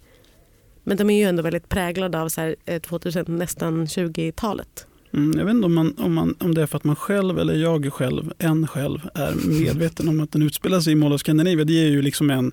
men 0.83 0.97
de 0.97 1.09
är 1.09 1.17
ju 1.17 1.23
ändå 1.23 1.43
väldigt 1.43 1.69
präglade 1.69 2.21
av 2.21 2.29
så 2.29 2.41
här, 2.41 2.55
eh, 2.65 2.81
2000, 2.81 3.25
nästan 3.27 3.85
20-talet. 3.85 4.87
Mm, 5.13 5.39
jag 5.39 5.45
vet 5.45 5.53
inte 5.53 5.65
om, 5.65 5.73
man, 5.73 5.95
om, 5.97 6.13
man, 6.13 6.35
om 6.39 6.55
det 6.55 6.61
är 6.61 6.65
för 6.65 6.77
att 6.77 6.83
man 6.83 6.95
själv, 6.95 7.39
eller 7.39 7.53
jag 7.53 7.93
själv, 7.93 8.33
en 8.37 8.67
själv, 8.67 9.09
är 9.13 9.33
medveten 9.63 10.07
om 10.07 10.19
att 10.19 10.31
den 10.31 10.41
utspelar 10.41 10.79
sig 10.79 10.93
i 10.93 10.95
Mall 10.95 11.13
of 11.13 11.21
Scandinavia. 11.21 11.65
Det 11.65 11.73
är 11.85 11.89
ju 11.89 12.01
liksom 12.01 12.29
en, 12.29 12.51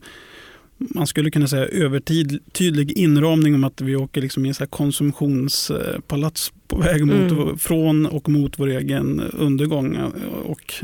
man 0.78 1.06
skulle 1.06 1.30
kunna 1.30 1.48
säga 1.48 1.66
övertydlig 1.66 2.92
inramning 2.92 3.54
om 3.54 3.64
att 3.64 3.80
vi 3.80 3.96
åker 3.96 4.20
liksom 4.20 4.44
i 4.46 4.48
en 4.48 4.54
så 4.54 4.66
konsumtionspalats 4.66 6.52
på 6.68 6.76
väg 6.78 7.06
mot, 7.06 7.32
Mm. 7.32 7.58
från 7.58 8.06
och 8.06 8.28
mot 8.28 8.58
vår 8.58 8.66
egen 8.68 9.20
undergång. 9.20 9.96
Och 10.44 10.74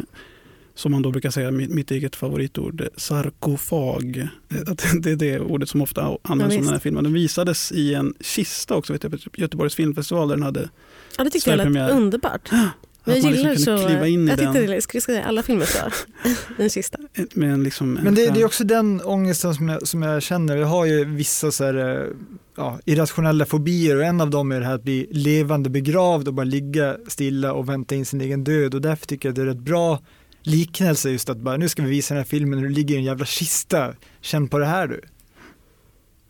som 0.74 0.92
man 0.92 1.02
då 1.02 1.10
brukar 1.10 1.30
säga, 1.30 1.50
mitt, 1.50 1.90
eget 1.90 2.16
favoritord, 2.16 2.88
sarkofag. 2.96 4.28
Att 4.66 4.84
Det 5.02 5.10
är 5.10 5.16
det 5.16 5.40
ordet 5.40 5.68
som 5.68 5.82
ofta 5.82 6.18
används 6.22 6.54
om 6.54 6.58
visst. 6.58 6.68
den 6.68 6.72
här 6.74 6.80
filmen. 6.80 7.04
Den 7.04 7.12
visades 7.12 7.72
i 7.72 7.94
en 7.94 8.14
kista 8.20 8.74
också 8.76 8.92
vet 8.92 9.02
jag, 9.02 9.12
på 9.12 9.18
Göteborgs 9.40 9.74
filmfestival 9.74 10.28
där 10.28 10.36
den 10.36 10.42
hade 10.44 10.68
Ja, 11.18 11.24
det 11.24 11.30
tyckte 11.30 11.50
jag 11.50 11.72
lät 11.72 11.90
underbart. 11.92 12.50
Att 13.06 13.14
Jag 13.16 13.22
man 13.24 13.32
gillar 13.32 13.50
liksom 13.50 13.78
så. 13.78 13.86
kliva 13.86 14.08
in 14.08 14.24
i 14.26 14.30
jag 14.30 14.38
tyckte 14.38 14.66
den. 14.66 14.82
vi 14.92 15.00
säga 15.00 15.24
alla 15.24 15.42
filmer 15.42 15.64
så. 15.64 15.78
Den 16.56 16.70
sista. 16.70 16.98
med 17.34 17.52
en 17.52 17.62
liksom 17.64 17.96
en 17.96 18.04
Men 18.04 18.14
det, 18.14 18.30
det 18.30 18.40
är 18.40 18.44
också 18.44 18.64
den 18.64 19.00
ångesten 19.04 19.54
som 19.54 19.68
jag, 19.68 19.86
som 19.88 20.02
jag 20.02 20.22
känner. 20.22 20.56
Jag 20.56 20.66
har 20.66 20.84
ju 20.84 21.04
vissa 21.04 21.50
så 21.52 21.64
här, 21.64 21.74
eh, 22.04 22.06
ja, 22.56 22.80
irrationella 22.84 23.46
fobier 23.46 23.96
och 23.96 24.04
en 24.04 24.20
av 24.20 24.30
dem 24.30 24.52
är 24.52 24.60
det 24.60 24.66
här 24.66 24.74
att 24.74 24.82
bli 24.82 25.06
levande 25.10 25.70
begravd 25.70 26.28
och 26.28 26.34
bara 26.34 26.44
ligga 26.44 26.96
stilla 27.08 27.52
och 27.52 27.68
vänta 27.68 27.94
in 27.94 28.06
sin 28.06 28.20
egen 28.20 28.44
död 28.44 28.74
och 28.74 28.80
därför 28.80 29.06
tycker 29.06 29.28
jag 29.28 29.34
det 29.36 29.42
är 29.42 29.46
rätt 29.46 29.58
bra 29.58 30.02
liknelse 30.42 31.10
just 31.10 31.28
att 31.30 31.38
bara 31.38 31.56
nu 31.56 31.68
ska 31.68 31.82
vi 31.82 31.90
visa 31.90 32.14
den 32.14 32.20
här 32.22 32.28
filmen 32.28 32.60
när 32.60 32.68
du 32.68 32.74
ligger 32.74 32.94
i 32.94 32.98
en 32.98 33.04
jävla 33.04 33.24
kista. 33.26 33.94
Känn 34.20 34.48
på 34.48 34.58
det 34.58 34.66
här 34.66 34.86
du. 34.88 35.00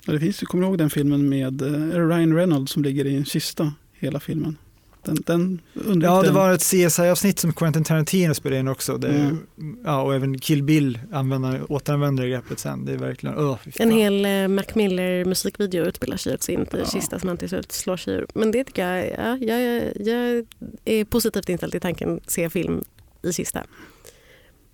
Ja, 0.07 0.13
det 0.13 0.21
finns, 0.21 0.43
ju- 0.43 0.47
kommer 0.47 0.63
du 0.65 0.69
ihåg 0.69 0.79
den 0.79 0.91
filmen 0.91 1.29
med 1.29 1.63
eh, 1.63 2.07
Ryan 2.09 2.35
Reynolds 2.37 2.73
som 2.73 2.83
ligger 2.83 3.05
i 3.07 3.17
en 3.17 3.25
kista 3.25 3.73
hela 3.99 4.21
filmen? 4.21 4.57
Den, 5.05 5.17
den 5.27 5.61
undrar 5.75 6.09
Ja, 6.09 6.21
det 6.21 6.27
den- 6.29 6.35
var 6.35 6.53
ett 6.53 6.63
CSI-avsnitt 6.63 7.39
som 7.39 7.53
Quentin 7.53 7.85
Tarantino 7.85 8.35
spelade 8.35 8.61
in 8.61 8.69
också. 8.69 8.99
Det, 8.99 9.09
Mm. 9.09 9.39
ja, 9.85 10.03
och 10.03 10.15
även 10.15 10.39
Kill 10.39 10.63
Bill 10.63 10.99
använder, 11.13 11.73
återanvänder 11.73 12.23
det 12.25 12.31
greppet 12.31 12.59
sen. 12.59 12.85
Det 12.85 12.93
är 12.93 12.97
verkligen, 12.97 13.35
fan. 13.37 13.59
En 13.79 13.91
hel 13.91 14.25
eh, 14.25 14.49
Mac 14.49 14.65
Miller 14.75 15.25
musikvideo 15.25 15.85
utspelar 15.85 16.17
sig 16.17 16.35
också 16.35 16.53
in 16.53 16.63
i 16.63 16.67
Ja. 16.79 16.85
kista 16.85 17.19
som 17.19 17.29
han 17.29 17.39
till 17.39 17.49
slut 17.49 17.73
slår 17.73 17.97
sig 17.97 18.15
ur. 18.15 18.27
Men 18.35 18.51
det 18.51 18.65
tycker 18.65 18.89
jag, 18.89 19.11
ja, 19.11 19.37
jag, 19.37 19.93
jag 20.07 20.47
är 20.85 21.05
positivt 21.05 21.49
inställd 21.49 21.73
till 21.73 21.81
tanken 21.81 22.21
se 22.27 22.51
film 22.51 22.83
i 23.23 23.33
kista. 23.33 23.63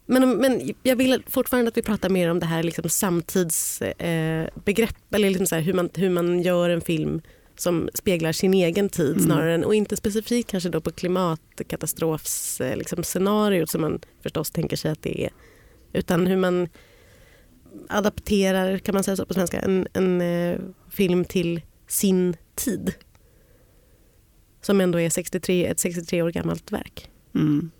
Men, 0.07 0.37
men 0.37 0.75
jag 0.83 0.97
vill 0.97 1.23
fortfarande 1.27 1.69
att 1.69 1.77
vi 1.77 1.83
pratar 1.83 2.09
mer 2.09 2.31
om 2.31 2.41
det 2.41 2.47
här 2.47 2.63
liksom 2.63 2.89
samtidsbegrepp, 2.89 4.91
eh, 5.13 5.17
eller 5.17 5.29
liksom 5.29 5.47
så 5.47 5.55
här, 5.55 5.63
hur, 5.63 5.73
man, 5.75 5.89
hur 5.95 6.11
man 6.11 6.43
gör 6.43 6.71
en 6.71 6.81
film 6.81 7.21
som 7.61 7.91
speglar 7.95 8.33
sin 8.33 8.55
egen 8.55 8.89
tid 8.89 9.11
Mm. 9.11 9.25
snarare 9.25 9.55
än, 9.55 9.65
och 9.65 9.75
inte 9.75 9.97
specifikt 9.97 10.51
kanske 10.51 10.69
då 10.69 10.81
på 10.81 10.91
klimatkatastrofs 10.91 12.61
eh, 12.61 12.77
liksom 12.77 13.03
scenariot 13.03 13.71
som 13.71 13.81
man 13.81 14.01
förstås 14.23 14.51
tänker 14.51 14.77
sig 14.77 14.91
att 14.91 15.03
det 15.03 15.25
är. 15.25 15.31
Utan 15.93 16.27
hur 16.27 16.37
man 16.37 16.69
adapterar, 17.89 18.79
kan 18.79 18.95
man 18.95 19.05
säga 19.05 19.17
så 19.17 19.27
på 19.27 19.35
svenska, 19.35 19.61
en, 19.61 19.89
en 19.93 20.21
eh, 20.21 20.59
film 20.91 21.25
till 21.25 21.61
sin 21.87 22.37
tid. 22.55 22.95
Som 24.63 24.81
ändå 24.81 25.01
är 25.01 25.11
63, 25.11 25.67
ett 25.67 25.81
63 25.81 26.23
år 26.23 26.31
gammalt 26.31 26.73
verk. 26.73 27.11
Mm. 27.35 27.71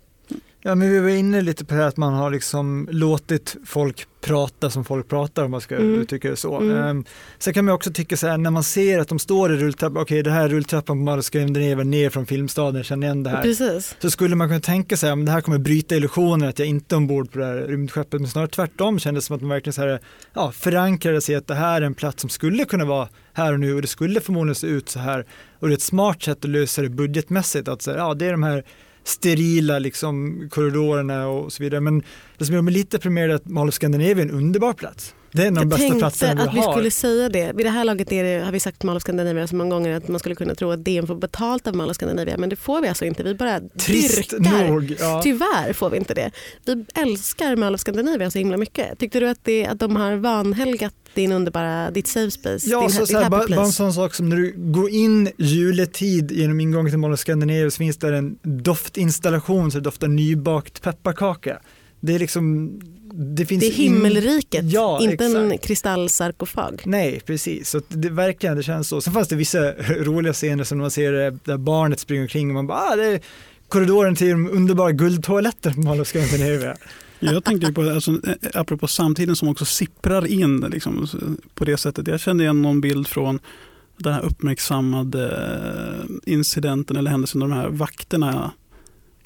Ja, 0.63 0.75
men 0.75 0.91
vi 0.91 0.99
var 0.99 1.09
inne 1.09 1.41
lite 1.41 1.65
på 1.65 1.73
det 1.73 1.81
här 1.81 1.87
att 1.87 1.97
man 1.97 2.13
har 2.13 2.31
liksom 2.31 2.87
låtit 2.91 3.55
folk 3.65 4.07
prata 4.21 4.69
som 4.69 4.85
folk 4.85 5.07
pratar 5.09 5.43
om 5.45 5.51
man 5.51 5.61
ska 5.61 5.75
Mm. 5.75 6.01
uttrycka 6.01 6.29
det 6.29 6.35
så. 6.35 6.57
Mm. 6.59 6.77
Mm. 6.77 7.03
Sen 7.39 7.53
kan 7.53 7.65
man 7.65 7.73
också 7.73 7.91
tycka 7.93 8.17
så 8.17 8.27
här 8.27 8.37
när 8.37 8.51
man 8.51 8.63
ser 8.63 8.99
att 8.99 9.07
de 9.07 9.19
står 9.19 9.53
i 9.53 9.57
rulltrappan, 9.57 10.01
okej 10.01 10.23
det 10.23 10.31
här 10.31 10.43
är 10.45 10.49
rulltrappan 10.49 10.97
på 10.97 11.03
Malmskrämden 11.03 11.89
ner 11.89 12.09
från 12.09 12.25
Filmstaden, 12.25 12.83
känner 12.83 13.07
igen 13.07 13.23
det 13.23 13.29
här. 13.29 13.41
Precis. 13.41 13.95
Så 13.99 14.09
skulle 14.11 14.35
man 14.35 14.47
kunna 14.47 14.59
tänka 14.59 14.97
sig 14.97 15.09
att 15.09 15.25
det 15.25 15.31
här 15.31 15.41
kommer 15.41 15.57
bryta 15.57 15.95
illusionen 15.95 16.49
att 16.49 16.59
jag 16.59 16.67
inte 16.67 16.95
är 16.95 16.97
ombord 16.97 17.31
på 17.31 17.39
det 17.39 17.45
här 17.45 17.55
rymdskeppet, 17.55 18.21
men 18.21 18.29
snarare 18.29 18.49
tvärtom 18.49 18.99
kändes 18.99 19.23
det 19.23 19.27
som 19.27 19.35
att 19.35 19.41
man 19.41 19.49
verkligen 19.49 19.73
så 19.73 19.81
här, 19.81 19.99
ja, 20.33 20.51
förankrade 20.51 21.21
sig 21.21 21.35
att 21.35 21.47
det 21.47 21.55
här 21.55 21.81
är 21.81 21.85
en 21.85 21.93
plats 21.93 22.21
som 22.21 22.29
skulle 22.29 22.65
kunna 22.65 22.85
vara 22.85 23.07
här 23.33 23.53
och 23.53 23.59
nu 23.59 23.75
och 23.75 23.81
det 23.81 23.87
skulle 23.87 24.21
förmodligen 24.21 24.55
se 24.55 24.67
ut 24.67 24.89
så 24.89 24.99
här. 24.99 25.25
Och 25.59 25.67
det 25.67 25.73
är 25.73 25.77
ett 25.77 25.81
smart 25.81 26.23
sätt 26.23 26.37
att 26.45 26.49
lösa 26.51 26.81
det 26.81 26.89
budgetmässigt, 26.89 27.67
att 27.67 27.81
så 27.81 27.91
här, 27.91 27.97
ja, 27.97 28.13
det 28.13 28.25
är 28.25 28.31
de 28.31 28.43
här 28.43 28.63
sterila 29.03 29.79
liksom, 29.79 30.47
korridorerna 30.51 31.27
och 31.27 31.53
så 31.53 31.63
vidare. 31.63 31.81
Men 31.81 32.03
det 32.37 32.45
som 32.45 32.55
gör 32.55 32.61
mig 32.61 32.73
lite 32.73 32.97
deprimerad 32.97 33.31
är 33.31 33.35
att 33.35 33.49
Mall 33.49 33.67
of 33.67 33.73
Scandinavia 33.73 34.11
är 34.11 34.21
en 34.21 34.31
underbar 34.31 34.73
plats. 34.73 35.15
Det 35.33 35.43
är 35.43 35.47
en 35.47 35.57
av 35.57 35.61
de 35.67 35.69
Jag 35.69 35.69
bästa 35.69 35.81
tänkte 35.81 35.99
platserna 35.99 36.43
att 36.43 36.53
vi 36.55 36.59
har. 36.59 36.71
skulle 36.73 36.91
säga 36.91 37.29
det. 37.29 37.51
Vid 37.55 37.65
det 37.65 37.69
här 37.69 37.83
laget 37.83 38.09
det, 38.09 38.39
har 38.45 38.51
vi 38.51 38.59
sagt 38.59 38.83
Mall 38.83 38.97
of 38.97 39.03
Scandinavia 39.03 39.47
så 39.47 39.55
många 39.55 39.69
gånger 39.69 39.97
att 39.97 40.07
man 40.07 40.19
skulle 40.19 40.35
kunna 40.35 40.55
tro 40.55 40.71
att 40.71 40.85
DN 40.85 41.07
får 41.07 41.15
betalt 41.15 41.67
av 41.67 41.75
Mall 41.75 41.89
of 41.89 41.95
Scandinavia. 41.95 42.37
Men 42.37 42.49
det 42.49 42.55
får 42.55 42.81
vi 42.81 42.87
alltså 42.87 43.05
inte. 43.05 43.23
Vi 43.23 43.35
bara 43.35 43.59
Trist 43.59 44.29
dyrkar. 44.31 44.67
nog. 44.67 44.95
Ja. 44.99 45.21
Tyvärr 45.23 45.73
får 45.73 45.89
vi 45.89 45.97
inte 45.97 46.13
det. 46.13 46.31
Vi 46.65 46.85
älskar 46.95 47.55
Mall 47.55 47.73
of 47.75 47.81
Scandinavia 47.81 48.31
så 48.31 48.37
himla 48.37 48.57
mycket. 48.57 48.99
Tyckte 48.99 49.19
du 49.19 49.29
att, 49.29 49.39
det, 49.43 49.65
att 49.65 49.79
de 49.79 49.95
har 49.95 50.15
vanhelgat 50.15 50.93
din 51.13 51.31
underbara, 51.31 51.91
ditt 51.91 52.07
safe 52.07 52.31
space, 52.31 52.69
Ja, 52.69 52.81
din, 52.81 52.89
så, 52.89 52.99
ditt 52.99 53.09
så 53.09 53.17
här, 53.17 53.23
happy 53.23 53.31
bara, 53.31 53.37
bara 53.39 53.43
en 53.47 53.53
place? 53.53 53.71
sån 53.71 53.93
sak 53.93 54.13
som 54.15 54.29
när 54.29 54.37
du 54.37 54.53
går 54.57 54.89
in 54.89 55.29
juletid 55.37 56.31
genom 56.31 56.59
ingången 56.59 56.91
till 56.91 56.99
Mall 56.99 57.13
of 57.13 57.19
Scandinavia 57.19 57.71
så 57.71 57.77
finns 57.77 57.97
där 57.97 58.11
en 58.13 58.37
doftinstallation 58.43 59.71
så 59.71 59.77
det 59.77 59.83
doftar 59.83 60.07
nybakt 60.07 60.81
pepparkaka. 60.81 61.59
Det 61.99 62.15
är 62.15 62.19
liksom, 62.19 62.71
det 63.13 63.45
finns 63.45 63.61
Det 63.61 63.67
är 63.67 63.71
himmelriket, 63.71 64.65
Ja, 64.65 65.01
inte 65.01 65.25
en 65.25 65.51
exakt. 65.51 65.67
kristallsarkofag. 65.67 66.81
Nej, 66.85 67.21
precis. 67.25 67.69
Så 67.69 67.81
det, 67.87 68.09
verkligen, 68.09 68.57
det 68.57 68.63
känns 68.63 68.87
så. 68.87 69.01
Sen 69.01 69.13
fanns 69.13 69.27
det 69.27 69.35
vissa 69.35 69.71
roliga 69.99 70.33
scener 70.33 70.63
som 70.63 70.77
man 70.77 70.91
ser 70.91 71.11
det 71.11 71.37
där 71.43 71.57
barnet 71.57 71.99
springer 71.99 72.21
omkring 72.21 72.47
och 72.47 72.53
man 72.53 72.67
bara, 72.67 72.79
ah, 72.79 72.95
det 72.95 73.05
är 73.05 73.19
korridoren 73.67 74.15
till 74.15 74.29
de 74.29 74.49
underbara 74.49 74.91
guldtoaletter 74.91 75.71
på 75.71 75.79
Mall 75.79 76.01
of 76.01 76.07
Scandinavia. 76.07 76.75
Jag 77.19 77.43
tänkte 77.43 77.73
på, 77.73 77.81
alltså, 77.81 78.11
eh, 78.11 78.35
apropå 78.53 78.87
samtiden 78.87 79.35
som 79.35 79.47
också 79.47 79.65
sipprar 79.65 80.27
in 80.27 80.59
liksom, 80.59 81.07
på 81.55 81.65
det 81.65 81.77
sättet. 81.77 82.07
Jag 82.07 82.19
kände 82.19 82.43
igen 82.43 82.61
någon 82.61 82.81
bild 82.81 83.07
från 83.07 83.39
den 83.97 84.13
här 84.13 84.21
uppmärksammade 84.21 85.25
eh, 85.25 86.33
incidenten 86.33 86.97
eller 86.97 87.11
händelsen 87.11 87.39
där 87.41 87.47
de 87.47 87.55
här 87.55 87.69
vakterna 87.69 88.51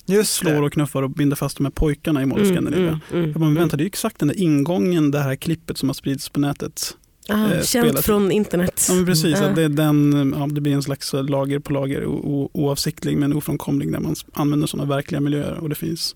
Just 0.05 0.33
slår 0.33 0.61
och 0.61 0.73
knuffar 0.73 1.03
och 1.03 1.09
binder 1.09 1.35
fast 1.35 1.57
de 1.57 1.65
här 1.65 1.71
pojkarna 1.71 2.21
i 2.21 2.25
Mall 2.25 2.41
of 2.41 2.47
Scandinavia. 2.47 2.87
mm, 2.87 2.99
mm, 3.11 3.23
Jag 3.25 3.33
bara, 3.39 3.45
men 3.45 3.55
vänta, 3.55 3.77
det 3.77 3.83
är 3.83 3.85
exakt 3.85 4.19
den 4.19 4.27
där 4.27 4.39
ingången, 4.39 5.11
det 5.11 5.19
här 5.19 5.35
klippet 5.35 5.77
som 5.77 5.89
har 5.89 5.93
spridits 5.93 6.29
på 6.29 6.39
nätet. 6.39 6.97
Ah, 7.29 7.45
eh, 7.45 7.49
känt 7.63 7.65
spelat- 7.87 8.05
från 8.05 8.31
internet. 8.31 8.85
Ja, 8.89 8.95
men 8.95 9.05
precis, 9.05 9.41
att 9.41 9.55
det, 9.55 9.63
är 9.63 9.69
den, 9.69 10.33
ja, 10.39 10.47
det 10.51 10.61
blir 10.61 10.73
en 10.73 10.83
slags 10.83 11.13
lager 11.13 11.59
på 11.59 11.73
lager, 11.73 12.05
o, 12.05 12.49
oavsiktlig 12.53 13.17
men 13.17 13.33
ofrånkomlig, 13.33 13.91
där 13.91 13.99
man 13.99 14.15
använder 14.33 14.67
sådana 14.67 14.89
verkliga 14.95 15.21
miljöer 15.21 15.57
och 15.57 15.69
det 15.69 15.75
finns 15.75 16.15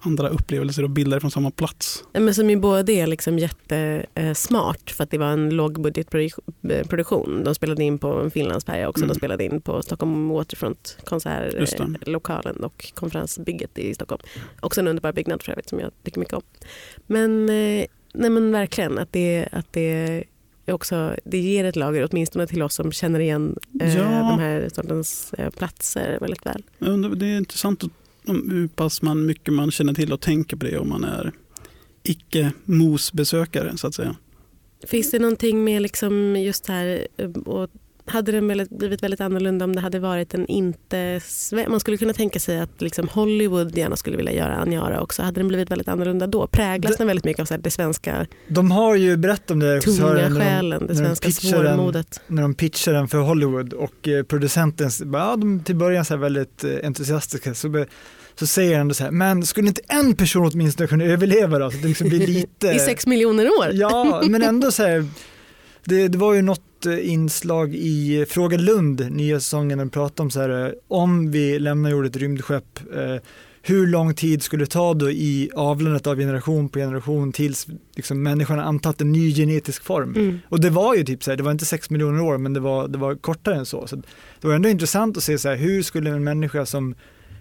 andra 0.00 0.28
upplevelser 0.28 0.82
och 0.82 0.90
bilder 0.90 1.20
från 1.20 1.30
samma 1.30 1.50
plats. 1.50 2.04
Men 2.12 2.34
som 2.34 2.50
ju 2.50 2.56
både 2.56 2.92
är 2.92 3.06
liksom 3.06 3.38
jättesmart 3.38 4.90
för 4.90 5.04
att 5.04 5.10
det 5.10 5.18
var 5.18 5.26
en 5.26 5.50
lågbudgetproduktion. 5.50 7.44
De 7.44 7.54
spelade 7.54 7.84
in 7.84 7.98
på 7.98 8.12
en 8.20 8.30
Finlandsfärja 8.30 8.88
också. 8.88 9.00
Mm. 9.04 9.08
De 9.08 9.14
spelade 9.14 9.44
in 9.44 9.60
på 9.60 9.82
Stockholm 9.82 10.28
Waterfront 10.28 10.96
konsertlokalen 11.04 12.56
och 12.64 12.92
konferensbygget 12.94 13.78
i 13.78 13.94
Stockholm. 13.94 14.22
Också 14.60 14.80
en 14.80 14.88
underbar 14.88 15.12
byggnad 15.12 15.42
för 15.42 15.52
övrigt 15.52 15.68
som 15.68 15.80
jag 15.80 15.90
tycker 16.04 16.20
mycket 16.20 16.34
om. 16.34 16.42
Men, 17.06 17.48
eh, 17.48 17.86
nej 18.14 18.30
men 18.30 18.52
verkligen 18.52 18.98
att 18.98 19.12
det, 19.12 19.48
att 19.52 19.72
det 19.72 20.24
också, 20.66 21.14
det 21.24 21.38
ger 21.38 21.64
ett 21.64 21.76
lager 21.76 22.08
åtminstone 22.10 22.46
till 22.46 22.62
oss 22.62 22.74
som 22.74 22.92
känner 22.92 23.20
igen 23.20 23.58
eh, 23.80 23.96
Ja. 23.96 24.02
de 24.04 24.38
här 24.38 24.68
sortens 24.74 25.32
eh, 25.38 25.50
platser 25.50 26.18
väldigt 26.20 26.46
väl. 26.46 26.62
Det 27.18 27.26
är 27.26 27.36
intressant 27.38 27.84
att- 27.84 27.90
hur 28.28 28.68
pass 28.68 29.02
man, 29.02 29.26
mycket 29.26 29.54
man 29.54 29.70
känner 29.70 29.94
till 29.94 30.12
och 30.12 30.20
tänker 30.20 30.56
på 30.56 30.66
det 30.66 30.78
om 30.78 30.88
man 30.88 31.04
är 31.04 31.32
icke-mosbesökare 32.02 33.76
så 33.76 33.86
att 33.86 33.94
säga. 33.94 34.16
Finns 34.86 35.10
det 35.10 35.18
någonting 35.18 35.64
med 35.64 35.82
liksom 35.82 36.36
just 36.36 36.66
här 36.68 37.06
eh, 37.16 37.30
och 37.30 37.70
hade 38.06 38.32
den 38.32 38.66
blivit 38.70 39.02
väldigt 39.02 39.20
annorlunda 39.20 39.64
om 39.64 39.74
det 39.74 39.80
hade 39.80 39.98
varit 39.98 40.34
en 40.34 40.46
inte... 40.46 41.20
Man 41.68 41.80
skulle 41.80 41.96
kunna 41.96 42.12
tänka 42.12 42.40
sig 42.40 42.60
att 42.60 42.80
liksom 42.82 43.08
Hollywood 43.08 43.76
gärna 43.78 43.96
skulle 43.96 44.16
vilja 44.16 44.32
göra 44.32 44.56
Aniara 44.56 45.00
också. 45.00 45.22
Hade 45.22 45.40
den 45.40 45.48
blivit 45.48 45.70
väldigt 45.70 45.88
annorlunda 45.88 46.26
då? 46.26 46.46
Präglas 46.46 46.92
Det- 46.92 46.98
den 46.98 47.06
väldigt 47.06 47.24
mycket 47.24 47.40
av 47.40 47.44
så 47.44 47.54
här, 47.54 47.60
det 47.60 47.70
svenska 47.70 48.26
De 48.48 48.70
har 48.70 48.94
ju 48.94 49.16
berättat 49.16 49.50
om 49.50 49.58
det 49.58 49.80
tunga 49.80 49.96
regissören, 49.96 50.32
när 50.32 50.40
de- 50.40 50.44
själen, 50.46 50.86
det 50.86 50.94
när 50.94 51.02
de 51.02 51.16
svenska 51.16 51.26
den- 51.28 51.32
svårmodet? 51.76 52.20
när 52.26 52.42
de 52.42 52.54
pitchar 52.54 52.92
den 52.92 53.08
för 53.08 53.18
Hollywood 53.18 53.72
och 53.72 54.08
eh, 54.08 54.22
producenten, 54.22 54.90
ja, 55.12 55.36
de 55.36 55.60
till 55.64 55.76
början 55.76 56.04
så 56.04 56.16
väldigt 56.16 56.64
eh, 56.64 56.70
entusiastiska, 56.84 57.54
så, 57.54 57.84
så 58.38 58.46
säger 58.46 58.78
han 58.78 58.94
så 58.94 59.04
här, 59.04 59.10
men 59.10 59.46
skulle 59.46 59.68
inte 59.68 59.80
en 59.88 60.14
person 60.16 60.50
åtminstone 60.52 60.86
kunna 60.86 61.04
överleva 61.04 61.58
då? 61.58 61.70
Så 61.70 61.76
det 61.76 61.88
liksom 61.88 62.08
blir 62.08 62.26
lite... 62.26 62.68
I 62.74 62.78
sex 62.78 63.06
miljoner 63.06 63.46
år? 63.46 63.70
Ja, 63.72 64.22
men 64.28 64.42
ändå 64.42 64.72
så 64.72 64.82
här, 64.82 65.06
det, 65.84 66.08
det 66.08 66.18
var 66.18 66.34
ju 66.34 66.42
något 66.42 66.86
eh, 66.86 67.10
inslag 67.10 67.74
i 67.74 68.26
Fråga 68.28 68.58
Lund, 68.58 69.12
nya 69.12 69.40
säsongen, 69.40 69.78
där 69.78 69.84
de 69.84 69.90
pratade 69.90 70.22
om 70.22 70.30
så 70.30 70.40
här, 70.40 70.66
eh, 70.66 70.72
om 70.88 71.30
vi 71.30 71.58
lämnar 71.58 71.90
jorden 71.90 72.10
ett 72.10 72.16
rymdskepp, 72.16 72.80
eh, 72.94 73.16
hur 73.62 73.86
lång 73.86 74.14
tid 74.14 74.42
skulle 74.42 74.64
det 74.64 74.70
ta 74.70 74.94
då 74.94 75.10
i 75.10 75.50
avlandet 75.54 76.06
av 76.06 76.16
generation 76.16 76.68
på 76.68 76.78
generation 76.78 77.32
tills 77.32 77.66
liksom, 77.96 78.22
människan 78.22 78.60
antagit 78.60 79.00
en 79.00 79.12
ny 79.12 79.34
genetisk 79.34 79.84
form? 79.84 80.14
Mm. 80.16 80.38
Och 80.48 80.60
det 80.60 80.70
var 80.70 80.94
ju 80.94 81.04
typ 81.04 81.24
så 81.24 81.30
här, 81.30 81.36
det 81.36 81.42
var 81.42 81.52
inte 81.52 81.64
sex 81.64 81.90
miljoner 81.90 82.20
år, 82.20 82.38
men 82.38 82.52
det 82.52 82.60
var, 82.60 82.88
det 82.88 82.98
var 82.98 83.14
kortare 83.14 83.56
än 83.56 83.66
så. 83.66 83.86
så 83.86 83.96
det 84.40 84.46
var 84.46 84.54
ändå 84.54 84.68
intressant 84.68 85.16
att 85.16 85.22
se 85.22 85.38
så 85.38 85.48
här, 85.48 85.56
hur 85.56 85.82
skulle 85.82 86.10
en 86.10 86.24
människa 86.24 86.66
som 86.66 86.94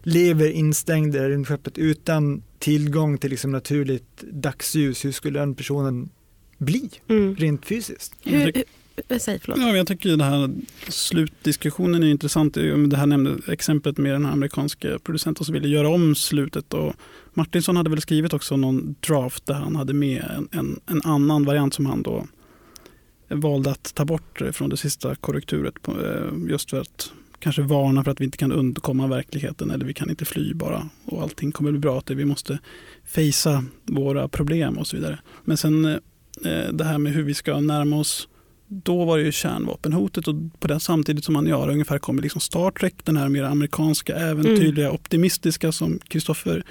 lever 0.03 0.49
instängd 0.51 1.15
i 1.15 1.19
rymdskeppet 1.19 1.77
utan 1.77 2.43
tillgång 2.59 3.17
till 3.17 3.29
liksom 3.29 3.51
naturligt 3.51 4.23
dagsljus, 4.31 5.05
hur 5.05 5.11
skulle 5.11 5.39
den 5.39 5.55
personen 5.55 6.09
bli 6.57 6.89
Mm. 7.07 7.35
rent 7.35 7.65
fysiskt? 7.65 8.13
Hur, 8.23 8.37
hur, 8.39 8.63
eh, 9.07 9.17
säg 9.17 9.39
förlåt. 9.39 9.57
Ja, 9.59 9.75
jag 9.77 9.87
tycker 9.87 10.09
ju 10.09 10.15
det 10.15 10.23
här 10.23 10.49
slutdiskussionen 10.87 12.03
är 12.03 12.07
intressant. 12.07 12.53
Det 12.89 12.97
här 12.97 13.05
nämnde 13.05 13.53
exemplet 13.53 13.97
med 13.97 14.11
den 14.11 14.25
här 14.25 14.31
amerikanska 14.31 14.99
producenten 14.99 15.45
som 15.45 15.53
ville 15.53 15.67
göra 15.67 15.89
om 15.89 16.15
slutet. 16.15 16.73
Och 16.73 16.93
Martinsson 17.33 17.77
hade 17.77 17.89
väl 17.89 18.01
skrivit 18.01 18.33
också 18.33 18.57
någon 18.57 18.95
draft 19.07 19.45
där 19.45 19.53
han 19.53 19.75
hade 19.75 19.93
med 19.93 20.23
en, 20.37 20.59
en, 20.59 20.79
en 20.85 21.01
annan 21.03 21.45
variant 21.45 21.73
som 21.73 21.85
han 21.85 22.01
då 22.03 22.27
valde 23.29 23.71
att 23.71 23.95
ta 23.95 24.05
bort 24.05 24.41
från 24.51 24.69
det 24.69 24.77
sista 24.77 25.15
korrekturet. 25.15 25.81
På, 25.81 25.91
eh, 26.05 26.49
just 26.49 26.69
för 26.69 26.81
att 26.81 27.11
kanske 27.39 27.61
varna 27.61 28.03
för 28.03 28.11
att 28.11 28.21
vi 28.21 28.25
inte 28.25 28.37
kan 28.37 28.51
undkomma 28.51 29.07
verkligheten 29.07 29.71
eller 29.71 29.85
vi 29.85 29.93
kan 29.93 30.09
inte 30.09 30.25
fly 30.25 30.53
bara 30.53 30.89
och 31.05 31.21
allting 31.21 31.51
kommer 31.51 31.71
bli 31.71 31.79
bra. 31.79 31.97
Att 31.97 32.09
vi 32.09 32.25
måste 32.25 32.59
fejsa 33.05 33.63
våra 33.85 34.27
problem 34.27 34.77
och 34.77 34.87
så 34.87 34.95
vidare. 34.95 35.19
Men 35.45 35.57
sen 35.57 35.85
eh, 35.85 36.71
det 36.73 36.83
här 36.83 36.97
med 36.97 37.13
hur 37.13 37.23
vi 37.23 37.33
ska 37.33 37.59
närma 37.59 37.95
oss 37.95 38.27
då 38.67 39.05
var 39.05 39.17
det 39.17 39.23
ju 39.23 39.31
kärnvapenhotet 39.31 40.27
och 40.27 40.35
på 40.59 40.67
det 40.67 40.79
samtidigt 40.79 41.25
som 41.25 41.35
Aniara 41.35 41.71
ungefär 41.71 41.99
kommer 41.99 42.21
liksom 42.21 42.41
Star 42.41 42.71
Trek, 42.71 42.95
den 43.03 43.17
här 43.17 43.29
mer 43.29 43.43
amerikanska, 43.43 44.15
äventyrliga, 44.15 44.91
optimistiska 44.91 45.71
som 45.71 45.99
Kristoffer 45.99 46.63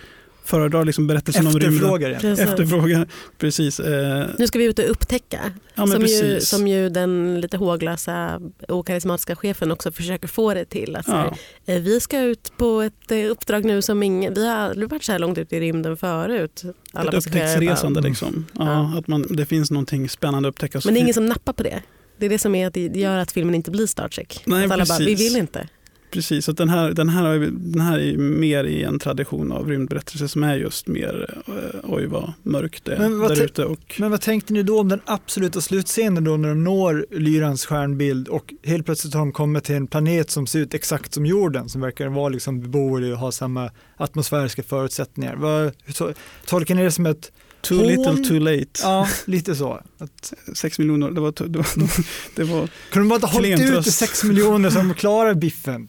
föredrar 0.46 0.84
liksom 0.84 1.06
berättelsen 1.06 1.46
om 1.46 1.52
rymden. 1.52 2.20
Precis. 2.20 2.44
Efterfrågar, 2.44 3.06
precis. 3.38 3.80
Eh, 3.80 4.26
Nu 4.38 4.46
ska 4.46 4.58
vi 4.58 4.64
ut 4.64 4.78
och 4.78 4.90
upptäcka. 4.90 5.40
ja, 5.74 5.86
som, 5.86 6.00
ju, 6.00 6.06
precis. 6.06 6.48
som 6.48 6.68
ju 6.68 6.88
den 6.88 7.40
lite 7.40 7.56
håglösa 7.56 8.40
och 8.68 8.86
karismatiska 8.86 9.36
chefen 9.36 9.72
också 9.72 9.92
försöker 9.92 10.28
få 10.28 10.54
det 10.54 10.64
till. 10.64 10.96
Att 10.96 11.04
så 11.04 11.12
här, 11.12 11.32
ja. 11.64 11.74
eh, 11.74 11.80
vi 11.82 12.00
ska 12.00 12.20
ut 12.20 12.52
på 12.56 12.80
ett 12.80 13.10
eh, 13.10 13.30
uppdrag 13.30 13.64
nu 13.64 13.82
som 13.82 14.02
ingen, 14.02 14.34
vi 14.34 14.46
har 14.46 14.56
aldrig 14.56 14.90
varit 14.90 15.04
så 15.04 15.12
här 15.12 15.18
långt 15.18 15.38
ut 15.38 15.52
i 15.52 15.60
rymden 15.60 15.96
förut. 15.96 16.62
Alla 16.92 17.10
Ett 17.10 17.26
upptäcktsresande 17.26 18.00
bara, 18.00 18.08
liksom. 18.08 18.46
Ja, 18.52 18.64
Ja. 18.64 18.98
Att 18.98 19.08
man, 19.08 19.26
det 19.30 19.46
finns 19.46 19.70
någonting 19.70 20.08
spännande 20.08 20.48
att 20.48 20.52
upptäcka. 20.52 20.80
Men 20.84 20.94
det 20.94 21.00
är 21.00 21.02
ingen 21.02 21.14
som 21.14 21.26
nappar 21.26 21.52
på 21.52 21.62
det. 21.62 21.82
Det 22.18 22.26
är 22.26 22.30
det 22.30 22.38
som 22.38 22.54
är 22.54 22.66
att 22.66 22.74
det 22.74 22.80
gör 22.80 23.18
att 23.18 23.32
filmen 23.32 23.54
inte 23.54 23.70
blir 23.70 23.86
Star 23.86 24.08
Trek. 24.08 24.42
Nej, 24.46 24.64
att 24.64 24.70
alla 24.70 24.84
bara, 24.84 24.98
vi 24.98 25.06
precis. 25.06 25.30
vill 25.30 25.40
inte. 25.40 25.68
Precis, 26.10 26.48
att 26.48 26.56
den 26.56 26.68
här, 26.68 26.90
den, 26.92 27.08
här, 27.08 27.38
den 27.52 27.80
här 27.80 27.98
är 27.98 28.16
mer 28.16 28.64
i 28.64 28.82
en 28.82 28.98
tradition 28.98 29.52
av 29.52 29.68
rymdberättelser 29.68 30.26
som 30.26 30.42
är 30.44 30.56
just 30.56 30.86
mer 30.86 31.40
eh, 31.46 31.80
oj 31.82 32.06
vad 32.06 32.32
mörkt 32.42 32.84
det 32.84 32.92
är 32.94 32.98
där 33.28 33.36
te- 33.36 33.42
ute. 33.44 33.64
Och, 33.64 33.94
Men 33.98 34.10
vad 34.10 34.20
tänkte 34.20 34.52
ni 34.52 34.62
då 34.62 34.80
om 34.80 34.88
den 34.88 35.00
absoluta 35.04 35.60
slutscenen 35.60 36.24
då 36.24 36.36
när 36.36 36.48
de 36.48 36.64
når 36.64 37.06
Lyrans 37.10 37.66
stjärnbild 37.66 38.28
och 38.28 38.54
helt 38.64 38.84
plötsligt 38.86 39.14
har 39.14 39.20
de 39.20 39.32
kommit 39.32 39.64
till 39.64 39.74
en 39.74 39.86
planet 39.86 40.30
som 40.30 40.46
ser 40.46 40.58
ut 40.58 40.74
exakt 40.74 41.14
som 41.14 41.26
jorden 41.26 41.68
som 41.68 41.80
verkar 41.80 42.08
vara 42.08 42.28
liksom 42.28 42.60
beboelig 42.60 43.12
och 43.12 43.18
ha 43.18 43.32
samma 43.32 43.70
atmosfäriska 43.96 44.62
förutsättningar. 44.62 45.36
Vad, 45.36 45.72
to- 45.88 46.14
tolkar 46.46 46.74
ni 46.74 46.82
det 46.82 46.90
som 46.92 47.06
ett 47.06 47.32
too 47.60 47.84
little 47.88 48.24
too 48.24 48.38
late. 48.38 48.66
Ja, 48.82 49.08
lite 49.24 49.54
så. 49.56 49.80
Att, 49.98 50.32
Sex 50.54 50.78
miljoner, 50.78 51.10
det 51.10 51.20
var, 51.20 51.32
det 51.48 51.58
var, 51.58 51.66
det 52.36 52.44
var 52.44 52.68
kunde 52.90 53.04
de 53.04 53.08
bara 53.08 53.14
inte 53.14 53.26
hållit 53.26 53.56
Klen 53.56 53.74
ut 53.78 53.86
i 53.86 53.90
sex 53.92 54.24
miljoner 54.24 54.70
som 54.70 54.94
klarar 54.94 55.34
biffen? 55.34 55.88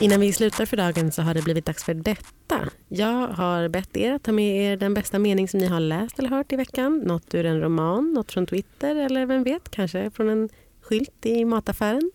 Innan 0.00 0.20
vi 0.20 0.32
slutar 0.32 0.66
för 0.66 0.76
dagen 0.76 1.12
så 1.12 1.22
har 1.22 1.34
det 1.34 1.42
blivit 1.42 1.66
dags 1.66 1.84
för 1.84 1.94
detta. 1.94 2.60
Jag 2.88 3.28
har 3.28 3.68
bett 3.68 3.96
er 3.96 4.12
att 4.12 4.22
ta 4.22 4.32
med 4.32 4.72
er 4.72 4.76
den 4.76 4.94
bästa 4.94 5.18
mening 5.18 5.48
som 5.48 5.60
ni 5.60 5.66
har 5.66 5.80
läst 5.80 6.18
eller 6.18 6.28
hört 6.28 6.52
i 6.52 6.56
veckan. 6.56 6.98
Något 6.98 7.34
ur 7.34 7.46
en 7.46 7.60
roman, 7.60 8.12
något 8.12 8.32
från 8.32 8.46
Twitter 8.46 8.96
eller 8.96 9.26
vem 9.26 9.42
vet, 9.42 9.70
kanske 9.70 10.10
från 10.10 10.28
en 10.28 10.48
skylt 10.82 11.26
i 11.26 11.44
mataffären. 11.44 12.10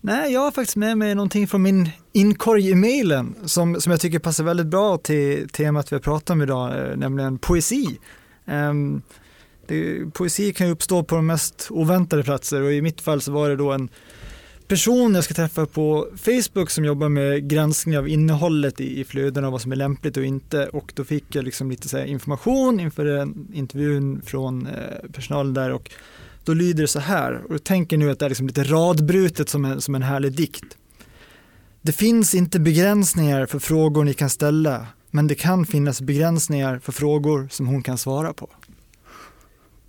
Nej, 0.00 0.32
jag 0.32 0.40
har 0.40 0.50
faktiskt 0.50 0.76
med 0.76 0.98
mig 0.98 1.14
någonting 1.14 1.48
från 1.48 1.62
min 1.62 1.90
inkorg 2.12 2.70
i 2.70 2.74
mejlen 2.74 3.34
som, 3.44 3.80
som 3.80 3.90
jag 3.90 4.00
tycker 4.00 4.18
passar 4.18 4.44
väldigt 4.44 4.66
bra 4.66 4.98
till 4.98 5.48
temat 5.48 5.92
vi 5.92 5.96
har 5.96 6.00
pratat 6.00 6.30
om 6.30 6.42
idag, 6.42 6.90
eh, 6.90 6.96
nämligen 6.96 7.38
poesi. 7.38 7.98
Um, 8.44 9.02
det, 9.66 10.06
poesi 10.12 10.52
kan 10.52 10.66
ju 10.66 10.72
uppstå 10.72 11.02
på 11.02 11.14
de 11.14 11.26
mest 11.26 11.66
oväntade 11.70 12.22
platser 12.22 12.62
och 12.62 12.72
i 12.72 12.82
mitt 12.82 13.00
fall 13.00 13.20
så 13.20 13.32
var 13.32 13.48
det 13.48 13.56
då 13.56 13.72
en 13.72 13.88
person 14.70 15.14
jag 15.14 15.24
ska 15.24 15.34
träffa 15.34 15.66
på 15.66 16.08
Facebook 16.16 16.70
som 16.70 16.84
jobbar 16.84 17.08
med 17.08 17.48
granskning 17.48 17.98
av 17.98 18.08
innehållet 18.08 18.80
i, 18.80 19.00
i 19.00 19.04
flödena 19.04 19.46
och 19.46 19.52
vad 19.52 19.62
som 19.62 19.72
är 19.72 19.76
lämpligt 19.76 20.16
och 20.16 20.24
inte 20.24 20.68
och 20.68 20.92
då 20.96 21.04
fick 21.04 21.34
jag 21.34 21.44
liksom 21.44 21.70
lite 21.70 21.88
så 21.88 21.98
här 21.98 22.04
information 22.04 22.80
inför 22.80 23.04
den 23.04 23.48
intervjun 23.52 24.22
från 24.22 24.66
eh, 24.66 25.10
personalen 25.12 25.54
där 25.54 25.72
och 25.72 25.90
då 26.44 26.54
lyder 26.54 26.82
det 26.82 26.88
så 26.88 27.00
här, 27.00 27.52
och 27.52 27.64
tänker 27.64 27.96
nu 27.96 28.10
att 28.10 28.18
det 28.18 28.24
är 28.24 28.28
liksom 28.28 28.46
lite 28.46 28.64
radbrutet 28.64 29.48
som 29.48 29.64
en, 29.64 29.80
som 29.80 29.94
en 29.94 30.02
härlig 30.02 30.32
dikt. 30.32 30.76
Det 31.82 31.92
finns 31.92 32.34
inte 32.34 32.60
begränsningar 32.60 33.46
för 33.46 33.58
frågor 33.58 34.04
ni 34.04 34.14
kan 34.14 34.30
ställa, 34.30 34.86
men 35.10 35.26
det 35.26 35.34
kan 35.34 35.66
finnas 35.66 36.00
begränsningar 36.00 36.78
för 36.78 36.92
frågor 36.92 37.48
som 37.50 37.66
hon 37.66 37.82
kan 37.82 37.98
svara 37.98 38.32
på. 38.32 38.50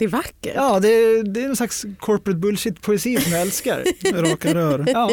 Det 0.02 0.06
är 0.06 0.10
vackert. 0.10 0.54
Ja, 0.56 0.80
det, 0.80 0.88
är- 0.88 1.24
det 1.24 1.41
är 1.43 1.49
en 1.49 1.56
slags 1.56 1.86
corporate 1.99 2.38
bullshit-poesi 2.39 3.20
som 3.22 3.32
jag 3.32 3.41
älskar. 3.41 3.84
raka 4.32 4.54
rör. 4.54 4.86
Ja, 4.88 5.12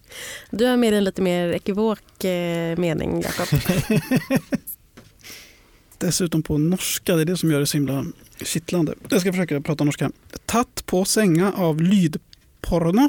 Du 0.50 0.64
har 0.66 0.76
med 0.76 0.94
en 0.94 1.04
lite 1.04 1.22
mer 1.22 1.48
ekivok 1.52 2.24
eh, 2.24 2.78
mening, 2.78 3.22
Jakob. 3.22 3.60
dessutom 5.98 6.42
på 6.42 6.58
norska. 6.58 7.16
Det 7.16 7.22
är 7.22 7.24
det 7.24 7.36
som 7.36 7.50
gör 7.50 7.60
det 7.60 7.66
så 7.66 7.76
himla 7.76 8.04
kittlande. 8.42 8.94
Jag 9.08 9.20
ska 9.20 9.32
försöka 9.32 9.60
prata 9.60 9.84
norska. 9.84 10.10
Tatt 10.46 10.82
på 10.86 11.04
sänga 11.04 11.52
av 11.52 11.82
lydporno. 12.60 13.08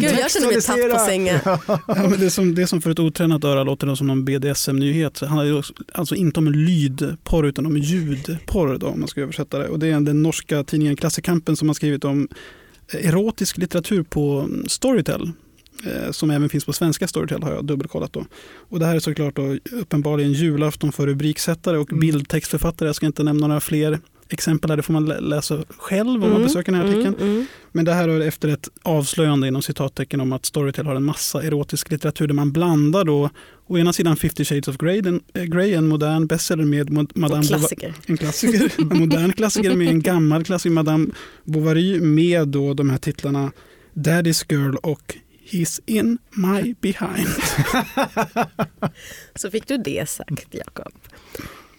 Gud, 0.00 0.18
jag 0.18 0.30
känner 0.30 0.46
mig 0.46 0.60
tatt 0.60 0.90
på 0.92 0.98
sängen. 0.98 1.38
Ja, 1.44 1.60
men 1.86 2.20
det, 2.20 2.30
som, 2.30 2.54
det 2.54 2.66
som 2.66 2.82
för 2.82 2.90
ett 2.90 2.98
otränat 2.98 3.44
öra 3.44 3.64
låter 3.64 3.94
som 3.94 4.06
någon 4.06 4.24
BDSM-nyhet. 4.24 5.20
Det 5.20 5.26
handlar 5.26 5.44
ju 5.44 5.62
alltså 5.92 6.14
inte 6.14 6.40
om 6.40 6.52
lydporr 6.52 7.46
utan 7.46 7.66
om 7.66 7.76
ljudporr 7.76 8.78
då, 8.78 8.86
om 8.86 9.00
man 9.00 9.08
ska 9.08 9.20
översätta 9.20 9.58
det. 9.58 9.68
Och 9.68 9.78
det 9.78 9.86
är 9.86 10.00
den 10.00 10.22
norska 10.22 10.64
tidningen 10.64 10.96
Klassekampen 10.96 11.56
som 11.56 11.68
har 11.68 11.74
skrivit 11.74 12.04
om 12.04 12.28
erotisk 12.92 13.58
litteratur 13.58 14.02
på 14.02 14.48
Storytel 14.66 15.30
eh, 15.86 16.10
som 16.10 16.30
även 16.30 16.48
finns 16.48 16.64
på 16.64 16.72
svenska 16.72 17.08
Storytel 17.08 17.42
har 17.42 17.52
jag 17.52 17.64
dubbelkollat. 17.64 18.12
Då. 18.12 18.24
Och 18.54 18.78
det 18.78 18.86
här 18.86 18.96
är 18.96 19.00
såklart 19.00 19.36
då, 19.36 19.56
uppenbarligen 19.72 20.32
julafton 20.32 20.92
för 20.92 21.06
rubriksättare 21.06 21.78
och 21.78 21.92
Mm. 21.92 22.00
bildtextförfattare. 22.00 22.88
Jag 22.88 22.96
ska 22.96 23.06
inte 23.06 23.22
nämna 23.22 23.46
några 23.46 23.60
fler 23.60 23.98
exempel 24.32 24.70
här, 24.70 24.76
det 24.76 24.82
får 24.82 24.92
man 24.92 25.04
lä- 25.06 25.20
läsa 25.20 25.64
själv 25.78 26.08
om 26.14 26.20
man 26.20 26.30
Mm, 26.30 26.42
besöker 26.42 26.72
den 26.72 26.80
här 26.80 26.88
artikeln. 26.88 27.14
mm, 27.14 27.28
mm. 27.34 27.46
Men 27.72 27.84
det 27.84 27.92
här 27.94 28.08
är 28.08 28.20
efter 28.20 28.48
ett 28.48 28.68
avslöjande 28.82 29.48
inom 29.48 29.62
citattecken 29.62 30.20
om 30.20 30.32
att 30.32 30.46
Storytel 30.46 30.86
har 30.86 30.94
en 30.94 31.04
massa 31.04 31.42
erotisk 31.42 31.90
litteratur 31.90 32.26
där 32.26 32.34
man 32.34 32.52
blandar 32.52 33.04
då 33.04 33.30
å 33.66 33.78
ena 33.78 33.92
sidan 33.92 34.16
50 34.16 34.44
shades 34.44 34.68
of 34.68 34.76
Grey, 34.76 35.00
den, 35.00 35.20
eh, 35.34 35.42
Grey 35.44 35.74
en 35.74 35.88
modern 35.88 36.26
bestseller 36.26 36.64
med 36.64 36.90
Mo- 36.90 37.10
Madame 37.14 37.44
klassiker. 37.46 37.94
en 38.06 38.16
klassiker, 38.16 38.72
en 38.92 38.98
modern 38.98 39.32
klassiker 39.32 39.76
med 39.76 39.88
en 39.88 40.02
gammal 40.02 40.44
klassiker, 40.44 40.74
Madame 40.74 41.06
Bovary 41.44 42.00
med 42.00 42.48
då 42.48 42.74
de 42.74 42.90
här 42.90 42.98
titlarna 42.98 43.52
Daddy's 43.94 44.44
Girl 44.52 44.76
och 44.76 45.16
He's 45.50 45.80
in 45.86 46.18
my 46.30 46.74
behind. 46.80 47.28
Så 49.34 49.50
fick 49.50 49.68
du 49.68 49.76
det 49.76 50.08
sagt, 50.08 50.46
Jakob. 50.54 50.92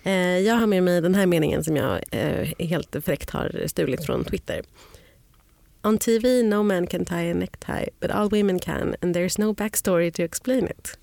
Eh, 0.03 0.39
Jag 0.39 0.55
har 0.55 0.67
med 0.67 0.83
mig 0.83 1.01
den 1.01 1.15
här 1.15 1.25
meningen 1.25 1.63
som 1.63 1.75
jag 1.75 1.99
eh, 2.11 2.47
helt 2.59 2.95
fräckt 3.05 3.29
har 3.29 3.67
stulit 3.67 4.05
från 4.05 4.23
Twitter. 4.23 4.61
On 5.83 5.97
TV 5.97 6.43
no 6.43 6.63
man 6.63 6.87
can 6.87 7.05
tie 7.05 7.31
a 7.31 7.33
necktie 7.33 7.89
but 7.99 8.11
all 8.11 8.29
women 8.29 8.59
can 8.59 8.95
and 9.01 9.15
there's 9.15 9.39
no 9.41 9.53
backstory 9.53 10.11
to 10.11 10.21
explain 10.21 10.65
it. 10.65 10.97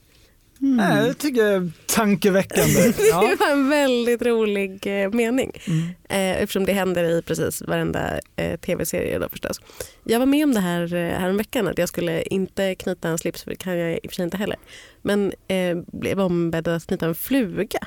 Nej, 0.61 1.09
det 1.09 1.15
tycker 1.15 1.41
jag 1.43 1.55
är 1.55 1.71
tankeväckande. 1.87 2.93
Ja. 3.11 3.21
Det 3.29 3.37
var 3.41 3.53
en 3.53 3.69
väldigt 3.69 4.23
rolig 4.23 5.03
eh, 5.03 5.11
mening 5.11 5.53
Mm. 5.67 5.83
eh, 6.09 6.43
eftersom 6.43 6.65
det 6.65 6.73
händer 6.73 7.05
i 7.05 7.23
precis 7.23 7.63
varenda 7.63 8.21
eh, 8.37 8.61
tv-serie 8.61 9.19
då 9.19 9.29
förstås. 9.29 9.61
Jag 10.05 10.19
var 10.19 10.27
med 10.27 10.45
om 10.45 10.55
det 10.55 10.61
här 10.61 10.87
häromveckan 10.95 11.69
att 11.69 11.79
jag 11.79 11.89
skulle 11.89 12.23
inte 12.23 12.75
knyta 12.75 13.09
en 13.09 13.19
slips 13.19 13.43
för 13.43 13.51
det 13.51 13.57
kan 13.57 13.79
jag 13.79 13.93
i 13.97 13.99
och 14.07 14.11
för 14.11 14.15
sig 14.15 14.25
inte 14.25 14.37
heller. 14.37 14.57
Men 15.03 15.33
eh, 15.49 15.77
blev 15.87 16.21
ombedd 16.21 16.69
att 16.69 16.87
knyta 16.87 17.07
en 17.07 17.15
fluga. 17.15 17.79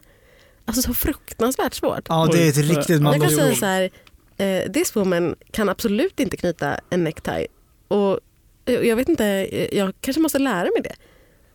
Alltså 0.65 0.81
så 0.81 0.93
fruktansvärt 0.93 1.73
svårt. 1.73 2.05
ja, 2.09 2.29
det 2.31 2.43
är 2.43 2.49
ett 2.49 2.57
riktigt 2.57 2.89
Jag 2.89 2.97
kan 2.97 3.03
manligt 3.03 3.35
säga 3.35 3.55
så 3.55 3.65
här, 3.65 3.89
eh, 4.37 4.71
this 4.71 4.95
woman 4.95 5.35
kan 5.51 5.69
absolut 5.69 6.19
inte 6.19 6.37
knyta 6.37 6.79
en 6.89 7.03
necktie. 7.03 7.47
Och 7.87 8.19
eh, 8.65 8.73
jag 8.73 8.95
vet 8.95 9.09
inte, 9.09 9.25
eh, 9.25 9.77
jag 9.77 9.93
kanske 10.01 10.21
måste 10.21 10.39
lära 10.39 10.63
mig 10.63 10.81
det. 10.83 10.95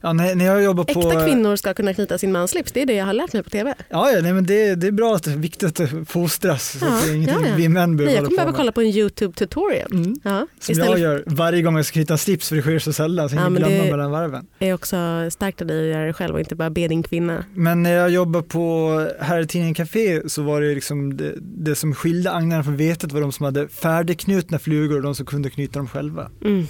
Ja, 0.06 0.12
när, 0.12 0.34
när 0.34 0.44
jag 0.44 0.62
jobbar 0.62 0.84
på... 0.84 1.00
Äkta 1.00 1.24
kvinnor 1.26 1.56
ska 1.56 1.74
kunna 1.74 1.94
knyta 1.94 2.18
sin 2.18 2.32
mans 2.32 2.50
slips, 2.50 2.72
det 2.72 2.82
är 2.82 2.86
det 2.86 2.92
jag 2.94 3.04
har 3.06 3.12
lärt 3.12 3.32
mig 3.32 3.42
på 3.42 3.50
TV. 3.50 3.74
Ja, 3.88 4.10
ja 4.12 4.20
nej, 4.22 4.32
men 4.32 4.46
det, 4.46 4.74
det 4.74 4.86
är 4.86 4.92
bra 4.92 5.14
att 5.16 5.22
det 5.22 5.32
är 5.32 5.36
viktigt 5.36 5.68
att 5.68 5.74
det 5.74 6.04
fostras. 6.08 6.78
så 6.78 6.86
Ja, 6.86 6.92
att 6.96 7.04
det 7.04 7.10
är 7.10 7.14
ingenting 7.14 7.36
ja, 7.42 7.48
ja. 7.48 7.54
vi 7.56 7.68
män 7.68 7.90
Nej, 7.90 7.96
behöver 7.96 8.14
jag 8.16 8.24
kommer 8.24 8.36
behöva 8.36 8.52
kolla 8.56 8.72
på 8.72 8.80
en 8.80 8.86
YouTube 8.86 9.34
tutorial. 9.34 9.92
Mm. 9.92 10.14
Ja, 10.24 10.46
Som 10.60 10.72
istället 10.72 10.90
jag 10.90 10.98
gör 10.98 11.22
varje 11.26 11.62
gång 11.62 11.76
jag 11.76 11.86
ska 11.86 11.92
knyta 11.92 12.14
en 12.14 12.18
slips 12.18 12.48
för 12.48 12.56
det 12.56 12.62
sker 12.62 12.78
så 12.78 12.92
sällan 12.92 13.28
så 13.28 13.36
jag 13.36 13.44
Ja, 13.44 13.48
glömma 13.48 13.84
det- 13.84 13.90
mellan 13.90 14.10
varven. 14.10 14.46
är 14.58 14.72
också 14.74 14.96
starkt 15.30 15.60
av 15.60 15.66
dig 15.66 15.90
att 15.90 15.96
göra 15.96 16.06
det 16.06 16.12
själv 16.12 16.34
och 16.34 16.40
inte 16.40 16.54
bara 16.54 16.70
be 16.70 16.88
din 16.88 17.02
kvinna. 17.02 17.44
Men 17.54 17.82
när 17.82 17.92
jag 17.92 18.10
jobbade 18.10 18.44
på 18.48 18.88
Herrtidningen 19.20 19.74
Café 19.74 20.28
så 20.28 20.42
var 20.42 20.60
det 20.60 20.74
liksom 20.74 21.16
det, 21.16 21.32
det 21.40 21.74
som 21.74 21.94
skilde 21.94 22.32
agnarna 22.32 22.64
från 22.64 22.76
vetet 22.76 23.12
var 23.12 23.20
de 23.20 23.32
som 23.32 23.44
hade 23.44 23.68
färdigknutna 23.68 24.58
flugor 24.58 24.96
och 24.96 25.02
de 25.02 25.14
som 25.14 25.26
kunde 25.26 25.50
knyta 25.50 25.78
dem 25.78 25.88
själva. 25.88 26.30
Mm. 26.44 26.66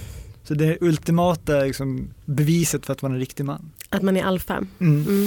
Så 0.47 0.53
det 0.53 0.65
är 0.65 0.77
ultimata 0.81 1.59
liksom, 1.59 2.13
beviset 2.25 2.85
för 2.85 2.93
att 2.93 3.01
man 3.01 3.11
är 3.11 3.15
en 3.15 3.19
riktig 3.19 3.45
man. 3.45 3.71
Att 3.89 4.01
man 4.01 4.17
är 4.17 4.23
alfa. 4.23 4.65
Mm. 4.79 5.05
Mm. 5.07 5.25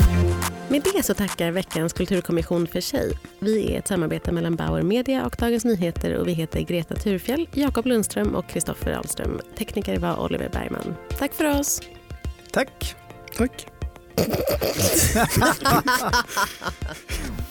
Med 0.69 0.83
det 0.95 1.03
så 1.03 1.15
tackar 1.15 1.51
veckans 1.51 1.93
kulturkommission 1.93 2.67
för 2.67 2.81
sig. 2.81 3.13
Vi 3.39 3.75
är 3.75 3.79
ett 3.79 3.89
samarbete 3.89 4.33
mellan 4.33 4.57
Bauer 4.57 4.83
Media 4.83 5.27
och 5.27 5.37
Dagens 5.39 5.65
Nyheter 5.65 6.15
och 6.15 6.29
vi 6.29 6.33
heter 6.33 6.61
Greta 6.61 6.95
Thurfjell, 6.95 7.49
Jakob 7.53 7.87
Lundström 7.87 8.35
och 8.35 8.49
Kristoffer 8.49 8.93
Ahlström. 8.93 9.41
Tekniker 9.59 9.99
var 9.99 10.25
Oliver 10.25 10.49
Bergman. 10.49 10.95
Tack 11.19 11.35
för 11.35 11.61
oss. 11.61 11.81
Tack. 12.51 12.95
Tack. 13.37 13.67